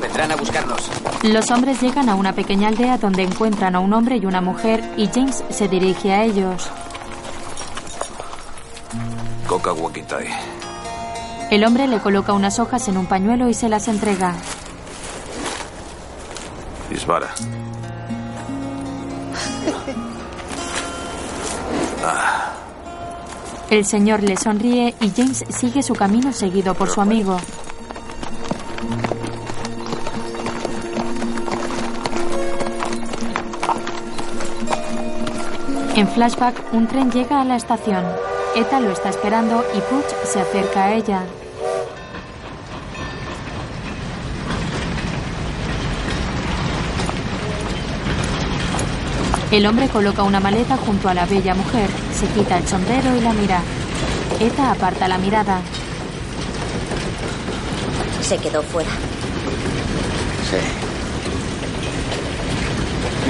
vendrán 0.00 0.32
a 0.32 0.36
buscarnos. 0.36 0.90
Los 1.22 1.50
hombres 1.52 1.80
llegan 1.80 2.08
a 2.08 2.16
una 2.16 2.32
pequeña 2.32 2.68
aldea 2.68 2.98
donde 2.98 3.22
encuentran 3.22 3.76
a 3.76 3.80
un 3.80 3.92
hombre 3.92 4.16
y 4.16 4.26
una 4.26 4.40
mujer 4.40 4.82
y 4.96 5.06
James 5.06 5.44
se 5.50 5.68
dirige 5.68 6.12
a 6.12 6.24
ellos. 6.24 6.68
Coca 9.56 9.72
Wakitai. 9.72 10.26
El 11.50 11.64
hombre 11.64 11.88
le 11.88 11.98
coloca 12.00 12.34
unas 12.34 12.58
hojas 12.58 12.88
en 12.88 12.98
un 12.98 13.06
pañuelo 13.06 13.48
y 13.48 13.54
se 13.54 13.70
las 13.70 13.88
entrega. 13.88 14.34
Dispara. 16.90 17.28
Ah, 22.04 22.52
El 23.70 23.86
señor 23.86 24.22
le 24.22 24.36
sonríe 24.36 24.94
y 25.00 25.10
James 25.16 25.46
sigue 25.48 25.82
su 25.82 25.94
camino 25.94 26.34
seguido 26.34 26.74
por 26.74 26.90
su 26.90 27.00
amigo. 27.00 27.38
En 35.94 36.06
flashback, 36.06 36.74
un 36.74 36.86
tren 36.86 37.10
llega 37.10 37.40
a 37.40 37.44
la 37.46 37.56
estación. 37.56 38.04
Eta 38.56 38.80
lo 38.80 38.90
está 38.90 39.10
esperando 39.10 39.62
y 39.74 39.80
Puch 39.82 40.06
se 40.24 40.40
acerca 40.40 40.84
a 40.84 40.94
ella. 40.94 41.24
El 49.50 49.66
hombre 49.66 49.88
coloca 49.88 50.22
una 50.22 50.40
maleta 50.40 50.78
junto 50.78 51.10
a 51.10 51.14
la 51.14 51.26
bella 51.26 51.54
mujer, 51.54 51.90
se 52.18 52.26
quita 52.28 52.56
el 52.56 52.66
sombrero 52.66 53.14
y 53.14 53.20
la 53.20 53.34
mira. 53.34 53.60
Eta 54.40 54.70
aparta 54.70 55.06
la 55.06 55.18
mirada. 55.18 55.60
Se 58.22 58.38
quedó 58.38 58.62
fuera. 58.62 58.90
Sí. 60.50 60.56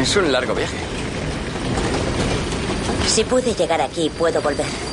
Es 0.00 0.14
un 0.14 0.30
largo 0.30 0.54
viaje. 0.54 0.76
Si 3.08 3.24
pude 3.24 3.54
llegar 3.54 3.80
aquí, 3.80 4.08
puedo 4.08 4.40
volver. 4.40 4.85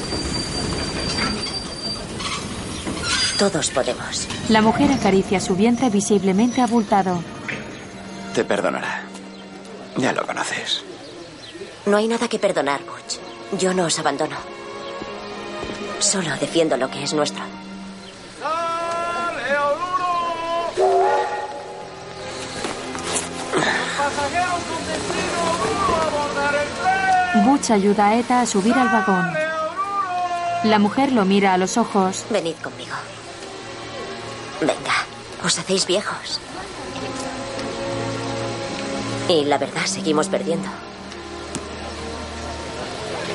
Todos 3.37 3.71
podemos. 3.71 4.27
La 4.49 4.61
mujer 4.61 4.91
acaricia 4.91 5.39
su 5.39 5.55
vientre 5.55 5.89
visiblemente 5.89 6.61
abultado. 6.61 7.19
Te 8.33 8.43
perdonará. 8.43 9.03
Ya 9.97 10.13
lo 10.13 10.25
conoces. 10.25 10.83
No 11.85 11.97
hay 11.97 12.07
nada 12.07 12.27
que 12.27 12.39
perdonar, 12.39 12.81
Butch. 12.81 13.59
Yo 13.59 13.73
no 13.73 13.85
os 13.85 13.99
abandono. 13.99 14.37
Solo 15.99 16.29
defiendo 16.39 16.77
lo 16.77 16.89
que 16.89 17.03
es 17.03 17.13
nuestro. 17.13 17.43
Butch 27.45 27.71
ayuda 27.71 28.09
a 28.09 28.15
Eta 28.15 28.41
a 28.41 28.45
subir 28.45 28.73
al 28.75 28.89
vagón. 28.89 29.33
La 30.63 30.79
mujer 30.79 31.11
lo 31.11 31.25
mira 31.25 31.53
a 31.53 31.57
los 31.57 31.77
ojos. 31.77 32.25
Venid 32.29 32.55
conmigo. 32.63 32.93
Venga, 34.65 35.05
os 35.43 35.59
hacéis 35.59 35.85
viejos. 35.85 36.39
Y 39.27 39.45
la 39.45 39.57
verdad, 39.57 39.85
seguimos 39.85 40.27
perdiendo. 40.27 40.69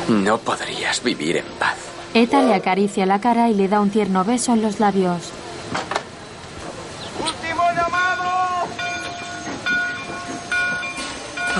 No 0.08 0.38
podrías 0.38 1.02
vivir 1.02 1.36
en 1.36 1.44
paz. 1.58 1.76
Eta 2.14 2.40
le 2.40 2.54
acaricia 2.54 3.04
la 3.04 3.20
cara 3.20 3.50
y 3.50 3.54
le 3.54 3.68
da 3.68 3.80
un 3.80 3.90
tierno 3.90 4.24
beso 4.24 4.54
en 4.54 4.62
los 4.62 4.80
labios. 4.80 5.30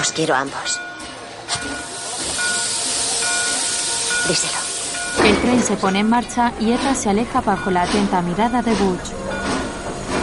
Os 0.01 0.12
quiero 0.12 0.35
a 0.35 0.41
ambos. 0.41 0.81
Díselo. 4.29 4.59
El 5.25 5.37
tren 5.39 5.62
se 5.62 5.77
pone 5.77 5.99
en 6.01 6.09
marcha 6.09 6.53
y 6.61 6.73
Eta 6.73 6.95
se 6.95 7.11
aleja 7.11 7.41
bajo 7.41 7.71
la 7.71 7.83
atenta 7.83 8.23
mirada 8.23 8.62
de 8.62 8.73
Butch. 8.75 9.18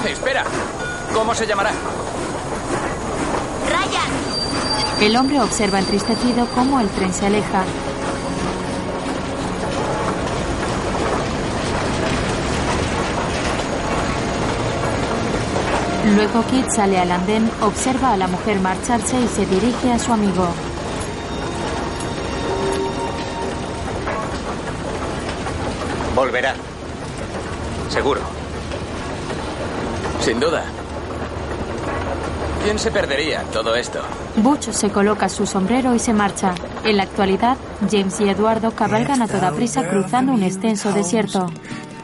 Espera. 0.05 0.43
¿Cómo 1.13 1.33
se 1.33 1.47
llamará? 1.47 1.71
¡Ryan! 3.69 5.05
El 5.05 5.17
hombre 5.17 5.41
observa 5.41 5.79
entristecido 5.79 6.47
cómo 6.53 6.79
el 6.79 6.89
tren 6.89 7.13
se 7.13 7.25
aleja. 7.25 7.63
Luego 16.15 16.45
Kit 16.47 16.69
sale 16.69 16.99
al 16.99 17.11
andén, 17.11 17.49
observa 17.61 18.13
a 18.13 18.17
la 18.17 18.27
mujer 18.27 18.59
marcharse 18.59 19.19
y 19.19 19.27
se 19.27 19.45
dirige 19.47 19.91
a 19.91 19.99
su 19.99 20.13
amigo. 20.13 20.47
Volverá. 26.15 26.53
Seguro. 27.89 28.34
Sin 30.25 30.39
duda. 30.39 30.63
¿Quién 32.63 32.79
se 32.79 32.89
perdería 32.89 33.43
en 33.43 33.47
todo 33.51 33.75
esto? 33.75 34.01
Butch 34.37 34.71
se 34.71 34.89
coloca 34.89 35.29
su 35.29 35.45
sombrero 35.45 35.93
y 35.93 35.99
se 35.99 36.13
marcha. 36.13 36.55
En 36.83 36.97
la 36.97 37.03
actualidad, 37.03 37.57
James 37.91 38.19
y 38.21 38.29
Eduardo 38.29 38.71
cabalgan 38.71 39.21
a 39.21 39.27
toda 39.27 39.51
prisa 39.51 39.87
cruzando 39.87 40.33
un 40.33 40.41
extenso 40.41 40.91
desierto. 40.91 41.51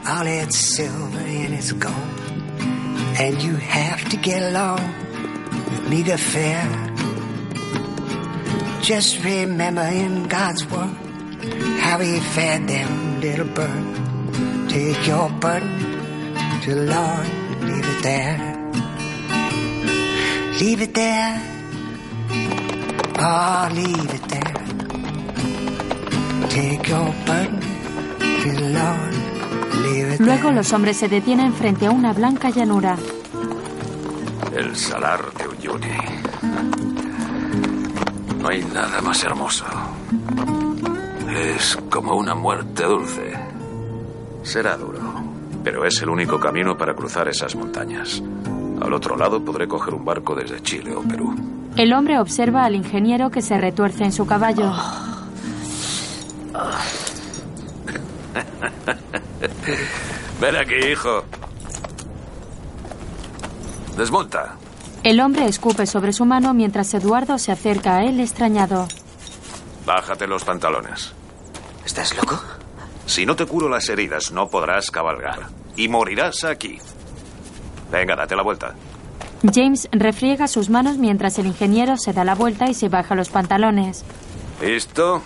All 0.06 0.28
it's 0.28 0.54
silver 0.56 1.18
and 1.18 1.52
it's 1.52 1.72
gold. 1.72 1.94
And 3.18 3.42
you 3.42 3.56
have 3.56 4.08
to 4.10 4.16
get 4.16 4.40
along 4.54 4.78
with 5.72 5.88
meager 5.88 6.16
fare. 6.16 6.68
Just 8.82 9.24
remember 9.24 9.82
in 9.92 10.28
God's 10.28 10.64
word 10.70 10.94
how 11.80 11.98
he 11.98 12.20
fed 12.20 12.68
them 12.68 13.20
little 13.20 13.46
birds. 13.46 14.72
Take 14.72 15.08
your 15.08 15.28
burden 15.40 16.60
to 16.62 16.74
the 16.74 16.86
Lord, 16.86 17.41
it 18.02 18.08
there. 18.08 18.38
Leave 20.60 20.82
it 20.82 20.94
there. 20.94 21.40
Oh, 23.18 23.68
leave 23.72 24.14
it 24.14 24.28
there. 24.28 24.54
Take 26.50 26.88
your 26.88 27.12
burden 27.26 27.60
to 28.42 28.52
the 28.52 28.68
Lord, 28.70 29.14
leave 29.82 30.14
it 30.14 30.20
Luego 30.20 30.50
los 30.50 30.72
hombres 30.72 30.96
se 30.96 31.08
detienen 31.08 31.52
frente 31.54 31.86
a 31.86 31.90
una 31.90 32.12
blanca 32.12 32.50
llanura. 32.50 32.96
El 34.54 34.76
salar 34.76 35.32
de 35.34 35.48
Uyuni. 35.48 35.98
No 38.40 38.48
hay 38.48 38.64
nada 38.64 39.00
más 39.00 39.22
hermoso. 39.24 39.64
Es 41.34 41.78
como 41.88 42.16
una 42.16 42.34
muerte 42.34 42.82
dulce. 42.84 43.32
Será 44.42 44.76
duro, 44.76 45.00
pero 45.62 45.84
es 45.84 46.00
el 46.02 46.08
único 46.08 46.40
camino 46.40 46.76
para 46.76 46.94
cruzar 46.94 47.28
esas 47.28 47.54
montañas. 47.54 48.22
Al 48.80 48.92
otro 48.92 49.16
lado 49.16 49.44
podré 49.44 49.68
coger 49.68 49.94
un 49.94 50.04
barco 50.04 50.34
desde 50.34 50.60
Chile 50.62 50.94
o 50.94 51.02
Perú. 51.02 51.34
El 51.76 51.92
hombre 51.92 52.18
observa 52.18 52.64
al 52.64 52.74
ingeniero 52.74 53.30
que 53.30 53.42
se 53.42 53.58
retuerce 53.58 54.04
en 54.04 54.12
su 54.12 54.26
caballo. 54.26 54.72
Ven 60.40 60.56
aquí, 60.56 60.74
hijo. 60.90 61.24
Desmonta. 63.96 64.56
El 65.02 65.20
hombre 65.20 65.46
escupe 65.46 65.86
sobre 65.86 66.12
su 66.12 66.24
mano 66.24 66.54
mientras 66.54 66.94
Eduardo 66.94 67.38
se 67.38 67.52
acerca 67.52 67.96
a 67.96 68.04
él 68.04 68.20
extrañado. 68.20 68.86
Bájate 69.86 70.26
los 70.26 70.44
pantalones. 70.44 71.12
¿Estás 71.84 72.16
loco? 72.16 72.40
Si 73.06 73.26
no 73.26 73.36
te 73.36 73.46
curo 73.46 73.68
las 73.68 73.88
heridas, 73.88 74.32
no 74.32 74.48
podrás 74.48 74.90
cabalgar. 74.90 75.40
Y 75.76 75.88
morirás 75.88 76.44
aquí. 76.44 76.78
Venga, 77.90 78.16
date 78.16 78.36
la 78.36 78.42
vuelta. 78.42 78.74
James 79.52 79.88
refriega 79.90 80.46
sus 80.46 80.70
manos 80.70 80.98
mientras 80.98 81.38
el 81.38 81.46
ingeniero 81.46 81.96
se 81.96 82.12
da 82.12 82.24
la 82.24 82.34
vuelta 82.34 82.68
y 82.70 82.74
se 82.74 82.88
baja 82.88 83.14
los 83.14 83.28
pantalones. 83.28 84.04
¿Listo? 84.60 85.22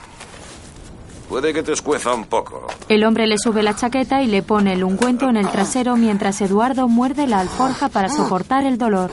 Puede 1.28 1.52
que 1.52 1.62
te 1.62 1.72
escueza 1.72 2.14
un 2.14 2.24
poco. 2.24 2.66
El 2.88 3.04
hombre 3.04 3.26
le 3.26 3.36
sube 3.36 3.62
la 3.62 3.74
chaqueta 3.74 4.22
y 4.22 4.26
le 4.26 4.42
pone 4.42 4.72
el 4.72 4.84
ungüento 4.84 5.28
en 5.28 5.36
el 5.36 5.48
trasero 5.50 5.96
mientras 5.96 6.40
Eduardo 6.40 6.88
muerde 6.88 7.26
la 7.26 7.40
alforja 7.40 7.88
para 7.88 8.08
soportar 8.08 8.64
el 8.64 8.78
dolor. 8.78 9.10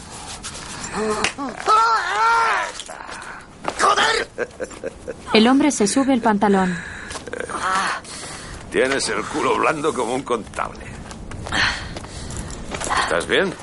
El 5.33 5.47
hombre 5.47 5.71
se 5.71 5.87
sube 5.87 6.13
el 6.13 6.21
pantalón. 6.21 6.77
Tienes 8.73 9.07
el 9.09 9.23
culo 9.25 9.55
blando 9.59 9.93
como 9.93 10.15
un 10.15 10.23
contable. 10.23 10.83
¿Estás 13.03 13.27
bien? 13.27 13.53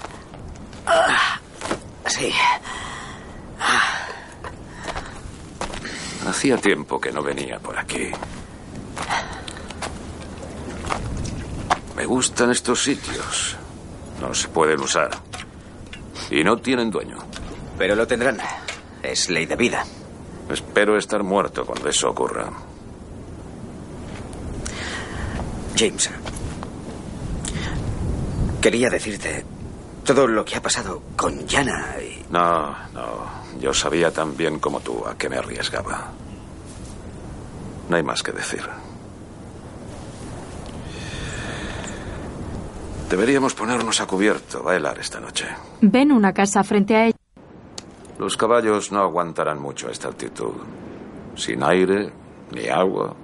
Sí. 2.06 2.32
Hacía 6.28 6.56
tiempo 6.58 7.00
que 7.00 7.10
no 7.10 7.24
venía 7.24 7.58
por 7.58 7.76
aquí. 7.76 8.12
Me 11.96 12.06
gustan 12.06 12.52
estos 12.52 12.80
sitios. 12.80 13.56
No 14.20 14.32
se 14.32 14.46
pueden 14.46 14.78
usar. 14.78 15.10
Y 16.30 16.44
no 16.44 16.58
tienen 16.58 16.88
dueño. 16.88 17.18
Pero 17.76 17.96
lo 17.96 18.06
tendrán. 18.06 18.38
Es 19.02 19.28
ley 19.28 19.46
de 19.46 19.56
vida. 19.56 19.84
Espero 20.48 20.96
estar 20.96 21.24
muerto 21.24 21.66
cuando 21.66 21.88
eso 21.88 22.10
ocurra. 22.10 22.69
James. 25.80 26.10
Quería 28.60 28.90
decirte 28.90 29.46
todo 30.04 30.26
lo 30.26 30.44
que 30.44 30.56
ha 30.56 30.60
pasado 30.60 31.00
con 31.16 31.48
Jana 31.48 31.96
y... 31.98 32.22
No, 32.30 32.76
no. 32.92 33.40
Yo 33.58 33.72
sabía 33.72 34.10
tan 34.10 34.36
bien 34.36 34.58
como 34.58 34.80
tú 34.80 35.06
a 35.06 35.16
qué 35.16 35.30
me 35.30 35.36
arriesgaba. 35.36 36.10
No 37.88 37.96
hay 37.96 38.02
más 38.02 38.22
que 38.22 38.32
decir. 38.32 38.60
Deberíamos 43.08 43.54
ponernos 43.54 44.02
a 44.02 44.06
cubierto, 44.06 44.62
bailar 44.62 44.98
esta 44.98 45.18
noche. 45.18 45.46
Ven 45.80 46.12
una 46.12 46.34
casa 46.34 46.62
frente 46.62 46.94
a 46.94 47.06
ella. 47.06 47.16
Los 48.18 48.36
caballos 48.36 48.92
no 48.92 49.00
aguantarán 49.00 49.58
mucho 49.58 49.88
a 49.88 49.92
esta 49.92 50.08
altitud. 50.08 50.52
Sin 51.36 51.62
aire, 51.62 52.12
ni 52.52 52.68
agua. 52.68 53.16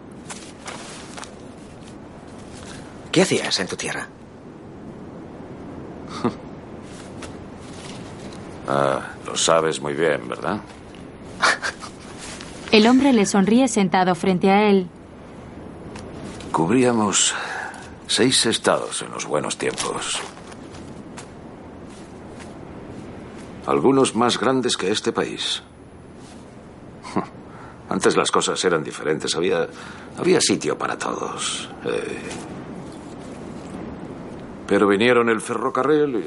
¿Qué 3.17 3.23
hacías 3.23 3.59
en 3.61 3.67
tu 3.67 3.77
tierra? 3.77 4.07
Ah, 8.69 9.12
lo 9.25 9.37
sabes 9.37 9.81
muy 9.81 9.95
bien, 9.95 10.29
¿verdad? 10.29 10.59
El 12.73 12.89
hombre 12.89 13.12
le 13.12 13.25
sonríe 13.25 13.69
sentado 13.69 14.12
frente 14.17 14.51
a 14.51 14.69
él. 14.69 14.89
Cubríamos 16.51 17.33
seis 18.09 18.45
estados 18.45 19.03
en 19.03 19.12
los 19.12 19.25
buenos 19.25 19.57
tiempos. 19.57 20.21
Algunos 23.67 24.17
más 24.17 24.37
grandes 24.37 24.77
que 24.77 24.91
este 24.91 25.12
país. 25.12 25.62
Antes 27.89 28.17
las 28.17 28.33
cosas 28.33 28.62
eran 28.64 28.83
diferentes. 28.83 29.37
Había, 29.37 29.69
había 30.19 30.41
sitio 30.41 30.77
para 30.77 30.99
todos. 30.99 31.71
Eh, 31.85 32.19
pero 34.67 34.89
vinieron 34.89 35.29
el 35.29 35.41
ferrocarril 35.41 36.25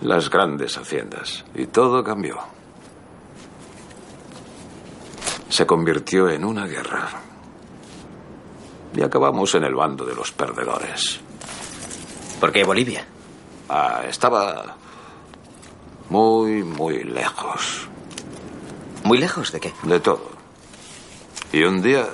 y 0.00 0.06
las 0.06 0.30
grandes 0.30 0.76
haciendas. 0.78 1.44
Y 1.54 1.66
todo 1.66 2.02
cambió. 2.02 2.38
Se 5.48 5.66
convirtió 5.66 6.28
en 6.28 6.44
una 6.44 6.66
guerra. 6.66 7.08
Y 8.94 9.02
acabamos 9.02 9.54
en 9.54 9.64
el 9.64 9.74
bando 9.74 10.04
de 10.04 10.14
los 10.14 10.32
perdedores. 10.32 11.20
¿Por 12.40 12.52
qué 12.52 12.64
Bolivia? 12.64 13.04
Ah, 13.68 14.02
estaba 14.08 14.76
muy, 16.08 16.64
muy 16.64 17.04
lejos. 17.04 17.88
¿Muy 19.04 19.18
lejos 19.18 19.52
de 19.52 19.60
qué? 19.60 19.72
De 19.82 20.00
todo. 20.00 20.30
Y 21.52 21.62
un 21.64 21.82
día 21.82 22.06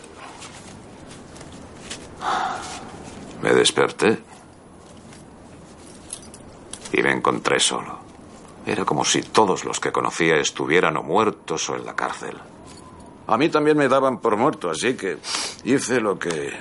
me 3.42 3.54
desperté 3.54 4.22
y 6.96 7.02
me 7.02 7.12
encontré 7.12 7.60
solo. 7.60 7.98
Era 8.64 8.84
como 8.86 9.04
si 9.04 9.20
todos 9.20 9.64
los 9.64 9.78
que 9.78 9.92
conocía 9.92 10.36
estuvieran 10.36 10.96
o 10.96 11.02
muertos 11.02 11.68
o 11.68 11.76
en 11.76 11.84
la 11.84 11.94
cárcel. 11.94 12.36
A 13.26 13.36
mí 13.36 13.50
también 13.50 13.76
me 13.76 13.86
daban 13.86 14.18
por 14.18 14.36
muerto, 14.36 14.70
así 14.70 14.94
que 14.94 15.18
hice 15.64 16.00
lo 16.00 16.18
que 16.18 16.52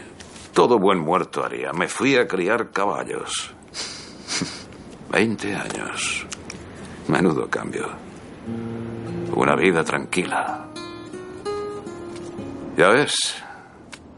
todo 0.53 0.77
buen 0.77 0.99
muerto 0.99 1.43
haría. 1.43 1.71
Me 1.71 1.87
fui 1.87 2.17
a 2.17 2.27
criar 2.27 2.71
caballos. 2.71 3.53
Veinte 5.09 5.55
años. 5.55 6.27
Menudo 7.07 7.49
cambio. 7.49 7.87
Una 9.33 9.55
vida 9.55 9.83
tranquila. 9.85 10.65
Ya 12.75 12.89
ves, 12.89 13.35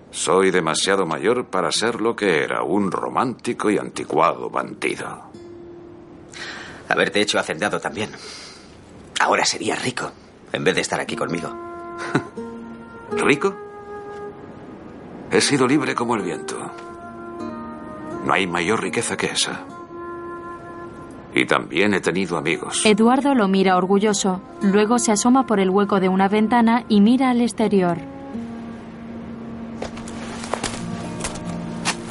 soy 0.09 0.49
demasiado 0.49 1.05
mayor 1.05 1.45
para 1.45 1.71
ser 1.71 2.01
lo 2.01 2.15
que 2.15 2.43
era, 2.43 2.63
un 2.63 2.91
romántico 2.91 3.69
y 3.69 3.77
anticuado 3.77 4.49
bandido. 4.49 5.26
Haberte 6.89 7.21
hecho 7.21 7.39
hacendado 7.39 7.79
también. 7.79 8.11
Ahora 9.19 9.45
sería 9.45 9.75
rico, 9.75 10.11
en 10.51 10.63
vez 10.63 10.75
de 10.75 10.81
estar 10.81 10.99
aquí 10.99 11.15
conmigo. 11.15 11.49
¿Rico? 13.11 13.55
He 15.31 15.41
sido 15.41 15.67
libre 15.67 15.95
como 15.95 16.15
el 16.15 16.21
viento. 16.21 16.55
No 18.25 18.33
hay 18.33 18.47
mayor 18.47 18.81
riqueza 18.81 19.17
que 19.17 19.27
esa. 19.27 19.61
Y 21.33 21.45
también 21.45 21.93
he 21.93 22.01
tenido 22.01 22.37
amigos. 22.37 22.81
Eduardo 22.85 23.35
lo 23.35 23.47
mira 23.47 23.77
orgulloso. 23.77 24.41
Luego 24.61 24.97
se 24.99 25.11
asoma 25.11 25.45
por 25.45 25.59
el 25.59 25.69
hueco 25.69 25.99
de 25.99 26.09
una 26.09 26.27
ventana 26.27 26.85
y 26.87 27.01
mira 27.01 27.29
al 27.29 27.41
exterior. 27.41 27.97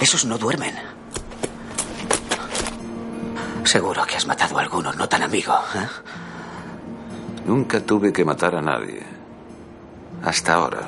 Esos 0.00 0.24
no 0.26 0.38
duermen. 0.38 0.74
Seguro 3.66 4.06
que 4.06 4.16
has 4.16 4.26
matado 4.26 4.58
a 4.58 4.62
alguno 4.62 4.92
no 4.92 5.08
tan 5.08 5.24
amigo. 5.24 5.52
¿eh? 5.74 5.88
Nunca 7.46 7.80
tuve 7.80 8.12
que 8.12 8.24
matar 8.24 8.54
a 8.54 8.62
nadie. 8.62 9.02
Hasta 10.24 10.54
ahora. 10.54 10.82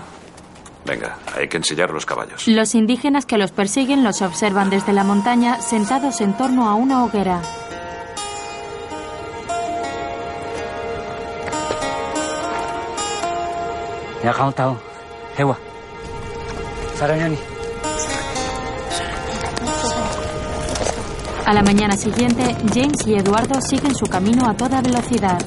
Venga, 0.87 1.19
hay 1.37 1.49
que 1.49 1.57
ensillar 1.57 1.91
los 1.91 2.07
caballos. 2.07 2.47
Los 2.47 2.77
indígenas 2.77 3.27
que 3.27 3.37
los 3.37 3.51
persiguen 3.51 4.05
los 4.05 4.23
observan 4.23 4.71
desde 4.71 4.93
la 4.93 5.03
montaña 5.03 5.61
sentados 5.61 6.21
en 6.21 6.37
torno 6.37 6.69
a 6.69 6.77
una 6.77 7.05
hoguera. 7.05 7.43
A 21.49 21.55
la 21.55 21.63
mañana 21.63 21.97
siguiente, 21.97 22.45
James 22.75 23.07
y 23.07 23.15
Eduardo 23.15 23.59
siguen 23.63 23.95
su 23.95 24.05
camino 24.05 24.47
a 24.47 24.53
toda 24.53 24.83
velocidad. 24.83 25.39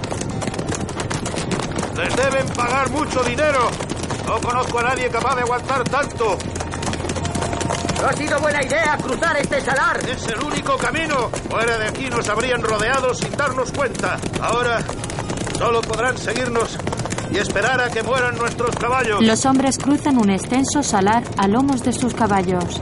Les 1.95 2.15
deben 2.15 2.47
pagar 2.55 2.89
mucho 2.89 3.23
dinero. 3.23 3.69
No 4.25 4.41
conozco 4.41 4.79
a 4.79 4.81
nadie 4.81 5.09
capaz 5.09 5.35
de 5.35 5.41
aguantar 5.41 5.83
tanto. 5.83 6.39
No 8.01 8.07
ha 8.07 8.13
sido 8.13 8.39
buena 8.39 8.63
idea 8.63 8.97
cruzar 8.97 9.37
este 9.37 9.61
salar. 9.61 9.99
Es 10.09 10.25
el 10.25 10.43
único 10.43 10.75
camino. 10.75 11.29
Fuera 11.47 11.77
de 11.77 11.89
aquí 11.89 12.09
nos 12.09 12.27
habrían 12.29 12.63
rodeado 12.63 13.13
sin 13.13 13.37
darnos 13.37 13.71
cuenta. 13.71 14.17
Ahora 14.41 14.79
solo 15.55 15.81
podrán 15.81 16.17
seguirnos 16.17 16.79
y 17.31 17.37
esperar 17.37 17.79
a 17.79 17.91
que 17.91 18.01
mueran 18.01 18.35
nuestros 18.39 18.75
caballos. 18.75 19.21
Los 19.21 19.45
hombres 19.45 19.77
cruzan 19.77 20.17
un 20.17 20.31
extenso 20.31 20.81
salar 20.81 21.21
a 21.37 21.47
lomos 21.47 21.83
de 21.83 21.93
sus 21.93 22.15
caballos. 22.15 22.81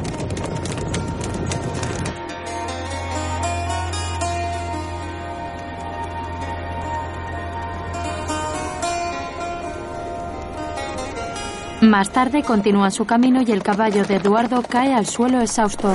Más 11.90 12.12
tarde 12.12 12.44
continúan 12.44 12.92
su 12.92 13.06
camino 13.06 13.42
y 13.42 13.52
el 13.52 13.64
caballo 13.64 14.06
de 14.06 14.18
Eduardo 14.18 14.62
cae 14.62 14.94
al 14.94 15.08
suelo 15.08 15.42
exhausto. 15.42 15.92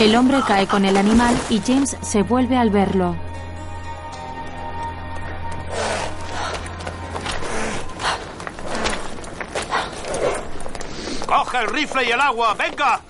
El 0.00 0.16
hombre 0.16 0.40
cae 0.44 0.66
con 0.66 0.84
el 0.84 0.96
animal 0.96 1.32
y 1.48 1.60
James 1.60 1.96
se 2.00 2.24
vuelve 2.24 2.56
al 2.56 2.70
verlo. 2.70 3.14
¡Coge 11.24 11.58
el 11.58 11.66
rifle 11.68 12.04
y 12.04 12.10
el 12.10 12.20
agua! 12.20 12.56
¡Venga! 12.58 13.00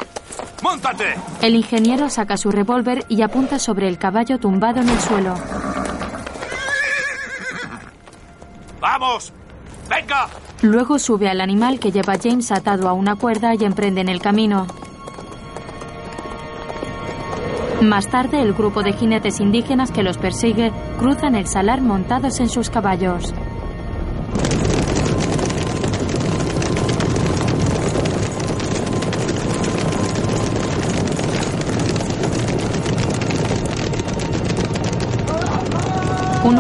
¡Móntate! 0.62 1.14
El 1.40 1.54
ingeniero 1.54 2.10
saca 2.10 2.36
su 2.36 2.50
revólver 2.50 3.06
y 3.08 3.22
apunta 3.22 3.58
sobre 3.58 3.88
el 3.88 3.96
caballo 3.96 4.36
tumbado 4.36 4.82
en 4.82 4.90
el 4.90 5.00
suelo. 5.00 5.61
¡Venga! 9.90 10.28
Luego 10.62 10.98
sube 10.98 11.28
al 11.28 11.40
animal 11.40 11.80
que 11.80 11.90
lleva 11.90 12.18
James 12.22 12.52
atado 12.52 12.88
a 12.88 12.92
una 12.92 13.16
cuerda 13.16 13.54
y 13.54 13.64
emprenden 13.64 14.08
el 14.08 14.20
camino. 14.20 14.66
Más 17.80 18.08
tarde, 18.08 18.40
el 18.40 18.52
grupo 18.52 18.84
de 18.84 18.92
jinetes 18.92 19.40
indígenas 19.40 19.90
que 19.90 20.04
los 20.04 20.18
persigue 20.18 20.70
cruzan 21.00 21.34
el 21.34 21.48
salar 21.48 21.80
montados 21.80 22.38
en 22.38 22.48
sus 22.48 22.70
caballos. 22.70 23.34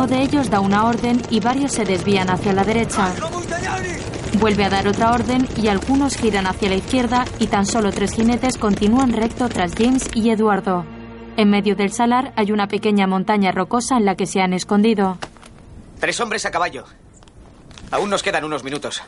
Uno 0.02 0.16
de 0.16 0.22
ellos 0.24 0.50
da 0.50 0.58
una 0.58 0.86
orden 0.86 1.22
y 1.30 1.38
varios 1.38 1.70
se 1.70 1.84
desvían 1.84 2.28
hacia 2.28 2.52
la 2.52 2.64
derecha. 2.64 3.14
Vuelve 4.40 4.64
a 4.64 4.68
dar 4.68 4.88
otra 4.88 5.12
orden 5.12 5.46
y 5.56 5.68
algunos 5.68 6.16
giran 6.16 6.48
hacia 6.48 6.70
la 6.70 6.74
izquierda 6.74 7.24
y 7.38 7.46
tan 7.46 7.64
solo 7.64 7.92
tres 7.92 8.10
jinetes 8.12 8.58
continúan 8.58 9.12
recto 9.12 9.48
tras 9.48 9.76
James 9.76 10.10
y 10.12 10.30
Eduardo. 10.30 10.84
En 11.36 11.50
medio 11.50 11.76
del 11.76 11.92
salar 11.92 12.32
hay 12.34 12.50
una 12.50 12.66
pequeña 12.66 13.06
montaña 13.06 13.52
rocosa 13.52 13.96
en 13.96 14.04
la 14.04 14.16
que 14.16 14.26
se 14.26 14.40
han 14.40 14.54
escondido. 14.54 15.18
Tres 16.00 16.18
hombres 16.18 16.44
a 16.46 16.50
caballo. 16.50 16.84
Aún 17.92 18.10
nos 18.10 18.24
quedan 18.24 18.42
unos 18.42 18.64
minutos. 18.64 19.00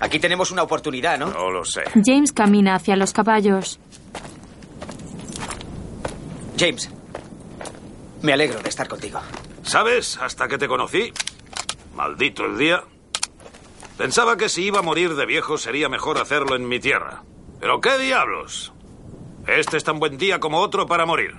Aquí 0.00 0.18
tenemos 0.18 0.50
una 0.50 0.62
oportunidad, 0.62 1.18
¿no? 1.18 1.26
No 1.26 1.50
lo 1.50 1.62
sé. 1.66 1.82
James 2.02 2.32
camina 2.32 2.74
hacia 2.76 2.96
los 2.96 3.12
caballos. 3.12 3.78
James, 6.58 6.88
me 8.24 8.32
alegro 8.32 8.60
de 8.60 8.70
estar 8.70 8.88
contigo. 8.88 9.20
¿Sabes? 9.62 10.18
Hasta 10.20 10.48
que 10.48 10.56
te 10.56 10.66
conocí. 10.66 11.12
Maldito 11.94 12.46
el 12.46 12.56
día. 12.56 12.82
Pensaba 13.98 14.36
que 14.38 14.48
si 14.48 14.64
iba 14.64 14.78
a 14.78 14.82
morir 14.82 15.14
de 15.14 15.26
viejo 15.26 15.58
sería 15.58 15.90
mejor 15.90 16.18
hacerlo 16.18 16.56
en 16.56 16.66
mi 16.66 16.80
tierra. 16.80 17.22
Pero 17.60 17.82
qué 17.82 17.98
diablos. 17.98 18.72
Este 19.46 19.76
es 19.76 19.84
tan 19.84 20.00
buen 20.00 20.16
día 20.16 20.40
como 20.40 20.60
otro 20.60 20.86
para 20.86 21.04
morir. 21.04 21.34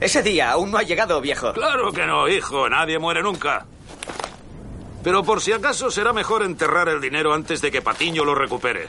Ese 0.00 0.22
día 0.22 0.52
aún 0.52 0.70
no 0.70 0.78
ha 0.78 0.82
llegado, 0.82 1.20
viejo. 1.20 1.52
Claro 1.52 1.92
que 1.92 2.06
no, 2.06 2.26
hijo. 2.28 2.66
Nadie 2.68 2.98
muere 2.98 3.22
nunca. 3.22 3.66
Pero 5.04 5.22
por 5.22 5.42
si 5.42 5.52
acaso 5.52 5.90
será 5.90 6.14
mejor 6.14 6.42
enterrar 6.42 6.88
el 6.88 7.00
dinero 7.00 7.34
antes 7.34 7.60
de 7.60 7.70
que 7.70 7.82
Patiño 7.82 8.24
lo 8.24 8.34
recupere. 8.34 8.88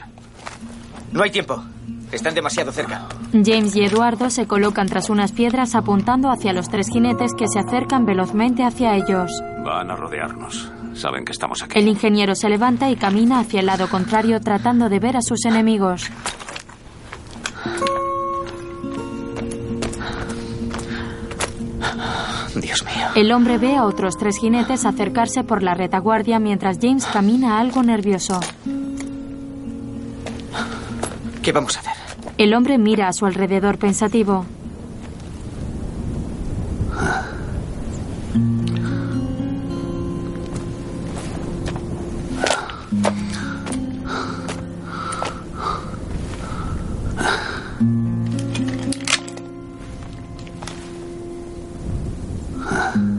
No 1.12 1.22
hay 1.22 1.30
tiempo. 1.30 1.62
Están 2.10 2.34
demasiado 2.34 2.72
cerca. 2.72 3.06
James 3.32 3.76
y 3.76 3.84
Eduardo 3.84 4.30
se 4.30 4.46
colocan 4.46 4.86
tras 4.86 5.10
unas 5.10 5.32
piedras 5.32 5.74
apuntando 5.74 6.30
hacia 6.30 6.52
los 6.52 6.70
tres 6.70 6.88
jinetes 6.88 7.32
que 7.36 7.46
se 7.46 7.58
acercan 7.58 8.06
velozmente 8.06 8.64
hacia 8.64 8.96
ellos. 8.96 9.30
Van 9.64 9.90
a 9.90 9.96
rodearnos. 9.96 10.72
Saben 10.94 11.24
que 11.24 11.32
estamos 11.32 11.62
aquí. 11.62 11.78
El 11.78 11.88
ingeniero 11.88 12.34
se 12.34 12.48
levanta 12.48 12.90
y 12.90 12.96
camina 12.96 13.40
hacia 13.40 13.60
el 13.60 13.66
lado 13.66 13.88
contrario 13.88 14.40
tratando 14.40 14.88
de 14.88 14.98
ver 14.98 15.16
a 15.16 15.22
sus 15.22 15.44
enemigos. 15.44 16.10
Dios 22.54 22.82
mío. 22.84 23.06
El 23.14 23.30
hombre 23.32 23.58
ve 23.58 23.76
a 23.76 23.84
otros 23.84 24.16
tres 24.16 24.38
jinetes 24.38 24.86
acercarse 24.86 25.44
por 25.44 25.62
la 25.62 25.74
retaguardia 25.74 26.38
mientras 26.38 26.78
James 26.80 27.04
camina 27.06 27.60
algo 27.60 27.82
nervioso. 27.82 28.40
¿Qué 31.42 31.52
vamos 31.52 31.76
a 31.76 31.80
hacer? 31.80 32.07
El 32.38 32.54
hombre 32.54 32.78
mira 32.78 33.08
a 33.08 33.12
su 33.12 33.26
alrededor 33.26 33.78
pensativo. 33.78 34.46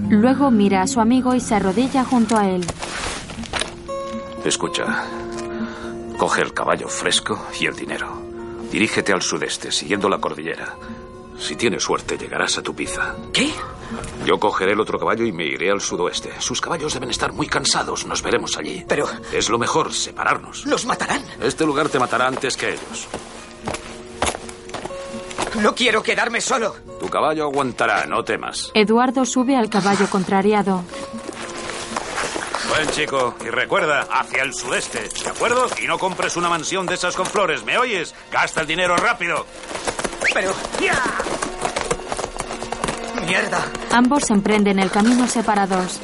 Luego 0.09 0.49
mira 0.49 0.81
a 0.81 0.87
su 0.87 1.01
amigo 1.01 1.35
y 1.35 1.41
se 1.41 1.55
arrodilla 1.55 2.05
junto 2.05 2.37
a 2.37 2.47
él. 2.47 2.65
Escucha. 4.45 5.03
Coge 6.17 6.41
el 6.41 6.53
caballo 6.53 6.87
fresco 6.87 7.37
y 7.59 7.65
el 7.65 7.75
dinero. 7.75 8.28
Dirígete 8.71 9.13
al 9.13 9.21
sudeste, 9.21 9.71
siguiendo 9.71 10.09
la 10.09 10.19
cordillera. 10.19 10.75
Si 11.39 11.55
tienes 11.55 11.83
suerte, 11.83 12.17
llegarás 12.17 12.57
a 12.57 12.61
tu 12.61 12.75
pizza. 12.75 13.15
¿Qué? 13.33 13.51
Yo 14.25 14.37
cogeré 14.39 14.73
el 14.73 14.79
otro 14.79 14.99
caballo 14.99 15.25
y 15.25 15.31
me 15.31 15.45
iré 15.45 15.71
al 15.71 15.81
sudoeste. 15.81 16.31
Sus 16.39 16.59
caballos 16.61 16.93
deben 16.93 17.09
estar 17.09 17.31
muy 17.31 17.47
cansados. 17.47 18.05
Nos 18.05 18.21
veremos 18.21 18.57
allí. 18.57 18.83
Pero... 18.87 19.07
Es 19.31 19.49
lo 19.49 19.57
mejor, 19.57 19.93
separarnos. 19.93 20.65
Los 20.65 20.85
matarán. 20.85 21.23
Este 21.41 21.65
lugar 21.65 21.89
te 21.89 21.97
matará 21.97 22.27
antes 22.27 22.57
que 22.57 22.69
ellos. 22.73 23.07
No 25.61 25.73
quiero 25.73 26.03
quedarme 26.03 26.41
solo. 26.41 26.75
Tu 26.99 27.09
caballo 27.09 27.45
aguantará, 27.45 28.05
no 28.05 28.23
temas. 28.23 28.71
Eduardo 28.73 29.25
sube 29.25 29.55
al 29.55 29.69
caballo 29.69 30.07
contrariado. 30.09 30.83
Buen 32.69 32.87
chico. 32.91 33.35
Y 33.43 33.49
recuerda, 33.49 34.07
hacia 34.11 34.43
el 34.43 34.53
sudeste, 34.53 35.09
¿de 35.23 35.29
acuerdo? 35.29 35.67
Y 35.81 35.87
no 35.87 35.97
compres 35.97 36.37
una 36.37 36.49
mansión 36.49 36.85
de 36.85 36.95
esas 36.95 37.15
con 37.15 37.25
flores, 37.25 37.63
¿me 37.63 37.77
oyes? 37.77 38.13
Gasta 38.31 38.61
el 38.61 38.67
dinero 38.67 38.95
rápido. 38.95 39.45
Pero... 40.33 40.53
¡Ya! 40.79 41.01
¡Mierda! 43.25 43.63
Ambos 43.91 44.29
emprenden 44.29 44.79
el 44.79 44.91
camino 44.91 45.27
separados. 45.27 45.99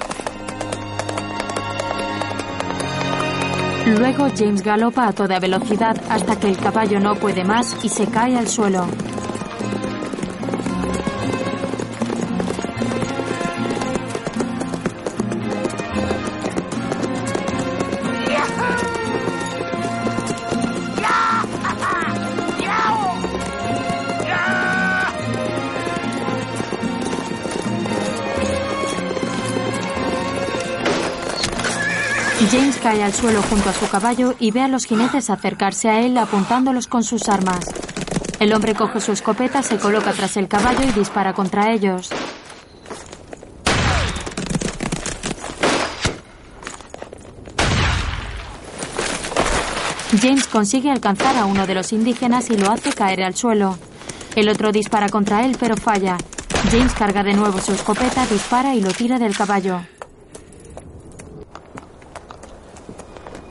Luego 3.86 4.28
James 4.36 4.64
galopa 4.64 5.08
a 5.08 5.14
toda 5.14 5.40
velocidad 5.40 5.96
hasta 6.10 6.40
que 6.40 6.48
el 6.48 6.58
caballo 6.58 7.00
no 7.00 7.16
puede 7.16 7.44
más 7.44 7.78
y 7.84 7.90
se 7.90 8.08
cae 8.08 8.36
al 8.36 8.48
suelo. 8.48 8.88
Cae 32.86 33.02
al 33.02 33.16
suelo 33.16 33.42
junto 33.42 33.68
a 33.68 33.74
su 33.74 33.90
caballo 33.90 34.36
y 34.40 34.52
ve 34.52 34.62
a 34.62 34.68
los 34.68 34.86
jinetes 34.86 35.32
acercarse 35.32 35.90
a 35.90 36.02
él 36.02 36.16
apuntándolos 36.20 36.86
con 36.86 37.04
sus 37.04 37.30
armas. 37.30 37.66
El 38.40 38.54
hombre 38.54 38.76
coge 38.76 39.02
su 39.02 39.12
escopeta, 39.12 39.64
se 39.64 39.78
coloca 39.78 40.14
tras 40.14 40.38
el 40.38 40.48
caballo 40.48 40.84
y 40.88 40.92
dispara 40.92 41.34
contra 41.34 41.74
ellos. 41.74 42.12
James 50.22 50.46
consigue 50.46 50.92
alcanzar 50.92 51.38
a 51.38 51.46
uno 51.46 51.66
de 51.66 51.74
los 51.74 51.92
indígenas 51.92 52.52
y 52.52 52.58
lo 52.58 52.70
hace 52.70 52.94
caer 52.94 53.24
al 53.24 53.34
suelo. 53.34 53.80
El 54.36 54.48
otro 54.48 54.72
dispara 54.72 55.10
contra 55.10 55.44
él 55.44 55.58
pero 55.60 55.76
falla. 55.76 56.18
James 56.70 56.94
carga 56.94 57.24
de 57.24 57.34
nuevo 57.34 57.60
su 57.60 57.72
escopeta, 57.72 58.28
dispara 58.28 58.76
y 58.76 58.82
lo 58.82 58.92
tira 58.92 59.18
del 59.18 59.36
caballo. 59.36 59.82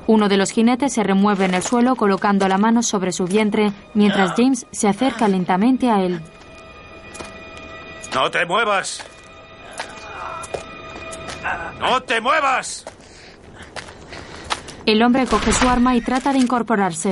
Uno 0.07 0.29
de 0.29 0.37
los 0.37 0.51
jinetes 0.51 0.93
se 0.93 1.03
remueve 1.03 1.47
en 1.47 1.55
el 1.55 1.63
suelo 1.63 1.97
colocando 1.97 2.47
la 2.47 2.59
mano 2.59 2.83
sobre 2.83 3.13
su 3.13 3.25
vientre 3.25 3.73
mientras 3.95 4.33
James 4.37 4.67
se 4.71 4.89
acerca 4.89 5.29
lentamente 5.29 5.91
a 5.91 6.03
él. 6.03 6.21
¡No 8.15 8.31
te 8.31 8.45
muevas! 8.45 9.03
¡No 11.81 12.03
te 12.03 12.21
muevas! 12.21 12.85
El 14.87 15.03
hombre 15.03 15.27
coge 15.27 15.53
su 15.53 15.69
arma 15.69 15.97
y 15.97 16.03
trata 16.03 16.33
de 16.33 16.39
incorporarse. 16.39 17.11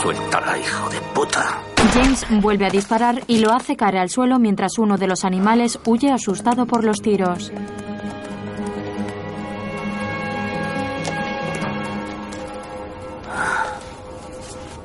Suéltala, 0.00 0.58
hijo 0.58 0.88
de 0.88 1.00
puta. 1.14 1.71
James 1.94 2.26
vuelve 2.40 2.64
a 2.64 2.70
disparar 2.70 3.22
y 3.26 3.40
lo 3.40 3.52
hace 3.52 3.76
caer 3.76 3.98
al 3.98 4.08
suelo 4.08 4.38
mientras 4.38 4.78
uno 4.78 4.96
de 4.96 5.06
los 5.06 5.24
animales 5.24 5.78
huye 5.84 6.10
asustado 6.10 6.66
por 6.66 6.84
los 6.84 7.02
tiros. 7.02 7.52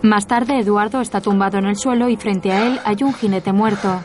Más 0.02 0.28
tarde, 0.28 0.60
Eduardo 0.60 1.02
está 1.02 1.22
tumbado 1.22 1.58
en 1.58 1.66
el 1.66 1.76
suelo 1.78 2.10
y 2.10 2.18
frente 2.18 2.52
a 2.52 2.68
él 2.68 2.80
hay 2.84 2.98
un 3.02 3.14
jinete 3.14 3.52
muerto. 3.54 4.02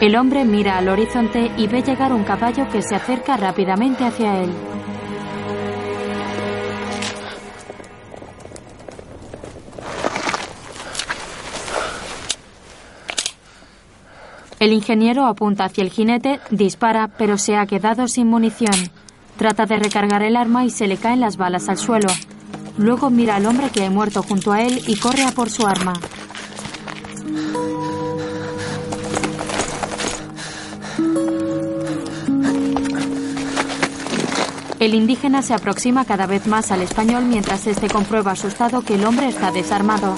El 0.00 0.14
hombre 0.14 0.44
mira 0.44 0.76
al 0.76 0.90
horizonte 0.90 1.50
y 1.56 1.68
ve 1.68 1.82
llegar 1.82 2.12
un 2.12 2.22
caballo 2.22 2.68
que 2.70 2.82
se 2.82 2.94
acerca 2.94 3.38
rápidamente 3.38 4.04
hacia 4.04 4.42
él. 4.42 4.52
El 14.60 14.72
ingeniero 14.72 15.24
apunta 15.24 15.64
hacia 15.64 15.82
el 15.82 15.90
jinete, 15.90 16.40
dispara, 16.50 17.08
pero 17.16 17.38
se 17.38 17.56
ha 17.56 17.66
quedado 17.66 18.06
sin 18.06 18.28
munición. 18.28 18.74
Trata 19.38 19.64
de 19.64 19.76
recargar 19.76 20.22
el 20.22 20.36
arma 20.36 20.64
y 20.66 20.70
se 20.70 20.86
le 20.86 20.98
caen 20.98 21.20
las 21.20 21.38
balas 21.38 21.70
al 21.70 21.78
suelo. 21.78 22.08
Luego 22.76 23.08
mira 23.08 23.36
al 23.36 23.46
hombre 23.46 23.70
que 23.70 23.84
ha 23.84 23.90
muerto 23.90 24.22
junto 24.22 24.52
a 24.52 24.62
él 24.62 24.82
y 24.86 24.96
corre 24.96 25.24
a 25.24 25.32
por 25.32 25.48
su 25.48 25.66
arma. 25.66 25.94
El 34.86 34.94
indígena 34.94 35.42
se 35.42 35.52
aproxima 35.52 36.04
cada 36.04 36.26
vez 36.26 36.46
más 36.46 36.70
al 36.70 36.80
español 36.80 37.24
mientras 37.24 37.66
este 37.66 37.88
comprueba 37.88 38.30
asustado 38.30 38.82
que 38.82 38.94
el 38.94 39.04
hombre 39.04 39.26
está 39.26 39.50
desarmado. 39.50 40.14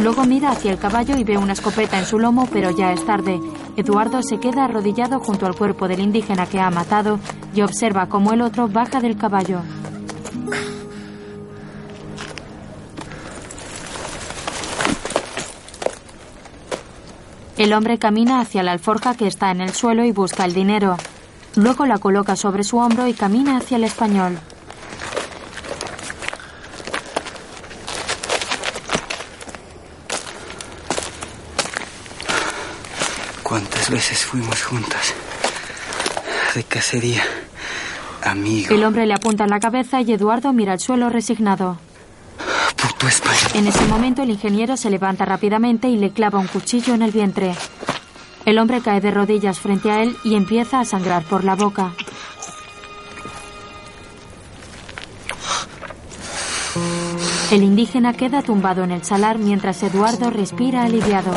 Luego 0.00 0.24
mira 0.24 0.50
hacia 0.50 0.72
el 0.72 0.78
caballo 0.78 1.16
y 1.16 1.22
ve 1.22 1.38
una 1.38 1.52
escopeta 1.52 2.00
en 2.00 2.04
su 2.04 2.18
lomo, 2.18 2.48
pero 2.52 2.76
ya 2.76 2.92
es 2.92 3.06
tarde. 3.06 3.38
Eduardo 3.76 4.20
se 4.24 4.40
queda 4.40 4.64
arrodillado 4.64 5.20
junto 5.20 5.46
al 5.46 5.54
cuerpo 5.54 5.86
del 5.86 6.00
indígena 6.00 6.46
que 6.46 6.58
ha 6.58 6.68
matado 6.72 7.20
y 7.54 7.62
observa 7.62 8.08
cómo 8.08 8.32
el 8.32 8.40
otro 8.40 8.66
baja 8.66 9.00
del 9.00 9.16
caballo. 9.16 9.60
El 17.56 17.72
hombre 17.72 17.98
camina 17.98 18.40
hacia 18.40 18.64
la 18.64 18.72
alforja 18.72 19.14
que 19.14 19.28
está 19.28 19.52
en 19.52 19.60
el 19.60 19.70
suelo 19.70 20.04
y 20.04 20.10
busca 20.10 20.44
el 20.44 20.54
dinero. 20.54 20.96
Luego 21.56 21.86
la 21.86 21.98
coloca 21.98 22.34
sobre 22.36 22.64
su 22.64 22.78
hombro 22.78 23.06
y 23.06 23.14
camina 23.14 23.58
hacia 23.58 23.76
el 23.76 23.84
español. 23.84 24.38
¿Cuántas 33.42 33.90
veces 33.90 34.24
fuimos 34.24 34.62
juntas? 34.62 35.12
De 36.54 36.64
cacería. 36.64 37.22
Amigo. 38.24 38.74
El 38.74 38.84
hombre 38.84 39.04
le 39.04 39.12
apunta 39.12 39.44
en 39.44 39.50
la 39.50 39.60
cabeza 39.60 40.00
y 40.00 40.10
Eduardo 40.12 40.54
mira 40.54 40.72
al 40.72 40.80
suelo 40.80 41.10
resignado. 41.10 41.78
tu 42.98 43.06
espalda. 43.06 43.48
En 43.54 43.66
ese 43.66 43.84
momento 43.86 44.22
el 44.22 44.30
ingeniero 44.30 44.76
se 44.78 44.88
levanta 44.88 45.26
rápidamente 45.26 45.88
y 45.88 45.96
le 45.96 46.12
clava 46.12 46.38
un 46.38 46.46
cuchillo 46.46 46.94
en 46.94 47.02
el 47.02 47.10
vientre. 47.10 47.54
El 48.44 48.58
hombre 48.58 48.80
cae 48.80 49.00
de 49.00 49.10
rodillas 49.10 49.60
frente 49.60 49.90
a 49.90 50.02
él 50.02 50.16
y 50.24 50.34
empieza 50.34 50.80
a 50.80 50.84
sangrar 50.84 51.22
por 51.24 51.44
la 51.44 51.54
boca. 51.54 51.92
El 57.52 57.62
indígena 57.62 58.14
queda 58.14 58.42
tumbado 58.42 58.82
en 58.82 58.92
el 58.92 59.04
salar 59.04 59.38
mientras 59.38 59.82
Eduardo 59.82 60.30
respira 60.30 60.84
aliviado. 60.84 61.32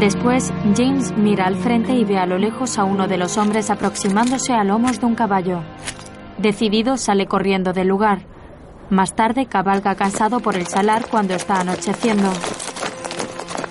Después, 0.00 0.52
James 0.76 1.16
mira 1.16 1.46
al 1.46 1.56
frente 1.56 1.94
y 1.94 2.04
ve 2.04 2.18
a 2.18 2.26
lo 2.26 2.36
lejos 2.36 2.78
a 2.78 2.84
uno 2.84 3.06
de 3.06 3.16
los 3.16 3.36
hombres 3.38 3.70
aproximándose 3.70 4.52
a 4.52 4.64
lomos 4.64 5.00
de 5.00 5.06
un 5.06 5.14
caballo. 5.14 5.60
Decidido, 6.36 6.96
sale 6.96 7.26
corriendo 7.26 7.72
del 7.72 7.88
lugar. 7.88 8.18
Más 8.90 9.14
tarde, 9.14 9.46
cabalga 9.46 9.94
cansado 9.94 10.40
por 10.40 10.56
el 10.56 10.66
salar 10.66 11.06
cuando 11.08 11.34
está 11.34 11.60
anocheciendo. 11.60 12.28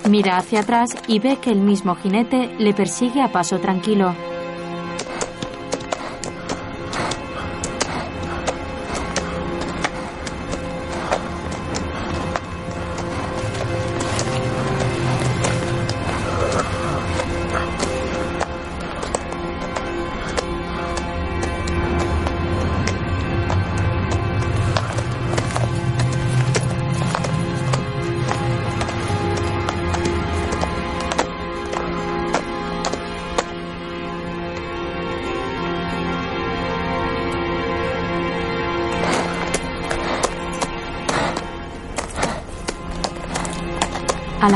Mira 0.08 0.38
hacia 0.38 0.60
atrás 0.60 0.96
y 1.06 1.18
ve 1.18 1.36
que 1.36 1.50
el 1.50 1.60
mismo 1.60 1.94
jinete 1.94 2.54
le 2.58 2.72
persigue 2.72 3.22
a 3.22 3.30
paso 3.30 3.58
tranquilo. 3.58 4.14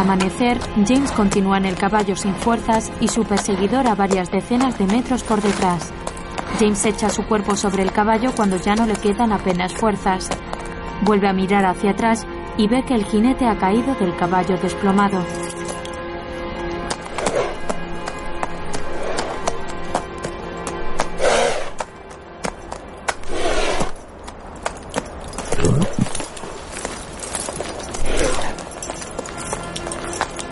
Amanecer, 0.09 0.59
James 0.86 1.12
continúa 1.12 1.59
en 1.59 1.66
el 1.66 1.76
caballo 1.76 2.16
sin 2.16 2.34
fuerzas 2.34 2.90
y 2.98 3.09
su 3.09 3.24
perseguidor 3.24 3.86
a 3.86 3.94
varias 3.94 4.30
decenas 4.30 4.78
de 4.78 4.86
metros 4.86 5.22
por 5.22 5.42
detrás. 5.42 5.92
James 6.59 6.82
echa 6.86 7.11
su 7.11 7.26
cuerpo 7.26 7.56
sobre 7.56 7.82
el 7.82 7.92
caballo 7.92 8.32
cuando 8.34 8.56
ya 8.56 8.74
no 8.74 8.86
le 8.86 8.94
quedan 8.94 9.32
apenas 9.32 9.74
fuerzas. 9.74 10.30
Vuelve 11.02 11.28
a 11.28 11.34
mirar 11.34 11.66
hacia 11.66 11.90
atrás 11.90 12.26
y 12.56 12.68
ve 12.68 12.84
que 12.84 12.94
el 12.94 13.04
jinete 13.04 13.46
ha 13.46 13.59
caído 13.59 13.94
del 13.96 14.16
caballo 14.16 14.56
desplomado. 14.56 15.22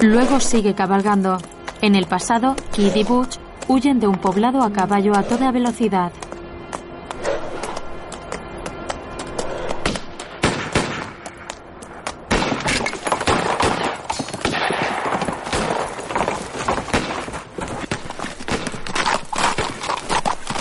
Luego 0.06 0.38
sigue 0.38 0.72
cabalgando. 0.72 1.38
En 1.82 1.96
el 1.96 2.06
pasado, 2.06 2.54
Kid 2.70 2.94
y 2.94 3.02
Butch 3.02 3.38
huyen 3.66 3.98
de 3.98 4.06
un 4.06 4.18
poblado 4.18 4.62
a 4.62 4.72
caballo 4.72 5.16
a 5.16 5.24
toda 5.24 5.50
velocidad. 5.50 6.12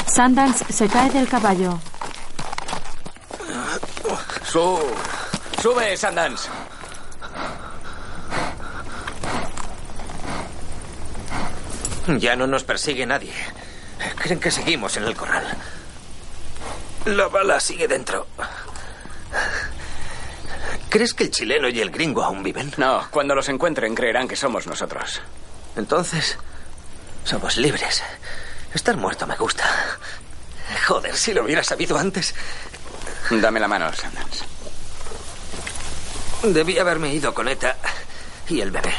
Sundance 0.07 0.65
se 0.73 0.87
cae 0.87 1.11
del 1.11 1.27
caballo. 1.27 1.77
Su... 4.43 4.79
Sube, 5.61 5.95
Sundance. 5.95 6.54
Ya 12.07 12.35
no 12.35 12.47
nos 12.47 12.63
persigue 12.63 13.05
nadie. 13.05 13.33
Creen 14.17 14.39
que 14.39 14.51
seguimos 14.51 14.97
en 14.97 15.03
el 15.05 15.15
corral. 15.15 15.45
La 17.05 17.27
bala 17.27 17.59
sigue 17.59 17.87
dentro. 17.87 18.27
¿Crees 20.89 21.13
que 21.13 21.25
el 21.25 21.31
chileno 21.31 21.67
y 21.67 21.79
el 21.79 21.91
gringo 21.91 22.23
aún 22.23 22.43
viven? 22.43 22.73
No, 22.77 23.07
cuando 23.11 23.35
los 23.35 23.49
encuentren 23.49 23.95
creerán 23.95 24.27
que 24.27 24.35
somos 24.35 24.65
nosotros. 24.67 25.21
Entonces, 25.75 26.37
somos 27.23 27.57
libres. 27.57 28.01
Estar 28.73 28.97
muerto 28.97 29.27
me 29.27 29.35
gusta. 29.35 29.65
Joder, 30.87 31.15
si 31.15 31.33
lo 31.33 31.43
hubiera 31.43 31.63
sabido 31.63 31.97
antes. 31.97 32.33
Dame 33.29 33.59
la 33.59 33.67
mano, 33.67 33.91
Sanders. 33.93 34.43
Debí 36.43 36.77
haberme 36.77 37.13
ido 37.13 37.33
con 37.33 37.47
Eta 37.47 37.75
y 38.47 38.61
el 38.61 38.71
bebé. 38.71 38.93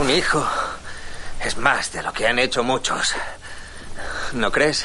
Un 0.00 0.08
hijo 0.10 0.48
es 1.44 1.56
más 1.56 1.92
de 1.92 2.02
lo 2.02 2.12
que 2.12 2.26
han 2.26 2.38
hecho 2.38 2.62
muchos. 2.62 3.14
¿No 4.32 4.50
crees? 4.50 4.84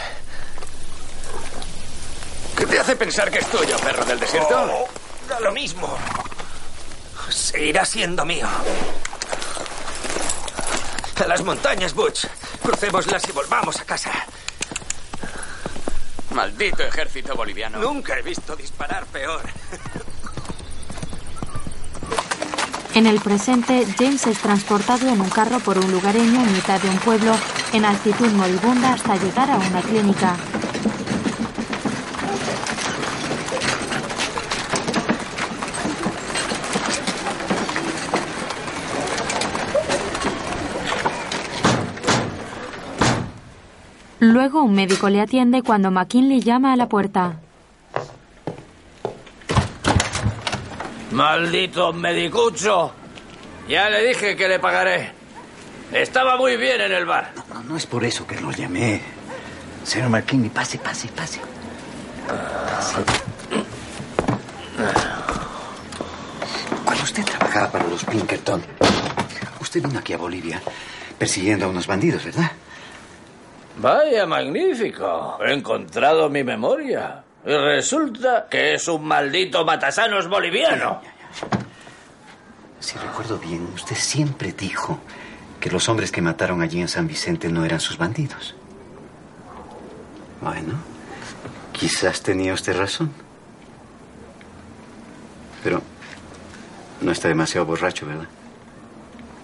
¿Qué 2.57 2.65
te 2.65 2.79
hace 2.79 2.95
pensar 2.95 3.29
que 3.29 3.39
es 3.39 3.47
tuyo, 3.49 3.77
perro 3.79 4.03
del 4.05 4.19
desierto? 4.19 4.59
Oh, 4.59 4.87
da 5.29 5.39
lo 5.39 5.51
mismo. 5.51 5.97
Seguirá 7.29 7.85
siendo 7.85 8.25
mío. 8.25 8.47
A 11.23 11.27
las 11.27 11.43
montañas, 11.43 11.93
Butch. 11.93 12.25
Crucémoslas 12.61 13.27
y 13.27 13.31
volvamos 13.31 13.79
a 13.79 13.85
casa. 13.85 14.11
Maldito 16.31 16.83
ejército 16.83 17.35
boliviano. 17.35 17.79
Nunca 17.79 18.17
he 18.17 18.21
visto 18.21 18.55
disparar 18.55 19.05
peor. 19.07 19.41
En 22.97 23.05
el 23.05 23.19
presente, 23.19 23.85
James 23.95 24.25
es 24.25 24.39
transportado 24.39 25.07
en 25.07 25.21
un 25.21 25.29
carro 25.29 25.59
por 25.59 25.77
un 25.77 25.91
lugareño 25.91 26.41
en 26.41 26.51
mitad 26.51 26.81
de 26.81 26.89
un 26.89 26.97
pueblo 26.97 27.31
en 27.71 27.85
altitud 27.85 28.31
moribunda 28.31 28.93
hasta 28.93 29.15
llegar 29.17 29.51
a 29.51 29.59
una 29.59 29.81
clínica. 29.83 30.35
Luego 44.19 44.63
un 44.63 44.73
médico 44.73 45.09
le 45.09 45.21
atiende 45.21 45.61
cuando 45.61 45.91
McKinley 45.91 46.41
llama 46.41 46.73
a 46.73 46.75
la 46.75 46.89
puerta. 46.89 47.41
Maldito 51.17 51.93
medicucho. 51.93 52.93
Ya 53.67 53.89
le 53.89 54.07
dije 54.07 54.35
que 54.35 54.47
le 54.47 54.59
pagaré. 54.59 55.11
Estaba 55.91 56.37
muy 56.37 56.57
bien 56.57 56.79
en 56.79 56.91
el 56.91 57.05
bar. 57.05 57.31
No, 57.35 57.55
no, 57.55 57.63
no 57.63 57.75
es 57.75 57.87
por 57.87 58.03
eso 58.03 58.27
que 58.27 58.39
lo 58.39 58.51
llamé. 58.51 59.01
Señor 59.83 60.09
McKinney, 60.09 60.51
pase, 60.51 60.77
pase, 60.77 61.07
pase. 61.07 61.39
Pase. 62.27 63.01
Cuando 66.85 67.03
usted 67.03 67.25
trabajaba 67.25 67.71
para 67.71 67.87
los 67.87 68.05
Pinkerton, 68.05 68.63
usted 69.59 69.81
vino 69.81 69.97
aquí 69.97 70.13
a 70.13 70.17
Bolivia 70.17 70.61
persiguiendo 71.17 71.65
a 71.65 71.69
unos 71.69 71.87
bandidos, 71.87 72.25
¿verdad? 72.25 72.51
Vaya, 73.77 74.27
magnífico. 74.27 75.39
He 75.43 75.51
encontrado 75.51 76.29
mi 76.29 76.43
memoria. 76.43 77.23
Y 77.47 77.55
resulta 77.55 78.47
que 78.49 78.73
es 78.73 78.89
un 78.89 79.05
maldito 79.05 79.63
matasanos 79.63 80.27
boliviano. 80.27 81.01
Si 82.77 82.97
recuerdo 82.97 83.37
bien, 83.37 83.69
usted 83.73 83.95
siempre 83.95 84.51
dijo 84.51 84.99
que 85.61 85.69
los 85.69 85.87
hombres 85.87 86.11
que 86.11 86.21
mataron 86.21 86.61
allí 86.61 86.81
en 86.81 86.89
San 86.89 87.07
Vicente 87.07 87.47
no 87.47 87.63
eran 87.63 87.79
sus 87.79 87.97
bandidos. 87.97 88.53
Bueno, 90.41 90.73
quizás 91.71 92.21
tenía 92.21 92.53
usted 92.53 92.77
razón. 92.77 93.13
Pero 95.63 95.81
no 96.99 97.11
está 97.13 97.29
demasiado 97.29 97.65
borracho, 97.65 98.07
¿verdad? 98.07 98.27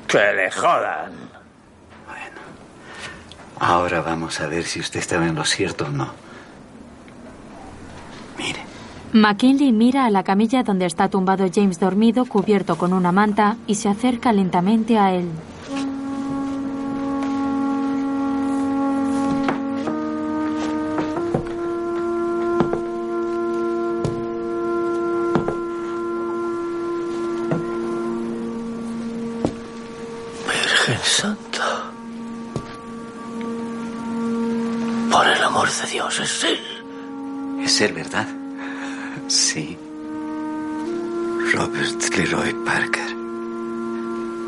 Que 0.10 0.34
le 0.34 0.52
jodan. 0.52 1.14
Ahora 3.62 4.02
vamos 4.02 4.42
a 4.42 4.48
ver 4.48 4.66
si 4.66 4.82
usted 4.82 5.00
estaba 5.00 5.26
en 5.26 5.36
lo 5.36 5.46
cierto 5.46 5.86
o 5.86 5.90
no. 5.90 6.23
McKinley 9.14 9.72
mira 9.72 10.06
a 10.06 10.10
la 10.10 10.24
camilla 10.24 10.64
donde 10.64 10.88
está 10.88 11.08
tumbado 11.08 11.46
James 11.54 11.80
dormido, 11.80 12.26
cubierto 12.26 12.80
con 12.80 12.94
una 12.94 13.12
manta, 13.12 13.58
y 13.68 13.76
se 13.76 13.88
acerca 13.88 14.34
lentamente 14.34 14.98
a 14.98 15.14
él. 15.14 15.30
Virgen 30.48 31.00
Santa. 31.04 31.92
Por 35.12 35.28
el 35.28 35.44
amor 35.44 35.70
de 35.70 35.88
Dios, 35.92 36.20
es 36.20 36.44
él. 36.46 36.73
Él, 37.82 37.94
¿verdad? 37.94 38.28
Sí. 39.28 39.78
Robert 41.54 42.16
Leroy 42.16 42.54
Parker. 42.66 43.16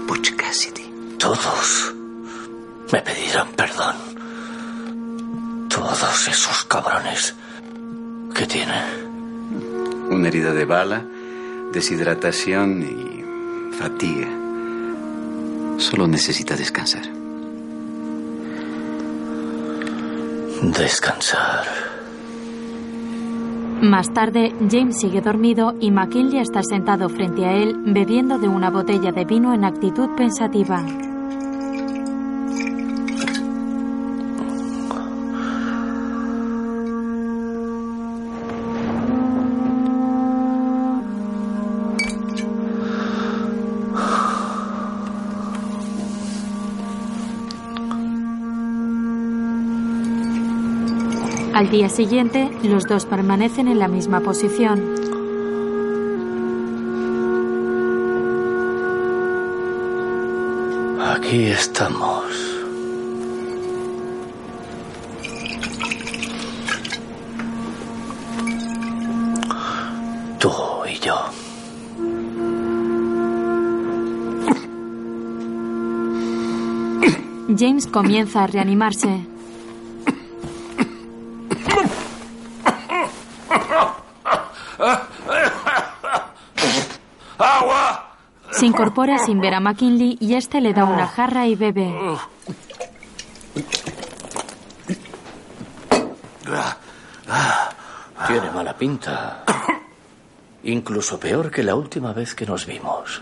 Butch 0.08 0.36
Cassidy. 0.36 0.94
Todos 1.18 1.94
me 2.92 3.02
pedirán 3.02 3.48
perdón. 3.56 3.96
Todos 5.70 6.28
esos 6.28 6.64
cabrones 6.66 7.34
que 8.34 8.46
tienen. 8.46 8.84
Una 10.10 10.28
herida 10.28 10.54
de 10.54 10.66
bala, 10.66 11.04
deshidratación 11.74 12.84
y 12.84 13.76
fatiga. 13.78 14.28
Solo 15.78 16.08
necesita 16.08 16.56
descansar. 16.56 17.04
Descansar. 20.62 21.85
Más 23.82 24.14
tarde, 24.14 24.54
James 24.70 24.98
sigue 24.98 25.22
dormido 25.22 25.76
y 25.80 25.92
McKinley 25.92 26.40
está 26.40 26.62
sentado 26.64 27.10
frente 27.10 27.46
a 27.46 27.54
él 27.54 27.76
bebiendo 27.86 28.38
de 28.38 28.48
una 28.48 28.70
botella 28.70 29.12
de 29.12 29.26
vino 29.26 29.54
en 29.54 29.66
actitud 29.66 30.10
pensativa. 30.16 30.84
Al 51.56 51.70
día 51.70 51.88
siguiente, 51.88 52.51
los 52.64 52.86
dos 52.86 53.06
permanecen 53.06 53.70
en 53.70 53.80
la 53.80 53.88
misma 53.88 54.20
posición. 54.20 54.93
Aquí 60.99 61.45
estamos. 61.45 62.26
Tú 70.38 70.51
y 70.91 70.99
yo. 70.99 71.16
James 77.58 77.88
comienza 77.88 78.43
a 78.43 78.47
reanimarse. 78.47 79.36
¡Agua! 87.38 88.16
Se 88.66 88.70
incorpora 88.70 89.20
sin 89.20 89.39
ver 89.39 89.53
a 89.53 89.59
McKinley 89.59 90.18
y 90.20 90.34
este 90.34 90.59
le 90.59 90.74
da 90.74 90.86
una 90.86 91.05
jarra 91.05 91.45
y 91.45 91.53
bebe. 91.53 91.93
Tiene 98.26 98.49
mala 98.49 98.76
pinta. 98.76 99.43
Incluso 100.63 101.20
peor 101.20 101.51
que 101.51 101.61
la 101.61 101.76
última 101.76 102.11
vez 102.11 102.34
que 102.34 102.47
nos 102.47 102.66
vimos. 102.66 103.22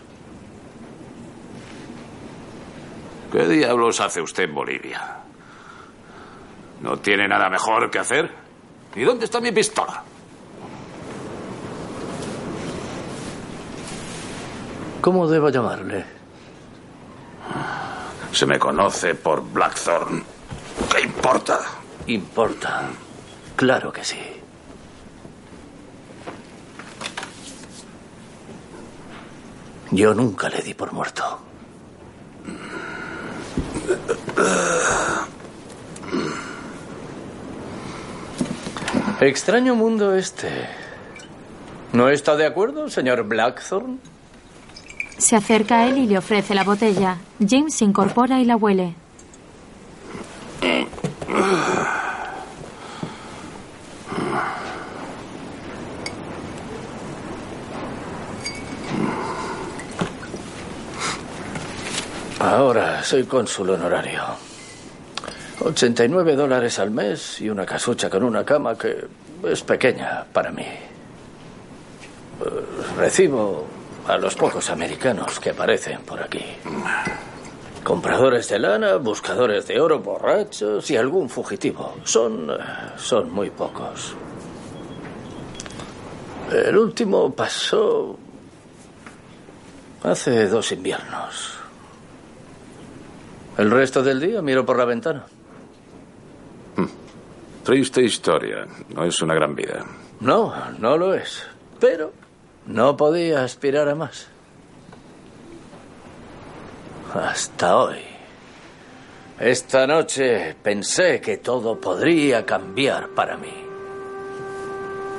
¿Qué 3.30 3.46
diablos 3.46 4.00
hace 4.00 4.22
usted 4.22 4.44
en 4.46 4.56
Bolivia? 4.56 5.18
¿No 6.80 7.00
tiene 7.00 7.28
nada 7.28 7.50
mejor 7.50 7.92
que 7.92 8.00
hacer? 8.00 8.32
¿Y 8.96 9.02
dónde 9.04 9.26
está 9.26 9.42
mi 9.42 9.52
pistola? 9.52 10.03
¿Cómo 15.04 15.28
debo 15.28 15.50
llamarle? 15.50 16.06
Se 18.32 18.46
me 18.46 18.58
conoce 18.58 19.16
por 19.16 19.44
Blackthorn. 19.44 20.24
¿Qué 20.90 21.02
importa? 21.02 21.60
Importa. 22.08 22.84
Claro 23.58 23.92
que 23.92 24.02
sí. 24.06 24.18
Yo 29.92 30.14
nunca 30.14 30.48
le 30.48 30.62
di 30.62 30.74
por 30.74 30.94
muerto. 30.94 31.38
Extraño 39.20 39.76
mundo 39.76 40.16
este. 40.16 40.70
¿No 41.92 42.08
está 42.08 42.38
de 42.38 42.46
acuerdo, 42.46 42.90
señor 42.90 43.24
Blackthorn? 43.24 44.13
Se 45.18 45.36
acerca 45.36 45.80
a 45.80 45.88
él 45.88 45.98
y 46.00 46.08
le 46.08 46.18
ofrece 46.18 46.54
la 46.54 46.64
botella. 46.64 47.18
James 47.40 47.76
se 47.76 47.86
incorpora 47.86 48.42
y 48.42 48.46
la 48.46 48.56
huele. 48.56 48.96
Ahora 62.40 63.02
soy 63.04 63.24
cónsul 63.24 63.70
honorario. 63.70 64.22
89 65.64 66.36
dólares 66.36 66.78
al 66.80 66.92
mes 66.92 67.40
y 67.40 67.50
una 67.50 67.66
casucha 67.66 68.10
con 68.10 68.24
una 68.24 68.44
cama 68.44 68.78
que 68.78 69.06
es 69.44 69.62
pequeña 69.64 70.26
para 70.34 70.52
mí. 70.52 70.64
Eh, 70.64 70.80
Recibo 72.98 73.66
a 74.08 74.18
los 74.18 74.36
pocos 74.36 74.70
americanos 74.70 75.40
que 75.40 75.52
aparecen 75.52 76.02
por 76.02 76.22
aquí. 76.22 76.44
Compradores 77.84 78.50
de 78.50 78.60
lana, 78.60 78.96
buscadores 78.98 79.68
de 79.68 79.80
oro, 79.80 80.00
borrachos 80.00 80.90
y 80.90 80.98
algún 80.98 81.30
fugitivo. 81.30 81.96
Son, 82.04 82.50
eh, 82.50 82.56
son 82.98 83.32
muy 83.32 83.50
pocos. 83.50 84.16
El 86.52 86.78
último 86.78 87.34
pasó 87.34 88.18
hace 90.04 90.48
dos 90.48 90.72
inviernos. 90.72 91.58
El 93.58 93.70
resto 93.70 94.02
del 94.02 94.20
día 94.20 94.42
miro 94.42 94.66
por 94.66 94.78
la 94.78 94.86
ventana. 94.86 95.26
Triste 97.64 98.02
historia. 98.02 98.68
No 98.94 99.06
es 99.06 99.22
una 99.22 99.34
gran 99.34 99.56
vida. 99.56 99.86
No, 100.20 100.54
no 100.80 100.98
lo 100.98 101.14
es. 101.14 101.44
Pero 101.80 102.12
no 102.66 102.98
podía 102.98 103.44
aspirar 103.44 103.90
a 103.90 103.96
más. 103.96 104.28
Hasta 107.14 107.78
hoy. 107.78 108.00
Esta 109.40 109.86
noche 109.86 110.56
pensé 110.62 111.20
que 111.20 111.38
todo 111.38 111.80
podría 111.80 112.46
cambiar 112.46 113.10
para 113.10 113.36
mí. 113.38 113.54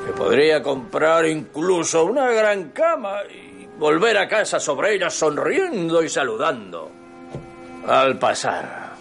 Que 0.06 0.12
podría 0.12 0.62
comprar 0.62 1.26
incluso 1.26 2.04
una 2.04 2.30
gran 2.30 2.70
cama 2.70 3.18
y 3.24 3.66
volver 3.78 4.18
a 4.18 4.28
casa 4.28 4.58
sobre 4.58 4.94
ella 4.94 5.10
sonriendo 5.10 6.02
y 6.02 6.08
saludando. 6.08 6.90
Al 7.86 8.18
pasar. 8.18 8.94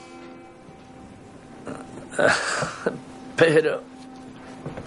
Pero, 3.35 3.81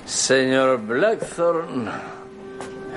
señor 0.04 0.78
Blackthorn, 0.82 1.90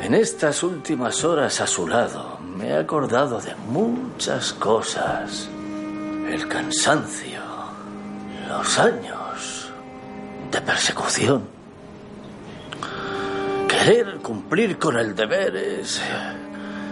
en 0.02 0.14
estas 0.16 0.64
últimas 0.64 1.24
horas 1.24 1.62
a 1.62 1.68
su 1.68 1.88
lado 1.88 2.40
me 2.40 2.70
he 2.70 2.78
acordado 2.78 3.40
de 3.40 3.56
muchas 3.56 4.54
cosas. 4.54 5.50
El 6.30 6.48
cansancio, 6.48 7.42
los 8.48 8.80
años 8.80 9.72
de 10.52 10.62
persecución. 10.62 11.48
Querer 13.68 14.18
cumplir 14.18 14.78
con 14.78 14.98
el 14.98 15.16
deber 15.16 15.56
es, 15.56 16.02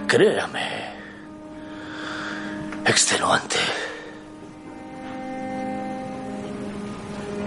créame, 0.08 0.94
extenuante. 2.86 3.58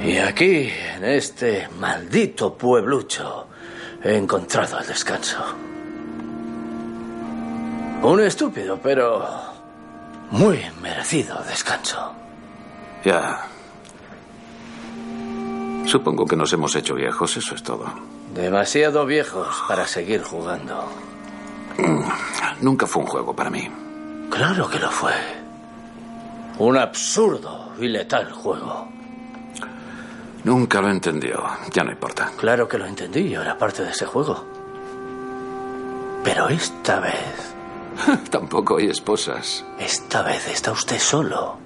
Y 0.05 0.17
aquí, 0.17 0.71
en 0.97 1.05
este 1.05 1.69
maldito 1.79 2.57
pueblucho, 2.57 3.50
he 4.03 4.17
encontrado 4.17 4.79
el 4.79 4.87
descanso. 4.87 5.39
Un 8.03 8.21
estúpido, 8.21 8.79
pero 8.83 9.27
muy 10.31 10.61
merecido 10.81 11.43
descanso. 11.47 12.13
Ya. 13.05 13.47
Supongo 15.87 16.25
que 16.25 16.37
nos 16.37 16.53
hemos 16.53 16.75
hecho 16.77 16.95
viejos, 16.95 17.37
eso 17.37 17.55
es 17.55 17.63
todo. 17.63 17.87
Demasiado 18.35 19.05
viejos 19.07 19.49
para 19.69 19.87
seguir 19.87 20.23
jugando. 20.23 20.89
Nunca 22.61 22.87
fue 22.87 23.03
un 23.03 23.09
juego 23.09 23.35
para 23.35 23.51
mí. 23.51 23.69
Claro 24.31 24.69
que 24.69 24.79
lo 24.79 24.91
fue. 24.91 25.13
Un 26.59 26.77
absurdo 26.77 27.73
y 27.79 27.89
letal 27.89 28.31
juego. 28.33 28.89
Nunca 30.45 30.81
lo 30.81 30.91
entendió. 30.91 31.43
Ya 31.73 31.85
no 31.85 31.91
importa. 31.91 32.31
Claro 32.37 32.67
que 32.69 32.79
lo 32.79 32.87
entendí, 32.87 33.35
era 33.35 33.59
parte 33.59 33.83
de 33.85 33.91
ese 33.91 34.07
juego. 34.07 34.45
Pero 36.25 36.49
esta 36.49 37.01
vez... 37.01 37.55
Tampoco 38.31 38.79
hay 38.79 38.87
esposas. 38.87 39.65
Esta 39.79 40.23
vez 40.23 40.47
está 40.49 40.73
usted 40.73 40.99
solo. 40.99 41.59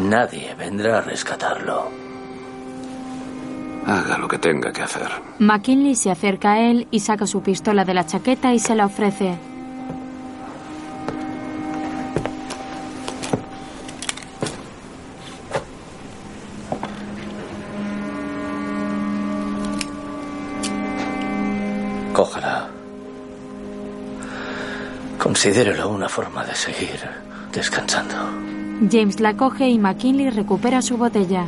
Nadie 0.00 0.54
vendrá 0.54 0.98
a 0.98 1.00
rescatarlo. 1.02 1.88
Haga 3.86 4.18
lo 4.18 4.28
que 4.28 4.38
tenga 4.38 4.72
que 4.72 4.82
hacer. 4.82 5.08
McKinley 5.38 5.94
se 5.94 6.10
acerca 6.10 6.52
a 6.52 6.60
él 6.60 6.88
y 6.90 7.00
saca 7.00 7.26
su 7.26 7.42
pistola 7.42 7.84
de 7.84 7.94
la 7.94 8.06
chaqueta 8.06 8.52
y 8.52 8.58
se 8.58 8.74
la 8.74 8.86
ofrece. 8.86 9.38
Considérelo 25.40 25.88
una 25.88 26.08
forma 26.08 26.44
de 26.44 26.52
seguir 26.52 26.98
descansando. 27.52 28.16
James 28.90 29.20
la 29.20 29.36
coge 29.36 29.68
y 29.68 29.78
McKinley 29.78 30.30
recupera 30.30 30.82
su 30.82 30.96
botella. 30.96 31.46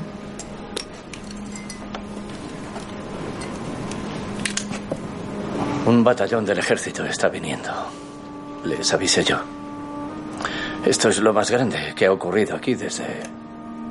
Un 5.87 6.05
batallón 6.05 6.47
del 6.47 6.61
ejército 6.61 7.05
está 7.05 7.29
viniendo. 7.29 7.73
Les 8.65 8.95
avisé 8.95 9.25
yo. 9.25 9.39
Esto 10.85 11.09
es 11.09 11.19
lo 11.19 11.33
más 11.33 11.51
grande 11.51 11.93
que 11.97 12.07
ha 12.07 12.12
ocurrido 12.12 12.55
aquí 12.55 12.77
desde... 12.77 13.25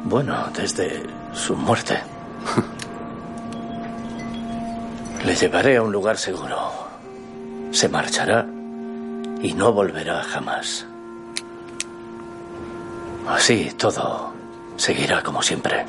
Bueno, 0.06 0.48
desde 0.56 1.04
su 1.34 1.58
muerte. 1.58 2.00
Le 5.26 5.36
llevaré 5.36 5.76
a 5.76 5.84
un 5.84 5.92
lugar 5.92 6.18
seguro. 6.18 6.72
Se 7.72 7.90
marchará 7.90 8.46
y 9.41 9.53
no 9.53 9.72
volverá 9.72 10.24
jamás. 10.24 10.86
Así 13.28 13.72
todo 13.78 14.34
seguirá 14.76 15.22
como 15.22 15.41
siempre. 15.41 15.86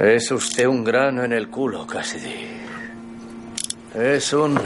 Es 0.00 0.30
usted 0.30 0.66
un 0.66 0.82
grano 0.82 1.24
en 1.24 1.32
el 1.32 1.48
culo, 1.48 1.86
Cassidy. 1.86 2.46
Es 3.94 4.32
un 4.32 4.58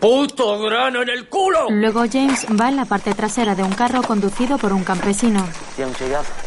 puto 0.00 0.58
grano 0.60 1.02
en 1.02 1.08
el 1.10 1.28
culo. 1.28 1.66
Luego 1.70 2.04
James 2.10 2.46
va 2.60 2.68
en 2.68 2.76
la 2.76 2.84
parte 2.84 3.14
trasera 3.14 3.54
de 3.54 3.62
un 3.62 3.72
carro 3.72 4.02
conducido 4.02 4.58
por 4.58 4.72
un 4.72 4.84
campesino. 4.84 5.46
Bien 5.76 5.92
llegado. 5.94 6.45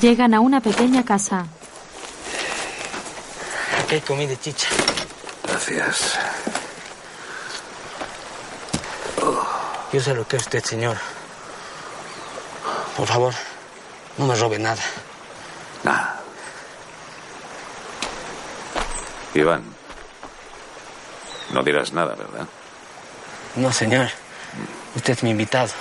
Llegan 0.00 0.32
a 0.32 0.40
una 0.40 0.60
pequeña 0.60 1.04
casa. 1.04 1.46
Aquí 3.78 3.96
hay 3.96 4.00
comida 4.00 4.34
chicha. 4.40 4.68
Gracias. 5.46 6.18
Yo 9.92 10.00
sé 10.00 10.14
lo 10.14 10.26
que 10.26 10.36
es 10.36 10.42
usted, 10.42 10.64
señor. 10.64 10.96
Por 12.96 13.06
favor, 13.06 13.34
no 14.16 14.26
me 14.26 14.34
robe 14.34 14.58
nada. 14.58 14.82
Nada. 15.84 16.20
Iván, 19.34 19.62
no 21.52 21.62
dirás 21.62 21.92
nada, 21.92 22.14
¿verdad? 22.14 22.46
No, 23.56 23.70
señor. 23.70 24.08
Usted 24.96 25.12
es 25.12 25.22
mi 25.22 25.30
invitado. 25.30 25.72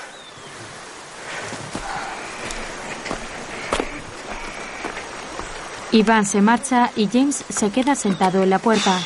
Iván 5.93 6.25
se 6.25 6.41
marcha 6.41 6.89
y 6.95 7.07
James 7.07 7.43
se 7.49 7.69
queda 7.69 7.95
sentado 7.95 8.43
en 8.43 8.49
la 8.49 8.59
puerta. 8.59 8.97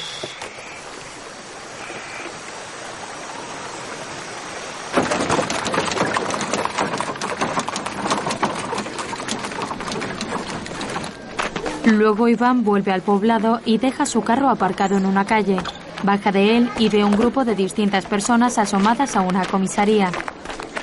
Luego 11.86 12.28
Iván 12.28 12.64
vuelve 12.64 12.92
al 12.92 13.02
poblado 13.02 13.62
y 13.66 13.80
deja 13.80 14.06
su 14.06 14.22
carro 14.22 14.50
aparcado 14.50 14.96
en 14.96 15.08
una 15.08 15.26
calle. 15.26 15.58
Baja 16.04 16.32
de 16.32 16.58
él 16.58 16.70
y 16.78 16.90
ve 16.90 17.04
un 17.04 17.16
grupo 17.16 17.46
de 17.46 17.56
distintas 17.56 18.06
personas 18.06 18.60
asomadas 18.60 19.16
a 19.16 19.22
una 19.22 19.44
comisaría. 19.46 20.12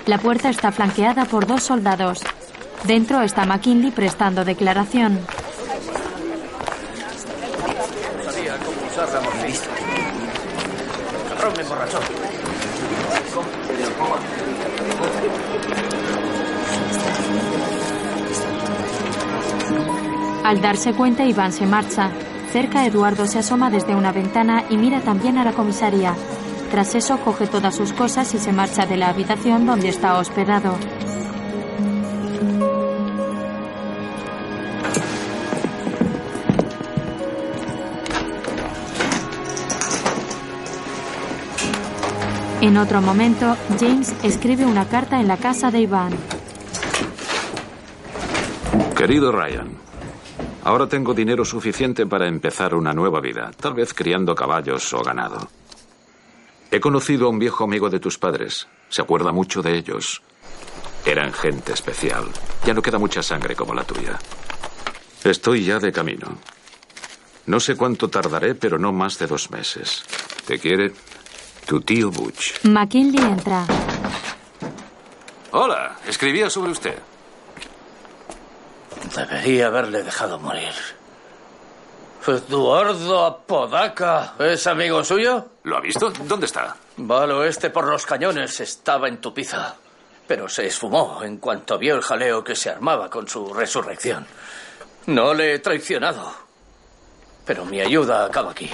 La 0.07 0.19
puerta 0.19 0.51
está 0.51 0.73
flanqueada 0.73 1.27
por 1.27 1.47
dos 1.47 1.63
soldados. 1.63 2.25
Dentro 2.85 3.21
está 3.21 3.45
McKinley 3.45 3.93
prestando 3.93 4.45
declaración. 4.45 5.21
Al 20.53 20.61
darse 20.61 20.93
cuenta, 20.93 21.25
Iván 21.25 21.51
se 21.51 21.65
marcha. 21.65 22.11
Cerca, 22.53 22.85
Eduardo 22.85 23.27
se 23.27 23.39
asoma 23.39 23.71
desde 23.71 23.95
una 23.95 24.13
ventana 24.13 24.65
y 24.69 24.77
mira 24.77 25.01
también 25.01 25.39
a 25.39 25.45
la 25.45 25.55
comisaría. 25.55 26.15
Tras 26.71 26.95
eso, 26.95 27.17
coge 27.21 27.47
todas 27.47 27.75
sus 27.75 27.95
cosas 27.95 28.35
y 28.35 28.39
se 28.39 28.53
marcha 28.53 28.85
de 28.85 28.99
la 28.99 29.09
habitación 29.09 29.65
donde 29.65 29.89
está 29.89 30.19
hospedado. 30.19 30.77
En 42.61 42.77
otro 42.77 43.01
momento, 43.01 43.57
James 43.81 44.15
escribe 44.23 44.67
una 44.67 44.85
carta 44.85 45.19
en 45.19 45.29
la 45.29 45.39
casa 45.39 45.71
de 45.71 45.81
Iván. 45.81 46.13
Querido 48.95 49.33
Ryan, 49.33 49.83
ahora 50.65 50.87
tengo 50.87 51.15
dinero 51.15 51.45
suficiente 51.45 52.07
para 52.07 52.27
empezar 52.29 52.75
una 52.75 52.93
nueva 52.93 53.21
vida, 53.21 53.51
tal 53.59 53.75
vez 53.75 53.95
criando 53.95 54.35
caballos 54.35 54.93
o 54.93 55.03
ganado. 55.03 55.49
He 56.71 56.81
conocido 56.81 57.27
a 57.27 57.29
un 57.31 57.39
viejo 57.39 57.65
amigo 57.65 57.91
de 57.91 58.01
tus 58.01 58.19
padres. 58.19 58.67
Se 58.89 59.03
acuerda 59.03 59.31
mucho 59.31 59.61
de 59.61 59.77
ellos. 59.77 60.23
Eran 61.05 61.33
gente 61.33 61.73
especial. 61.73 62.25
Ya 62.65 62.73
no 62.73 62.81
queda 62.81 62.99
mucha 62.99 63.23
sangre 63.23 63.55
como 63.55 63.75
la 63.75 63.85
tuya. 63.85 64.19
Estoy 65.23 65.65
ya 65.65 65.79
de 65.79 65.93
camino. 65.93 66.39
No 67.47 67.61
sé 67.61 67.77
cuánto 67.77 68.09
tardaré, 68.09 68.55
pero 68.55 68.79
no 68.79 68.93
más 68.93 69.19
de 69.19 69.27
dos 69.27 69.51
meses. 69.51 70.05
Te 70.47 70.59
quiere 70.59 70.93
tu 71.67 71.81
tío 71.81 72.11
Butch. 72.11 72.65
McKinley 72.65 73.23
entra. 73.23 73.67
Hola, 75.51 75.99
escribía 76.07 76.49
sobre 76.49 76.71
usted. 76.71 76.99
Debería 79.15 79.67
haberle 79.67 80.03
dejado 80.03 80.39
morir. 80.39 80.73
Eduardo 82.27 83.25
Apodaca, 83.25 84.35
¿es 84.39 84.67
amigo 84.67 85.03
suyo? 85.03 85.49
¿Lo 85.65 85.77
ha 85.77 85.81
visto? 85.81 86.11
¿Dónde 86.11 86.47
está? 86.47 86.77
Va 86.99 87.25
al 87.25 87.33
oeste 87.33 87.71
por 87.71 87.89
los 87.89 88.07
cañones, 88.07 88.61
estaba 88.61 89.09
en 89.09 89.21
Tupiza. 89.21 89.75
Pero 90.29 90.49
se 90.49 90.67
esfumó 90.67 91.23
en 91.25 91.39
cuanto 91.39 91.79
vio 91.79 91.97
el 91.97 92.03
jaleo 92.03 92.45
que 92.45 92.55
se 92.55 92.71
armaba 92.71 93.11
con 93.11 93.27
su 93.29 93.53
resurrección. 93.53 94.25
No 95.07 95.35
le 95.35 95.55
he 95.55 95.59
traicionado. 95.59 96.33
Pero 97.45 97.65
mi 97.65 97.81
ayuda 97.81 98.25
acaba 98.25 98.53
aquí. 98.53 98.71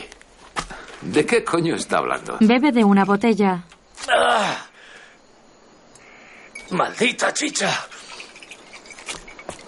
¿De 1.00 1.24
qué 1.24 1.42
coño 1.42 1.74
está 1.74 1.98
hablando? 1.98 2.36
Bebe 2.40 2.70
de 2.70 2.84
una 2.84 3.04
botella. 3.06 3.62
¡Ah! 4.12 4.66
¡Maldita 6.70 7.32
chicha! 7.32 7.86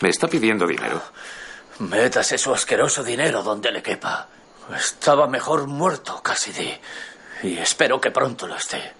Me 0.01 0.09
está 0.09 0.28
pidiendo 0.28 0.66
dinero. 0.66 1.02
Métase 1.81 2.39
su 2.39 2.52
asqueroso 2.52 3.02
dinero 3.02 3.43
donde 3.43 3.70
le 3.70 3.82
quepa. 3.82 4.28
Estaba 4.77 5.27
mejor 5.27 5.66
muerto, 5.66 6.22
Cassidy. 6.22 6.78
Y 7.43 7.59
espero 7.59 8.01
que 8.01 8.10
pronto 8.10 8.47
lo 8.47 8.56
esté. 8.56 8.93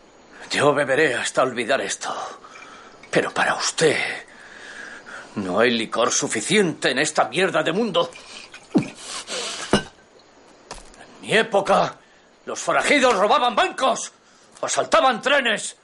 Yo 0.51 0.75
beberé 0.75 1.15
hasta 1.15 1.43
olvidar 1.43 1.81
esto. 1.81 2.15
Pero 3.11 3.33
para 3.33 3.55
usted... 3.55 3.99
No 5.37 5.61
hay 5.61 5.71
licor 5.71 6.11
suficiente 6.11 6.91
en 6.91 6.99
esta 6.99 7.29
mierda 7.29 7.63
de 7.63 7.73
mundo. 7.73 8.11
En 8.75 8.93
mi 11.23 11.33
época, 11.33 11.97
los 12.47 12.59
forajidos 12.59 13.15
robaban 13.15 13.55
bancos, 13.55 14.13
asaltaban 14.61 15.23
trenes. 15.23 15.77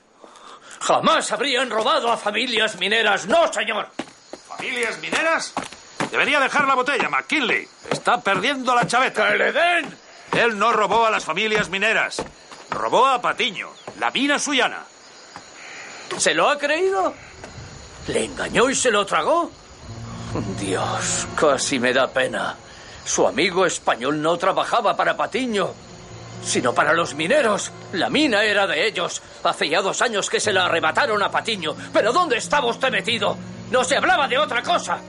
Jamás 0.81 1.31
habrían 1.31 1.69
robado 1.69 2.11
a 2.11 2.17
familias 2.17 2.77
mineras. 2.77 3.25
No, 3.25 3.51
señor. 3.51 3.89
¿Familias 4.57 4.99
mineras? 4.99 5.53
Debería 6.09 6.39
dejar 6.39 6.67
la 6.67 6.75
botella, 6.75 7.09
McKinley. 7.09 7.67
Está 7.91 8.19
perdiendo 8.21 8.73
la 8.73 8.87
chaveta. 8.87 9.29
¡Que 9.31 9.37
le 9.37 9.51
den! 9.51 9.95
Él 10.31 10.57
no 10.57 10.73
robó 10.73 11.05
a 11.05 11.11
las 11.11 11.23
familias 11.25 11.69
mineras. 11.69 12.23
Robó 12.69 13.05
a 13.05 13.21
Patiño, 13.21 13.69
la 13.99 14.09
mina 14.11 14.39
suyana. 14.39 14.83
¿Se 16.17 16.33
lo 16.33 16.49
ha 16.49 16.57
creído? 16.57 17.13
¿Le 18.07 18.25
engañó 18.25 18.69
y 18.69 18.75
se 18.75 18.89
lo 18.89 19.05
tragó? 19.05 19.51
Dios, 20.59 21.27
casi 21.35 21.79
me 21.79 21.93
da 21.93 22.07
pena. 22.07 22.55
Su 23.05 23.27
amigo 23.27 23.65
español 23.65 24.21
no 24.21 24.37
trabajaba 24.37 24.97
para 24.97 25.15
Patiño, 25.15 25.69
sino 26.43 26.73
para 26.73 26.93
los 26.93 27.13
mineros. 27.13 27.71
La 27.93 28.09
mina 28.09 28.43
era 28.43 28.65
de 28.65 28.87
ellos. 28.87 29.21
Hace 29.43 29.69
ya 29.69 29.81
dos 29.81 30.01
años 30.01 30.29
que 30.29 30.39
se 30.39 30.51
la 30.51 30.65
arrebataron 30.65 31.21
a 31.21 31.29
Patiño. 31.31 31.75
¿Pero 31.93 32.11
dónde 32.11 32.37
estaba 32.37 32.67
usted 32.67 32.91
metido? 32.91 33.37
No 33.71 33.83
se 33.83 33.97
hablaba 33.97 34.27
de 34.27 34.37
otra 34.37 34.63
cosa. 34.63 34.99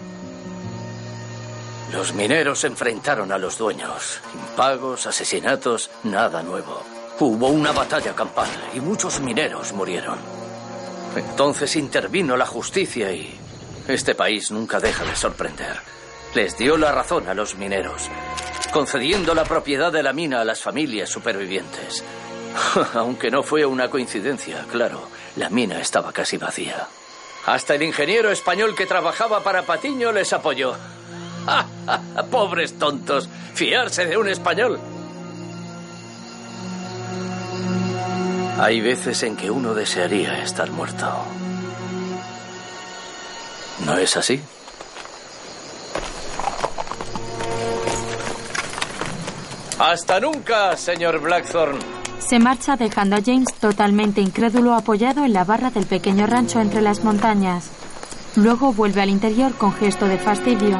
Los 1.93 2.13
mineros 2.13 2.59
se 2.61 2.67
enfrentaron 2.67 3.33
a 3.33 3.39
los 3.39 3.57
dueños. 3.57 4.21
Impagos, 4.35 5.07
asesinatos, 5.07 5.91
nada 6.05 6.43
nuevo. 6.43 6.83
Hubo 7.21 7.49
una 7.49 7.73
batalla 7.73 8.15
campal 8.15 8.49
y 8.75 8.81
muchos 8.81 9.21
mineros 9.21 9.73
murieron. 9.73 10.19
Entonces 11.17 11.75
intervino 11.77 12.37
la 12.37 12.47
justicia 12.47 13.13
y 13.13 13.39
este 13.89 14.15
país 14.15 14.51
nunca 14.51 14.79
deja 14.81 15.05
de 15.05 15.17
sorprender. 15.17 15.77
Les 16.35 16.59
dio 16.59 16.77
la 16.77 16.93
razón 16.93 17.27
a 17.27 17.35
los 17.35 17.57
mineros, 17.57 18.09
concediendo 18.71 19.35
la 19.35 19.45
propiedad 19.45 19.91
de 19.91 20.03
la 20.03 20.13
mina 20.13 20.43
a 20.43 20.45
las 20.45 20.61
familias 20.61 21.09
supervivientes. 21.09 22.05
Aunque 22.95 23.31
no 23.31 23.43
fue 23.43 23.65
una 23.65 23.89
coincidencia, 23.89 24.67
claro, 24.71 25.09
la 25.37 25.49
mina 25.49 25.81
estaba 25.81 26.13
casi 26.13 26.37
vacía. 26.37 26.87
Hasta 27.49 27.77
el 27.77 27.83
ingeniero 27.83 28.31
español 28.31 28.75
que 28.75 28.85
trabajaba 28.85 29.43
para 29.43 29.63
Patiño 29.63 30.13
les 30.13 30.35
apoyó. 30.35 30.75
Pobres 32.31 32.79
tontos, 32.79 33.27
fiarse 33.55 34.05
de 34.05 34.19
un 34.19 34.29
español. 34.29 34.79
Hay 38.61 38.83
veces 38.83 39.23
en 39.23 39.35
que 39.35 39.51
uno 39.51 39.73
desearía 39.73 40.43
estar 40.43 40.71
muerto. 40.71 41.11
¿No 43.87 43.97
es 43.97 44.15
así? 44.19 44.43
Hasta 49.79 50.21
nunca, 50.21 50.77
señor 50.77 51.19
Blackthorn. 51.21 51.98
Se 52.29 52.39
marcha 52.39 52.77
dejando 52.77 53.17
a 53.17 53.23
James 53.25 53.55
totalmente 53.55 54.21
incrédulo 54.21 54.75
apoyado 54.75 55.25
en 55.25 55.33
la 55.33 55.45
barra 55.45 55.71
del 55.71 55.87
pequeño 55.87 56.27
rancho 56.27 56.61
entre 56.61 56.83
las 56.83 57.03
montañas. 57.03 57.71
Luego 58.37 58.75
vuelve 58.75 59.01
al 59.01 59.09
interior 59.09 59.55
con 59.55 59.73
gesto 59.73 60.07
de 60.07 60.19
fastidio. 60.19 60.79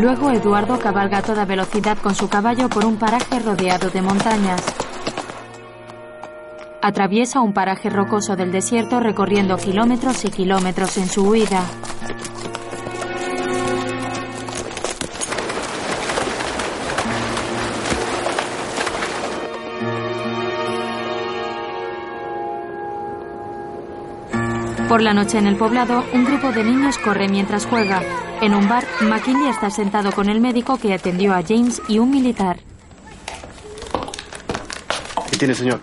Luego 0.00 0.30
Eduardo 0.30 0.78
cabalga 0.78 1.18
a 1.18 1.22
toda 1.22 1.44
velocidad 1.44 1.98
con 1.98 2.14
su 2.14 2.28
caballo 2.28 2.68
por 2.68 2.84
un 2.84 2.98
paraje 2.98 3.40
rodeado 3.40 3.90
de 3.90 4.00
montañas. 4.00 4.62
Atraviesa 6.80 7.40
un 7.40 7.52
paraje 7.52 7.90
rocoso 7.90 8.36
del 8.36 8.52
desierto 8.52 9.00
recorriendo 9.00 9.56
kilómetros 9.56 10.24
y 10.24 10.30
kilómetros 10.30 10.96
en 10.98 11.08
su 11.08 11.28
huida. 11.28 11.64
Por 24.98 25.04
la 25.04 25.14
noche 25.14 25.38
en 25.38 25.46
el 25.46 25.54
poblado, 25.54 26.04
un 26.12 26.24
grupo 26.24 26.50
de 26.50 26.64
niños 26.64 26.98
corre 26.98 27.28
mientras 27.28 27.66
juega. 27.66 28.02
En 28.40 28.52
un 28.52 28.68
bar, 28.68 28.84
McKinley 29.00 29.48
está 29.48 29.70
sentado 29.70 30.10
con 30.10 30.28
el 30.28 30.40
médico 30.40 30.76
que 30.76 30.92
atendió 30.92 31.34
a 31.34 31.42
James 31.46 31.80
y 31.86 32.00
un 32.00 32.10
militar. 32.10 32.58
¿Qué 35.30 35.36
tiene, 35.36 35.54
señor? 35.54 35.78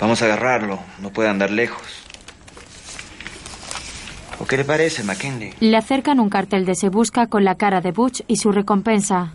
Vamos 0.00 0.20
a 0.20 0.24
agarrarlo. 0.24 0.80
No 1.00 1.10
puede 1.10 1.28
andar 1.28 1.52
lejos. 1.52 1.86
¿O 4.40 4.46
qué 4.46 4.56
le 4.56 4.64
parece, 4.64 5.04
McKinley? 5.04 5.54
Le 5.60 5.76
acercan 5.76 6.18
un 6.18 6.28
cartel 6.28 6.66
de 6.66 6.74
Se 6.74 6.88
Busca 6.88 7.28
con 7.28 7.44
la 7.44 7.54
cara 7.54 7.80
de 7.80 7.92
Butch 7.92 8.22
y 8.26 8.38
su 8.38 8.50
recompensa. 8.50 9.34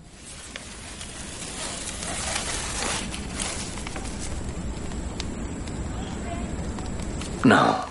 No. 7.43 7.85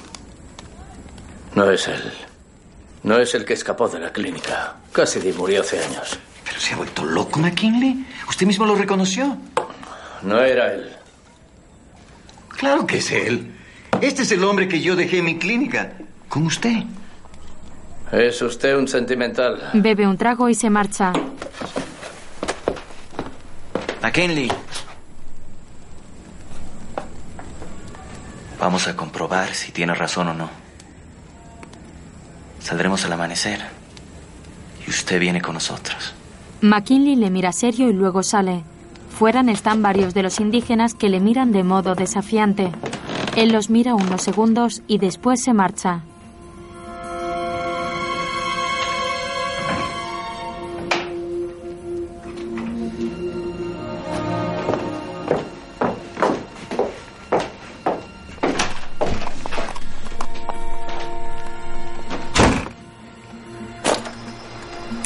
No 1.55 1.71
es 1.71 1.89
él. 1.89 2.13
No 3.03 3.19
es 3.19 3.35
el 3.35 3.45
que 3.45 3.55
escapó 3.55 3.89
de 3.89 3.99
la 3.99 4.13
clínica. 4.13 4.77
Cassidy 4.93 5.33
murió 5.33 5.63
hace 5.63 5.83
años. 5.83 6.19
¿Pero 6.45 6.61
se 6.61 6.75
ha 6.75 6.77
vuelto 6.77 7.05
loco, 7.05 7.41
McKinley? 7.41 8.07
¿Usted 8.29 8.47
mismo 8.47 8.67
lo 8.67 8.75
reconoció? 8.75 9.37
No 10.23 10.41
era 10.43 10.73
él. 10.75 10.91
Claro 12.59 12.87
que 12.87 12.99
es 12.99 13.11
él. 13.11 13.55
Este 14.01 14.23
es 14.23 14.33
el 14.33 14.45
hombre 14.45 14.69
que 14.69 14.81
yo 14.81 14.95
dejé 14.97 15.19
en 15.19 15.25
mi 15.25 15.39
clínica. 15.39 15.93
Con 16.29 16.47
usted. 16.47 16.77
Es 18.13 18.43
usted 18.43 18.77
un 18.77 18.87
sentimental. 18.89 19.71
Bebe 19.75 20.07
un 20.07 20.17
trago 20.17 20.49
y 20.49 20.55
se 20.55 20.69
marcha. 20.69 21.13
McKinley. 24.03 24.51
Vamos 28.61 28.89
a 28.89 28.97
comprobar 28.97 29.55
si 29.55 29.73
tiene 29.73 29.95
razón 29.95 30.29
o 30.29 30.35
no. 30.35 30.51
Saldremos 32.61 33.05
al 33.07 33.13
amanecer. 33.15 33.61
Y 34.87 34.91
usted 34.91 35.19
viene 35.19 35.41
con 35.41 35.55
nosotros. 35.55 36.15
McKinley 36.61 37.17
le 37.17 37.31
mira 37.31 37.53
serio 37.53 37.89
y 37.89 37.95
luego 37.95 38.23
sale. 38.23 38.63
Fuera 39.19 39.41
están 39.51 39.83
varios 39.83 40.13
de 40.13 40.23
los 40.23 40.41
indígenas 40.41 40.95
que 40.95 41.09
le 41.09 41.21
miran 41.21 41.53
de 41.53 41.65
modo 41.65 41.95
desafiante. 41.95 42.71
Él 43.35 43.53
los 43.53 43.71
mira 43.71 43.95
unos 43.95 44.23
segundos 44.23 44.83
y 44.87 44.99
después 44.99 45.43
se 45.43 45.55
marcha. 45.55 46.03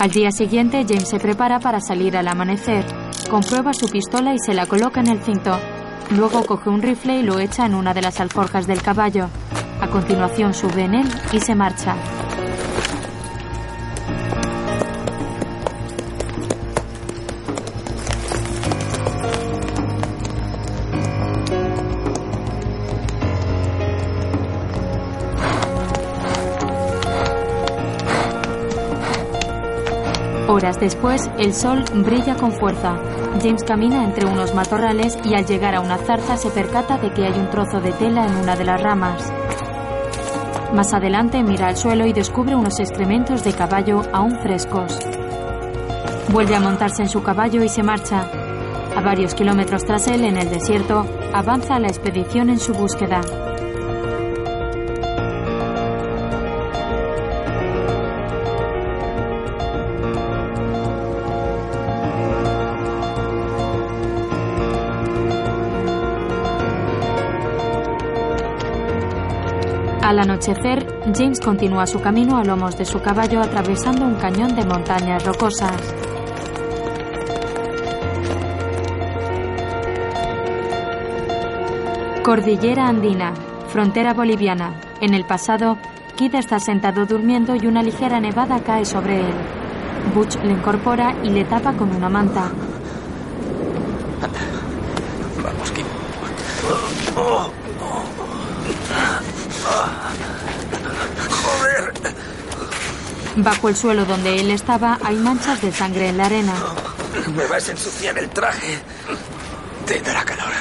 Al 0.04 0.10
día 0.10 0.30
siguiente, 0.30 0.84
James 0.86 1.08
se 1.08 1.18
prepara 1.18 1.60
para 1.60 1.80
salir 1.80 2.14
al 2.18 2.28
amanecer. 2.28 2.84
Comprueba 3.30 3.72
su 3.72 3.88
pistola 3.88 4.34
y 4.34 4.38
se 4.38 4.52
la 4.52 4.66
coloca 4.66 5.00
en 5.00 5.08
el 5.08 5.22
cinto. 5.22 5.58
Luego 6.10 6.44
coge 6.44 6.68
un 6.68 6.82
rifle 6.82 7.20
y 7.20 7.22
lo 7.22 7.38
echa 7.38 7.64
en 7.64 7.74
una 7.74 7.94
de 7.94 8.02
las 8.02 8.20
alforjas 8.20 8.66
del 8.66 8.82
caballo. 8.82 9.30
A 9.80 9.88
continuación 9.88 10.52
sube 10.52 10.82
en 10.82 10.94
él 10.96 11.08
y 11.32 11.40
se 11.40 11.54
marcha. 11.54 11.96
Después, 30.72 31.30
el 31.38 31.52
sol 31.52 31.84
brilla 31.92 32.36
con 32.36 32.50
fuerza. 32.50 32.96
James 33.42 33.62
camina 33.64 34.02
entre 34.02 34.26
unos 34.26 34.54
matorrales 34.54 35.18
y 35.22 35.34
al 35.34 35.44
llegar 35.44 35.74
a 35.74 35.80
una 35.80 35.98
zarza 35.98 36.38
se 36.38 36.48
percata 36.48 36.96
de 36.96 37.12
que 37.12 37.26
hay 37.26 37.38
un 37.38 37.50
trozo 37.50 37.80
de 37.80 37.92
tela 37.92 38.26
en 38.26 38.34
una 38.36 38.56
de 38.56 38.64
las 38.64 38.82
ramas. 38.82 39.30
Más 40.72 40.94
adelante 40.94 41.42
mira 41.42 41.68
al 41.68 41.76
suelo 41.76 42.06
y 42.06 42.14
descubre 42.14 42.56
unos 42.56 42.80
excrementos 42.80 43.44
de 43.44 43.52
caballo 43.52 44.02
aún 44.12 44.40
frescos. 44.40 44.98
Vuelve 46.32 46.56
a 46.56 46.60
montarse 46.60 47.02
en 47.02 47.10
su 47.10 47.22
caballo 47.22 47.62
y 47.62 47.68
se 47.68 47.82
marcha. 47.82 48.26
A 48.96 49.02
varios 49.02 49.34
kilómetros 49.34 49.84
tras 49.84 50.08
él, 50.08 50.24
en 50.24 50.38
el 50.38 50.48
desierto, 50.48 51.04
avanza 51.34 51.78
la 51.78 51.88
expedición 51.88 52.48
en 52.48 52.58
su 52.58 52.72
búsqueda. 52.72 53.20
Al 70.04 70.18
anochecer, 70.18 70.86
James 71.14 71.40
continúa 71.40 71.86
su 71.86 71.98
camino 71.98 72.36
a 72.36 72.44
lomos 72.44 72.76
de 72.76 72.84
su 72.84 73.00
caballo 73.00 73.40
atravesando 73.40 74.04
un 74.04 74.16
cañón 74.16 74.54
de 74.54 74.66
montañas 74.66 75.24
rocosas. 75.24 75.94
Cordillera 82.22 82.86
Andina, 82.86 83.32
frontera 83.68 84.12
boliviana. 84.12 84.78
En 85.00 85.14
el 85.14 85.24
pasado, 85.24 85.78
Kid 86.16 86.34
está 86.34 86.58
sentado 86.58 87.06
durmiendo 87.06 87.56
y 87.56 87.66
una 87.66 87.82
ligera 87.82 88.20
nevada 88.20 88.62
cae 88.62 88.84
sobre 88.84 89.20
él. 89.20 89.34
Butch 90.14 90.36
le 90.44 90.52
incorpora 90.52 91.14
y 91.22 91.30
le 91.30 91.46
tapa 91.46 91.72
con 91.72 91.96
una 91.96 92.10
manta. 92.10 92.50
Vamos, 95.42 95.70
Kid. 95.70 95.84
Joder. 97.14 97.54
Bajo 103.36 103.68
el 103.68 103.76
suelo 103.76 104.04
donde 104.04 104.40
él 104.40 104.50
estaba 104.50 104.98
hay 105.02 105.16
manchas 105.16 105.60
de 105.60 105.72
sangre 105.72 106.08
en 106.08 106.18
la 106.18 106.26
arena. 106.26 106.54
Me 107.34 107.46
vas 107.46 107.68
a 107.68 107.72
ensuciar 107.72 108.16
el 108.18 108.28
traje. 108.30 108.78
Te 109.86 110.00
dará 110.00 110.24
calor. 110.24 110.52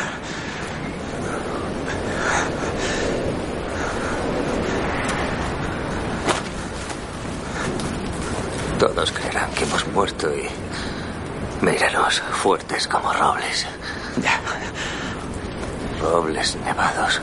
Todos 8.80 9.12
creerán 9.12 9.52
que 9.52 9.64
hemos 9.64 9.88
muerto 9.88 10.30
y... 10.36 10.50
Míralos, 11.64 12.22
fuertes 12.42 12.88
como 12.88 13.14
robles. 13.14 13.66
Ya. 14.22 14.42
Robles 16.02 16.58
nevados. 16.66 17.22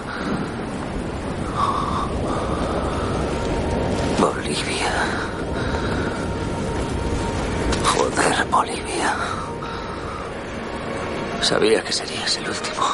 Bolivia. 4.18 5.19
Joder, 7.92 8.44
Bolivia. 8.50 9.14
Sabía 11.42 11.82
que 11.82 11.92
serías 11.92 12.36
el 12.36 12.48
último. 12.48 12.86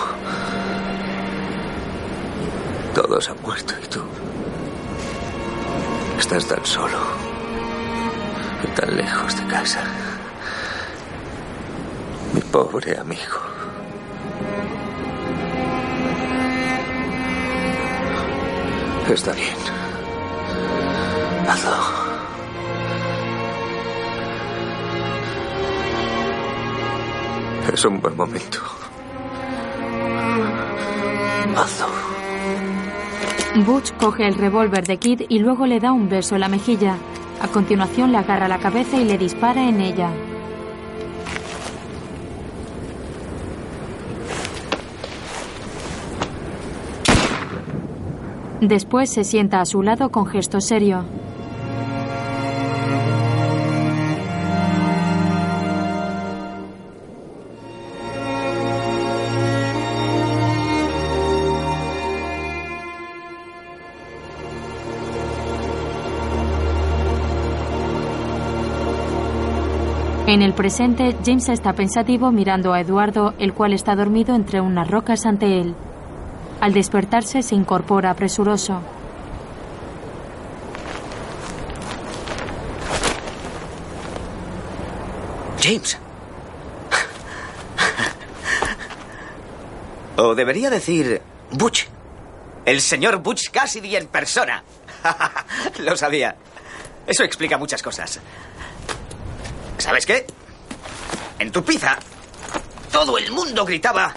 Todos 2.95 3.29
han 3.29 3.43
muerto 3.43 3.75
y 3.83 3.87
tú. 3.89 4.01
Estás 6.19 6.47
tan 6.47 6.65
solo. 6.65 6.99
Y 8.65 8.67
tan 8.69 8.97
lejos 8.97 9.37
de 9.37 9.47
casa. 9.47 9.83
Mi 12.33 12.41
pobre 12.41 12.99
amigo. 12.99 13.41
Está 19.09 19.33
bien. 19.33 19.57
Hazlo. 21.49 21.96
Es 27.77 27.85
un 27.85 28.01
buen 28.01 28.17
momento. 28.17 28.59
Hazlo. 31.55 31.87
Butch 33.67 33.93
coge 33.99 34.27
el 34.27 34.35
revólver 34.35 34.87
de 34.87 34.97
Kid 34.97 35.25
y 35.29 35.41
luego 35.41 35.67
le 35.67 35.79
da 35.79 35.93
un 35.93 36.09
beso 36.09 36.37
en 36.37 36.41
la 36.41 36.49
mejilla. 36.49 36.97
A 37.43 37.49
continuación 37.49 38.13
le 38.13 38.19
agarra 38.19 38.49
la 38.49 38.61
cabeza 38.61 38.97
y 38.97 39.05
le 39.05 39.19
dispara 39.19 39.69
en 39.69 39.83
ella. 39.83 40.09
Después 48.63 49.13
se 49.13 49.23
sienta 49.23 49.61
a 49.61 49.67
su 49.67 49.83
lado 49.83 50.09
con 50.11 50.25
gesto 50.25 50.63
serio. 50.63 51.05
En 70.37 70.43
el 70.43 70.53
presente, 70.53 71.17
James 71.25 71.49
está 71.49 71.73
pensativo 71.73 72.31
mirando 72.31 72.75
a 72.75 72.81
Eduardo, 72.83 73.33
el 73.39 73.55
cual 73.55 73.73
está 73.73 73.97
dormido 73.97 74.35
entre 74.35 74.61
unas 74.61 74.87
rocas 74.87 75.25
ante 75.25 75.63
él. 75.63 75.75
Al 76.61 76.75
despertarse 76.75 77.43
se 77.43 77.55
incorpora 77.55 78.13
presuroso. 78.13 78.83
James. 85.63 85.99
O 90.19 90.35
debería 90.35 90.69
decir 90.69 91.23
Butch. 91.53 91.87
El 92.67 92.83
señor 92.83 93.23
Butch 93.23 93.51
Cassidy 93.51 93.97
en 93.97 94.07
persona. 94.09 94.63
Lo 95.79 95.97
sabía. 95.97 96.37
Eso 97.07 97.25
explica 97.25 97.57
muchas 97.57 97.83
cosas. 97.83 98.21
¿Sabes 99.87 100.05
qué? 100.05 100.27
En 101.39 101.53
tu 101.53 101.63
pizza, 101.63 101.97
todo 102.91 103.19
el 103.19 103.31
mundo 103.31 103.65
gritaba 103.65 104.13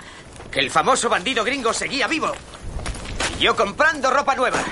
que 0.49 0.61
el 0.61 0.71
famoso 0.71 1.09
bandido 1.09 1.43
gringo 1.43 1.71
seguía 1.73 2.07
vivo. 2.07 2.31
Y 3.37 3.43
yo 3.43 3.55
comprando 3.55 4.09
ropa 4.09 4.33
nueva. 4.33 4.63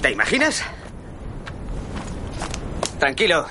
¿Te 0.00 0.12
imaginas? 0.12 0.62
Tranquilo, 3.00 3.44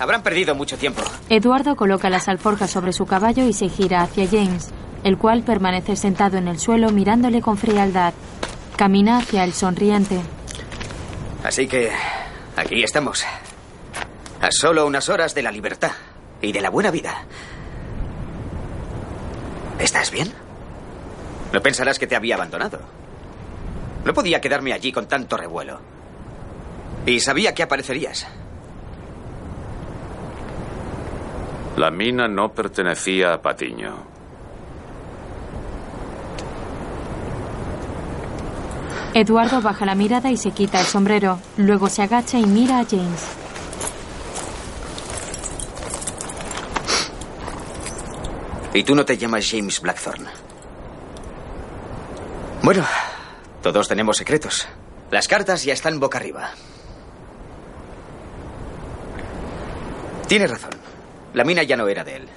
habrán 0.00 0.24
perdido 0.24 0.56
mucho 0.56 0.76
tiempo. 0.76 1.02
Eduardo 1.28 1.76
coloca 1.76 2.10
las 2.10 2.26
alforjas 2.26 2.72
sobre 2.72 2.92
su 2.92 3.06
caballo 3.06 3.44
y 3.44 3.52
se 3.52 3.68
gira 3.68 4.02
hacia 4.02 4.26
James, 4.26 4.70
el 5.04 5.18
cual 5.18 5.44
permanece 5.44 5.94
sentado 5.94 6.36
en 6.36 6.48
el 6.48 6.58
suelo 6.58 6.90
mirándole 6.90 7.40
con 7.42 7.56
frialdad. 7.56 8.12
Camina 8.74 9.18
hacia 9.18 9.44
el 9.44 9.52
sonriente. 9.52 10.20
Así 11.44 11.68
que 11.68 11.92
aquí 12.56 12.82
estamos. 12.82 13.24
A 14.40 14.50
solo 14.50 14.86
unas 14.86 15.08
horas 15.08 15.34
de 15.34 15.42
la 15.42 15.52
libertad 15.52 15.92
y 16.40 16.52
de 16.52 16.60
la 16.60 16.70
buena 16.70 16.90
vida. 16.90 17.24
¿Estás 19.78 20.10
bien? 20.10 20.32
No 21.52 21.60
pensarás 21.60 21.98
que 21.98 22.06
te 22.06 22.16
había 22.16 22.36
abandonado. 22.36 22.80
No 24.04 24.14
podía 24.14 24.40
quedarme 24.40 24.72
allí 24.72 24.92
con 24.92 25.06
tanto 25.06 25.36
revuelo. 25.36 25.80
Y 27.04 27.20
sabía 27.20 27.54
que 27.54 27.62
aparecerías. 27.62 28.26
La 31.76 31.90
mina 31.90 32.28
no 32.28 32.52
pertenecía 32.52 33.34
a 33.34 33.42
Patiño. 33.42 34.06
Eduardo 39.12 39.60
baja 39.60 39.84
la 39.84 39.94
mirada 39.94 40.30
y 40.30 40.36
se 40.36 40.52
quita 40.52 40.80
el 40.80 40.86
sombrero. 40.86 41.40
Luego 41.56 41.88
se 41.88 42.02
agacha 42.02 42.38
y 42.38 42.46
mira 42.46 42.78
a 42.78 42.84
James. 42.84 43.36
Y 48.72 48.84
tú 48.84 48.94
no 48.94 49.04
te 49.04 49.18
llamas 49.18 49.48
James 49.50 49.80
Blackthorne. 49.80 50.28
Bueno, 52.62 52.84
todos 53.62 53.88
tenemos 53.88 54.16
secretos. 54.16 54.68
Las 55.10 55.26
cartas 55.26 55.64
ya 55.64 55.72
están 55.72 55.98
boca 55.98 56.18
arriba. 56.18 56.50
Tienes 60.28 60.50
razón. 60.50 60.70
La 61.34 61.42
mina 61.44 61.62
ya 61.62 61.76
no 61.76 61.88
era 61.88 62.04
de 62.04 62.16
él. 62.16 62.28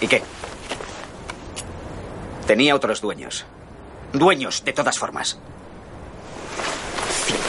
¿Y 0.00 0.06
qué? 0.06 0.22
Tenía 2.46 2.74
otros 2.76 3.00
dueños. 3.00 3.44
Dueños, 4.12 4.64
de 4.64 4.72
todas 4.72 4.98
formas. 4.98 5.38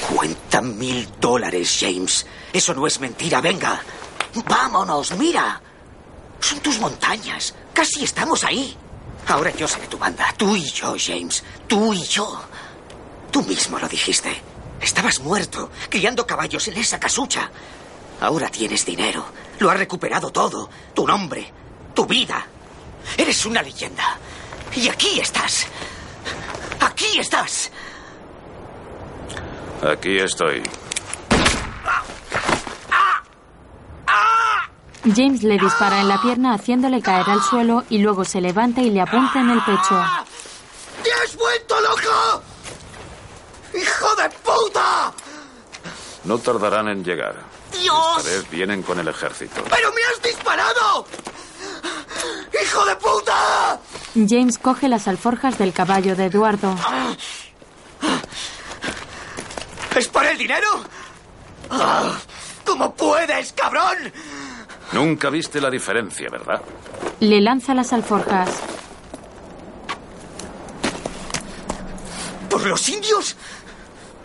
50 0.10 0.62
mil 0.62 1.08
dólares, 1.20 1.78
James. 1.80 2.26
Eso 2.54 2.74
no 2.74 2.88
es 2.88 3.00
mentira. 3.00 3.42
Venga. 3.42 3.82
Vámonos, 4.48 5.16
mira. 5.18 5.62
Son 6.46 6.60
tus 6.60 6.78
montañas. 6.78 7.56
Casi 7.74 8.04
estamos 8.04 8.44
ahí. 8.44 8.78
Ahora 9.30 9.50
yo 9.50 9.68
seré 9.68 9.88
tu 9.88 9.98
banda. 9.98 10.32
Tú 10.38 10.56
y 10.56 10.70
yo, 10.70 10.96
James. 10.96 11.44
Tú 11.68 11.92
y 11.92 12.04
yo. 12.04 12.40
Tú 13.32 13.42
mismo 13.42 13.80
lo 13.80 13.88
dijiste. 13.88 14.32
Estabas 14.80 15.22
muerto, 15.22 15.72
criando 15.90 16.28
caballos 16.28 16.68
en 16.68 16.78
esa 16.78 17.00
casucha. 17.00 17.50
Ahora 18.22 18.50
tienes 18.50 18.86
dinero. 18.86 19.26
Lo 19.58 19.72
has 19.72 19.78
recuperado 19.80 20.30
todo. 20.30 20.70
Tu 20.94 21.08
nombre, 21.08 21.52
tu 21.96 22.06
vida. 22.06 22.46
Eres 23.18 23.44
una 23.48 23.64
leyenda. 23.64 24.20
Y 24.76 24.88
aquí 24.88 25.20
estás. 25.20 25.66
Aquí 26.80 27.18
estás. 27.18 27.72
Aquí 29.82 30.20
estoy. 30.20 30.62
James 35.14 35.44
le 35.44 35.58
dispara 35.60 36.02
en 36.02 36.08
la 36.08 36.20
pierna 36.22 36.54
haciéndole 36.54 37.02
caer 37.02 37.30
al 37.30 37.42
suelo 37.42 37.84
y 37.90 38.00
luego 38.00 38.26
se 38.26 38.42
levanta 38.42 38.82
y 38.82 38.90
le 38.90 39.02
apunta 39.02 39.40
en 39.40 39.52
el 39.52 39.60
pecho. 39.64 40.04
¡Te 41.04 41.12
has 41.12 41.36
vuelto 41.36 41.76
loco! 41.82 42.44
¡Hijo 43.76 44.16
de 44.16 44.30
puta! 44.30 45.14
No 46.24 46.38
tardarán 46.40 46.88
en 46.88 47.04
llegar. 47.04 47.36
¡Dios! 47.72 48.18
Esta 48.18 48.30
vez 48.30 48.50
vienen 48.50 48.82
con 48.82 49.00
el 49.00 49.08
ejército. 49.08 49.64
¡Pero 49.70 49.92
me 49.94 50.02
has 50.12 50.22
disparado! 50.24 51.06
¡Hijo 52.64 52.86
de 52.86 52.96
puta! 52.96 53.80
James 54.28 54.58
coge 54.58 54.88
las 54.88 55.08
alforjas 55.08 55.58
del 55.58 55.74
caballo 55.74 56.16
de 56.16 56.26
Eduardo. 56.26 56.76
¿Es 59.96 60.08
por 60.08 60.26
el 60.26 60.38
dinero? 60.38 60.68
Ah, 61.70 62.18
¿Cómo 62.66 62.94
puedes, 62.96 63.54
cabrón? 63.54 64.12
Nunca 64.92 65.30
viste 65.30 65.60
la 65.60 65.70
diferencia, 65.70 66.30
¿verdad? 66.30 66.62
Le 67.20 67.42
lanza 67.42 67.74
las 67.74 67.92
alforjas. 67.94 68.50
¿Por 72.50 72.66
los 72.66 72.88
indios? 72.90 73.36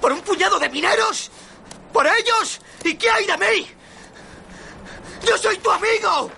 ¿Por 0.00 0.12
un 0.12 0.20
puñado 0.20 0.58
de 0.58 0.68
mineros? 0.68 1.30
¿Por 1.92 2.06
ellos? 2.06 2.60
¿Y 2.84 2.94
qué 2.94 3.10
hay 3.10 3.26
de 3.26 3.36
mí? 3.38 3.66
¡Yo 5.26 5.36
soy 5.36 5.58
tu 5.58 5.70
amigo! 5.70 6.30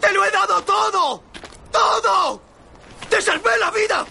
¡Te 0.00 0.12
lo 0.12 0.24
he 0.24 0.30
dado 0.30 0.62
todo! 0.62 1.22
¡Todo! 1.72 2.42
¡Te 3.08 3.20
salvé 3.20 3.56
la 3.58 3.70
vida! 3.70 4.06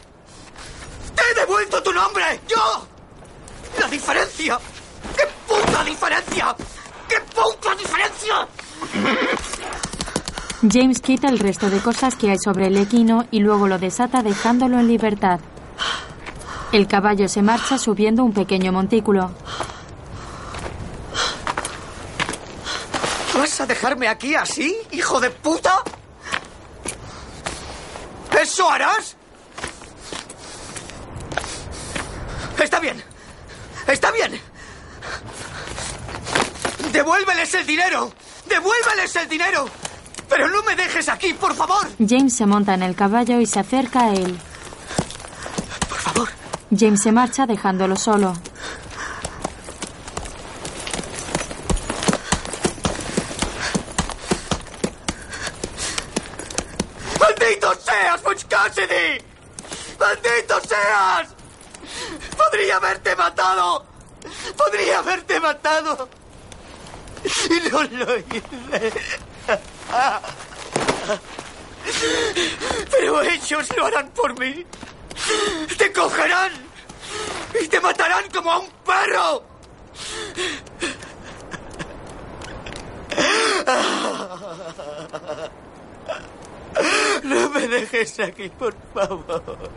¡Te 1.15 1.23
he 1.31 1.33
devuelto 1.35 1.81
tu 1.81 1.93
nombre! 1.93 2.41
¡Yo! 2.47 2.87
¡La 3.79 3.87
diferencia! 3.87 4.59
¡Qué 5.15 5.27
puta 5.47 5.83
diferencia! 5.83 6.55
¡Qué 7.07 7.19
puta 7.33 7.75
diferencia! 7.75 8.47
James 10.71 11.01
quita 11.01 11.27
el 11.27 11.39
resto 11.39 11.69
de 11.69 11.79
cosas 11.79 12.15
que 12.15 12.31
hay 12.31 12.37
sobre 12.37 12.67
el 12.67 12.77
equino 12.77 13.25
y 13.31 13.39
luego 13.39 13.67
lo 13.67 13.79
desata 13.79 14.23
dejándolo 14.23 14.79
en 14.79 14.87
libertad. 14.87 15.39
El 16.71 16.87
caballo 16.87 17.27
se 17.27 17.41
marcha 17.41 17.77
subiendo 17.77 18.23
un 18.23 18.33
pequeño 18.33 18.71
montículo. 18.71 19.31
¿Vas 23.35 23.61
a 23.61 23.65
dejarme 23.65 24.07
aquí 24.07 24.35
así, 24.35 24.75
hijo 24.91 25.19
de 25.19 25.29
puta? 25.29 25.83
¿Eso 28.41 28.69
harás? 28.69 29.15
Está 32.61 32.79
bien. 32.79 33.03
Está 33.87 34.11
bien. 34.11 34.39
Devuélveles 36.91 37.53
el 37.53 37.65
dinero. 37.65 38.11
Devuélveles 38.53 39.15
el 39.15 39.27
dinero. 39.27 39.65
Pero 40.29 40.47
no 40.47 40.61
me 40.61 40.75
dejes 40.75 41.09
aquí, 41.09 41.33
por 41.33 41.55
favor. 41.55 41.87
James 41.97 42.35
se 42.35 42.45
monta 42.45 42.75
en 42.75 42.83
el 42.83 42.95
caballo 42.95 43.39
y 43.39 43.47
se 43.47 43.59
acerca 43.59 44.01
a 44.01 44.13
él. 44.13 44.39
Por 45.89 45.97
favor. 45.97 46.29
James 46.69 47.01
se 47.01 47.11
marcha 47.11 47.47
dejándolo 47.47 47.95
solo. 47.95 48.33
¡Maldito 57.19 57.73
seas, 57.73 58.21
Butch 58.21 58.45
Cassidy! 58.45 59.17
¡Maldito 59.99 60.61
seas! 60.67 61.27
¡Podría 62.37 62.75
haberte 62.75 63.15
matado! 63.15 63.83
¡Podría 64.55 64.99
haberte 64.99 65.39
matado! 65.39 66.07
Y 67.49 67.69
no 67.69 67.83
lo 67.83 68.17
hice. 68.17 68.93
Pero 72.91 73.21
ellos 73.21 73.77
lo 73.77 73.85
harán 73.85 74.09
por 74.09 74.39
mí. 74.39 74.65
Te 75.77 75.91
cogerán 75.91 76.51
y 77.61 77.67
te 77.67 77.79
matarán 77.79 78.29
como 78.31 78.51
a 78.51 78.59
un 78.59 78.69
perro. 78.85 79.43
No 87.23 87.49
me 87.49 87.67
dejes 87.67 88.19
aquí, 88.19 88.49
por 88.49 88.75
favor. 88.93 89.69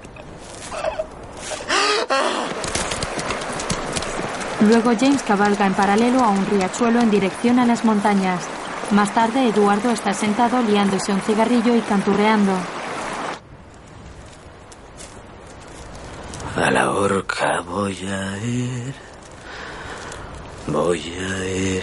Luego 4.60 4.92
James 4.98 5.22
cabalga 5.22 5.66
en 5.66 5.74
paralelo 5.74 6.20
a 6.20 6.30
un 6.30 6.46
riachuelo 6.46 7.00
en 7.00 7.10
dirección 7.10 7.58
a 7.58 7.66
las 7.66 7.84
montañas. 7.84 8.42
Más 8.90 9.12
tarde, 9.12 9.48
Eduardo 9.48 9.90
está 9.90 10.14
sentado 10.14 10.62
liándose 10.62 11.12
un 11.12 11.20
cigarrillo 11.20 11.74
y 11.74 11.80
canturreando. 11.80 12.52
A 16.56 16.70
la 16.70 16.90
horca 16.90 17.60
voy 17.60 17.98
a 18.08 18.38
ir. 18.38 18.94
Voy 20.68 21.00
a 21.00 21.44
ir. 21.44 21.82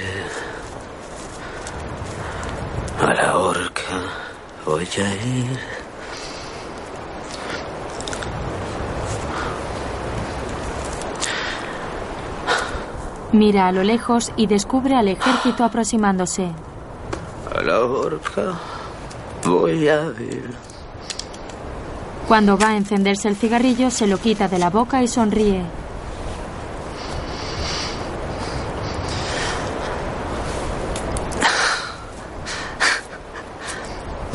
A 3.01 3.13
la 3.13 3.37
horca 3.37 4.01
voy 4.65 4.89
a 4.97 5.25
ir. 5.25 5.82
Mira 13.34 13.68
a 13.68 13.72
lo 13.72 13.84
lejos 13.84 14.31
y 14.38 14.45
descubre 14.45 14.93
al 14.95 15.07
ejército 15.07 15.64
aproximándose. 15.64 16.51
A 17.51 17.61
la 17.64 17.80
horca 17.80 18.53
voy 19.43 19.88
a 19.88 20.03
ir. 20.19 20.53
Cuando 22.27 22.60
va 22.60 22.69
a 22.69 22.77
encenderse 22.77 23.27
el 23.27 23.35
cigarrillo, 23.35 23.89
se 23.89 24.05
lo 24.05 24.19
quita 24.19 24.47
de 24.47 24.60
la 24.60 24.69
boca 24.69 25.01
y 25.01 25.07
sonríe. 25.07 25.64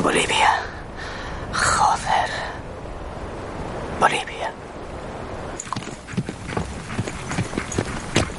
Bolivia. 0.03 0.51
Joder. 1.53 2.31
Bolivia. 4.01 4.53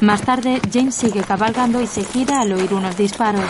Más 0.09 0.23
tarde, 0.23 0.59
James 0.73 0.95
sigue 0.95 1.21
cabalgando 1.21 1.79
y 1.83 1.85
se 1.85 2.03
gira 2.03 2.41
al 2.41 2.51
oír 2.51 2.73
unos 2.73 2.97
disparos. 2.97 3.45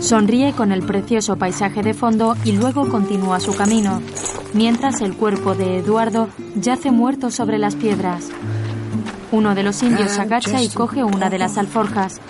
Sonríe 0.00 0.52
con 0.52 0.72
el 0.72 0.82
precioso 0.82 1.36
paisaje 1.36 1.82
de 1.82 1.94
fondo 1.94 2.36
y 2.44 2.52
luego 2.52 2.86
continúa 2.90 3.40
su 3.40 3.56
camino, 3.56 4.02
mientras 4.52 5.00
el 5.00 5.16
cuerpo 5.16 5.54
de 5.54 5.78
Eduardo 5.78 6.28
yace 6.54 6.90
muerto 6.90 7.30
sobre 7.30 7.56
las 7.56 7.76
piedras. 7.76 8.28
Uno 9.32 9.54
de 9.54 9.62
los 9.62 9.82
indios 9.82 10.10
se 10.10 10.20
agacha 10.20 10.60
y 10.60 10.68
coge 10.68 11.02
una 11.02 11.30
de 11.30 11.38
las 11.38 11.56
alforjas. 11.56 12.20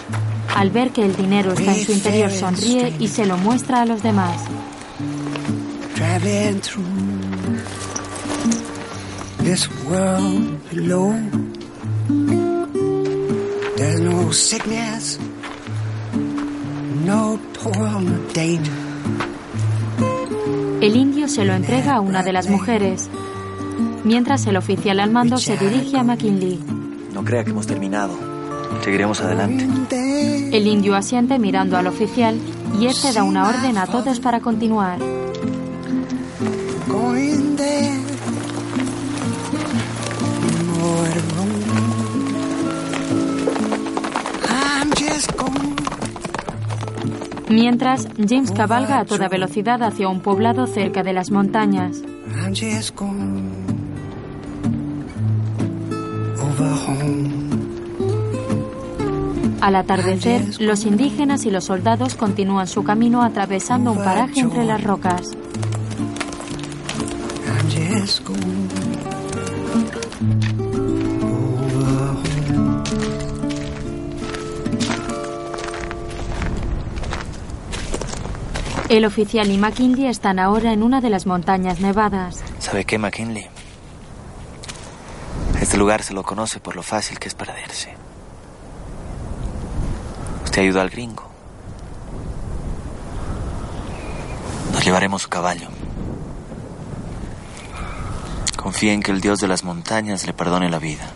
Al 0.56 0.70
ver 0.70 0.90
que 0.90 1.04
el 1.04 1.14
dinero 1.14 1.52
está 1.52 1.74
en 1.74 1.84
su 1.84 1.92
interior, 1.92 2.30
sonríe 2.30 2.96
y 2.98 3.08
se 3.08 3.26
lo 3.26 3.36
muestra 3.36 3.82
a 3.82 3.84
los 3.84 4.02
demás. 4.02 4.40
Traveling 5.94 6.60
through 6.62 6.86
this 9.44 9.68
world 9.86 10.58
below. 10.72 11.12
There's 13.76 14.00
no 14.00 14.32
sickness, 14.32 15.18
no 17.04 17.38
toil, 17.52 18.06
no 18.06 18.18
danger. 18.32 18.72
El 20.80 20.96
indio 20.96 21.28
se 21.28 21.44
lo 21.44 21.52
entrega 21.52 21.96
a 21.96 22.00
una 22.00 22.22
de 22.22 22.32
las 22.32 22.48
mujeres, 22.48 23.10
mientras 24.04 24.46
el 24.46 24.56
oficial 24.56 25.00
al 25.00 25.10
mando 25.10 25.36
se 25.36 25.58
dirige 25.58 25.98
a 25.98 26.02
McKinley. 26.02 26.58
No 27.12 27.22
crea 27.24 27.44
que 27.44 27.50
hemos 27.50 27.66
terminado. 27.66 28.18
Seguiremos 28.82 29.20
adelante. 29.20 30.35
El 30.52 30.66
indio 30.66 30.94
asiente 30.94 31.38
mirando 31.38 31.76
al 31.76 31.86
oficial 31.86 32.38
y 32.80 32.86
este 32.86 33.12
da 33.12 33.24
una 33.24 33.48
orden 33.48 33.78
a 33.78 33.86
todos 33.86 34.20
para 34.20 34.40
continuar. 34.40 34.98
Mientras, 47.48 48.08
James 48.18 48.50
cabalga 48.50 49.00
a 49.00 49.04
toda 49.04 49.28
velocidad 49.28 49.82
hacia 49.82 50.08
un 50.08 50.20
poblado 50.20 50.66
cerca 50.66 51.02
de 51.02 51.12
las 51.12 51.30
montañas. 51.30 52.02
Al 59.66 59.74
atardecer, 59.74 60.60
los 60.60 60.84
indígenas 60.84 61.44
y 61.44 61.50
los 61.50 61.64
soldados 61.64 62.14
continúan 62.14 62.68
su 62.68 62.84
camino 62.84 63.24
atravesando 63.24 63.90
un 63.90 63.98
paraje 63.98 64.38
entre 64.38 64.64
las 64.64 64.80
rocas. 64.84 65.32
El 78.88 79.04
oficial 79.04 79.50
y 79.50 79.58
McKinley 79.58 80.06
están 80.06 80.38
ahora 80.38 80.72
en 80.72 80.84
una 80.84 81.00
de 81.00 81.10
las 81.10 81.26
montañas 81.26 81.80
nevadas. 81.80 82.44
¿Sabe 82.60 82.84
qué, 82.84 82.98
McKinley? 82.98 83.48
Este 85.60 85.76
lugar 85.76 86.04
se 86.04 86.14
lo 86.14 86.22
conoce 86.22 86.60
por 86.60 86.76
lo 86.76 86.84
fácil 86.84 87.18
que 87.18 87.26
es 87.26 87.34
perderse. 87.34 88.05
Usted 90.56 90.68
ayudó 90.68 90.80
al 90.80 90.88
gringo. 90.88 91.22
Nos 94.72 94.82
llevaremos 94.82 95.20
su 95.20 95.28
caballo. 95.28 95.68
Confía 98.56 98.94
en 98.94 99.02
que 99.02 99.10
el 99.10 99.20
dios 99.20 99.38
de 99.40 99.48
las 99.48 99.64
montañas 99.64 100.26
le 100.26 100.32
perdone 100.32 100.70
la 100.70 100.78
vida. 100.78 101.10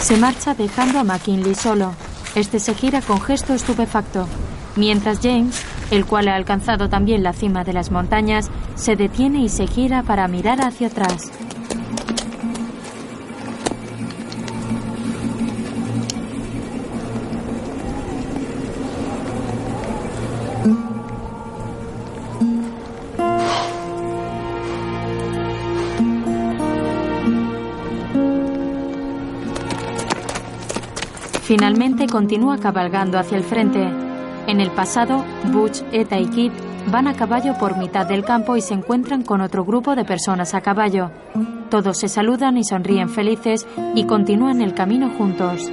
Se 0.00 0.16
marcha 0.16 0.54
dejando 0.54 1.00
a 1.00 1.04
McKinley 1.04 1.54
solo. 1.54 1.92
Este 2.34 2.58
se 2.58 2.74
gira 2.74 3.02
con 3.02 3.20
gesto 3.20 3.52
estupefacto, 3.52 4.26
mientras 4.74 5.20
James, 5.22 5.60
el 5.90 6.06
cual 6.06 6.28
ha 6.28 6.34
alcanzado 6.34 6.88
también 6.88 7.22
la 7.22 7.34
cima 7.34 7.62
de 7.62 7.74
las 7.74 7.90
montañas, 7.90 8.48
se 8.74 8.96
detiene 8.96 9.40
y 9.40 9.50
se 9.50 9.66
gira 9.66 10.02
para 10.02 10.28
mirar 10.28 10.62
hacia 10.62 10.86
atrás. 10.86 11.30
Continúa 32.14 32.58
cabalgando 32.58 33.18
hacia 33.18 33.36
el 33.36 33.42
frente. 33.44 33.88
En 34.46 34.60
el 34.60 34.70
pasado, 34.70 35.24
Butch, 35.52 35.82
Eta 35.90 36.18
y 36.18 36.26
Kid 36.26 36.52
van 36.92 37.08
a 37.08 37.14
caballo 37.14 37.54
por 37.58 37.76
mitad 37.76 38.06
del 38.06 38.24
campo 38.24 38.56
y 38.56 38.60
se 38.60 38.74
encuentran 38.74 39.22
con 39.22 39.40
otro 39.40 39.64
grupo 39.64 39.96
de 39.96 40.04
personas 40.04 40.54
a 40.54 40.60
caballo. 40.60 41.10
Todos 41.70 41.98
se 41.98 42.08
saludan 42.08 42.56
y 42.56 42.62
sonríen 42.62 43.08
felices 43.08 43.66
y 43.96 44.04
continúan 44.04 44.60
el 44.60 44.74
camino 44.74 45.10
juntos. 45.18 45.68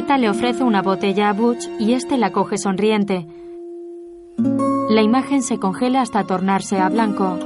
Eta 0.00 0.16
le 0.16 0.30
ofrece 0.30 0.64
una 0.64 0.80
botella 0.80 1.28
a 1.28 1.34
Butch 1.34 1.68
y 1.78 1.92
este 1.92 2.16
la 2.16 2.32
coge 2.32 2.56
sonriente. 2.56 3.26
La 4.88 5.02
imagen 5.02 5.42
se 5.42 5.58
congela 5.58 6.00
hasta 6.00 6.24
tornarse 6.24 6.80
a 6.80 6.88
blanco. 6.88 7.38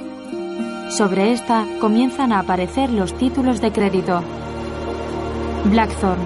Sobre 0.88 1.32
esta 1.32 1.66
comienzan 1.80 2.32
a 2.32 2.38
aparecer 2.38 2.90
los 2.90 3.12
títulos 3.12 3.60
de 3.60 3.72
crédito. 3.72 4.22
Blackthorn, 5.64 6.20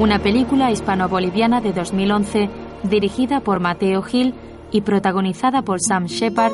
una 0.00 0.18
película 0.18 0.70
hispano-boliviana 0.70 1.62
de 1.62 1.72
2011 1.72 2.50
dirigida 2.82 3.40
por 3.40 3.58
Mateo 3.58 4.02
Gil 4.02 4.34
y 4.70 4.82
protagonizada 4.82 5.62
por 5.62 5.80
Sam 5.80 6.08
Shepard, 6.08 6.52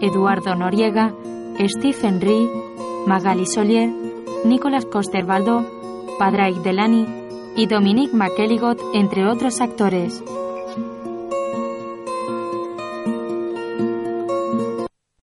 Eduardo 0.00 0.54
Noriega, 0.54 1.12
Stephen 1.58 2.22
Ree, 2.22 2.48
Magali 3.06 3.44
Solier, 3.44 3.90
Nicolas 4.46 4.86
Coster-Waldau, 4.86 5.66
Padraig 6.18 6.54
Delany 6.62 7.17
y 7.58 7.66
Dominique 7.66 8.14
McElligott, 8.14 8.80
entre 8.94 9.26
otros 9.26 9.60
actores. 9.60 10.22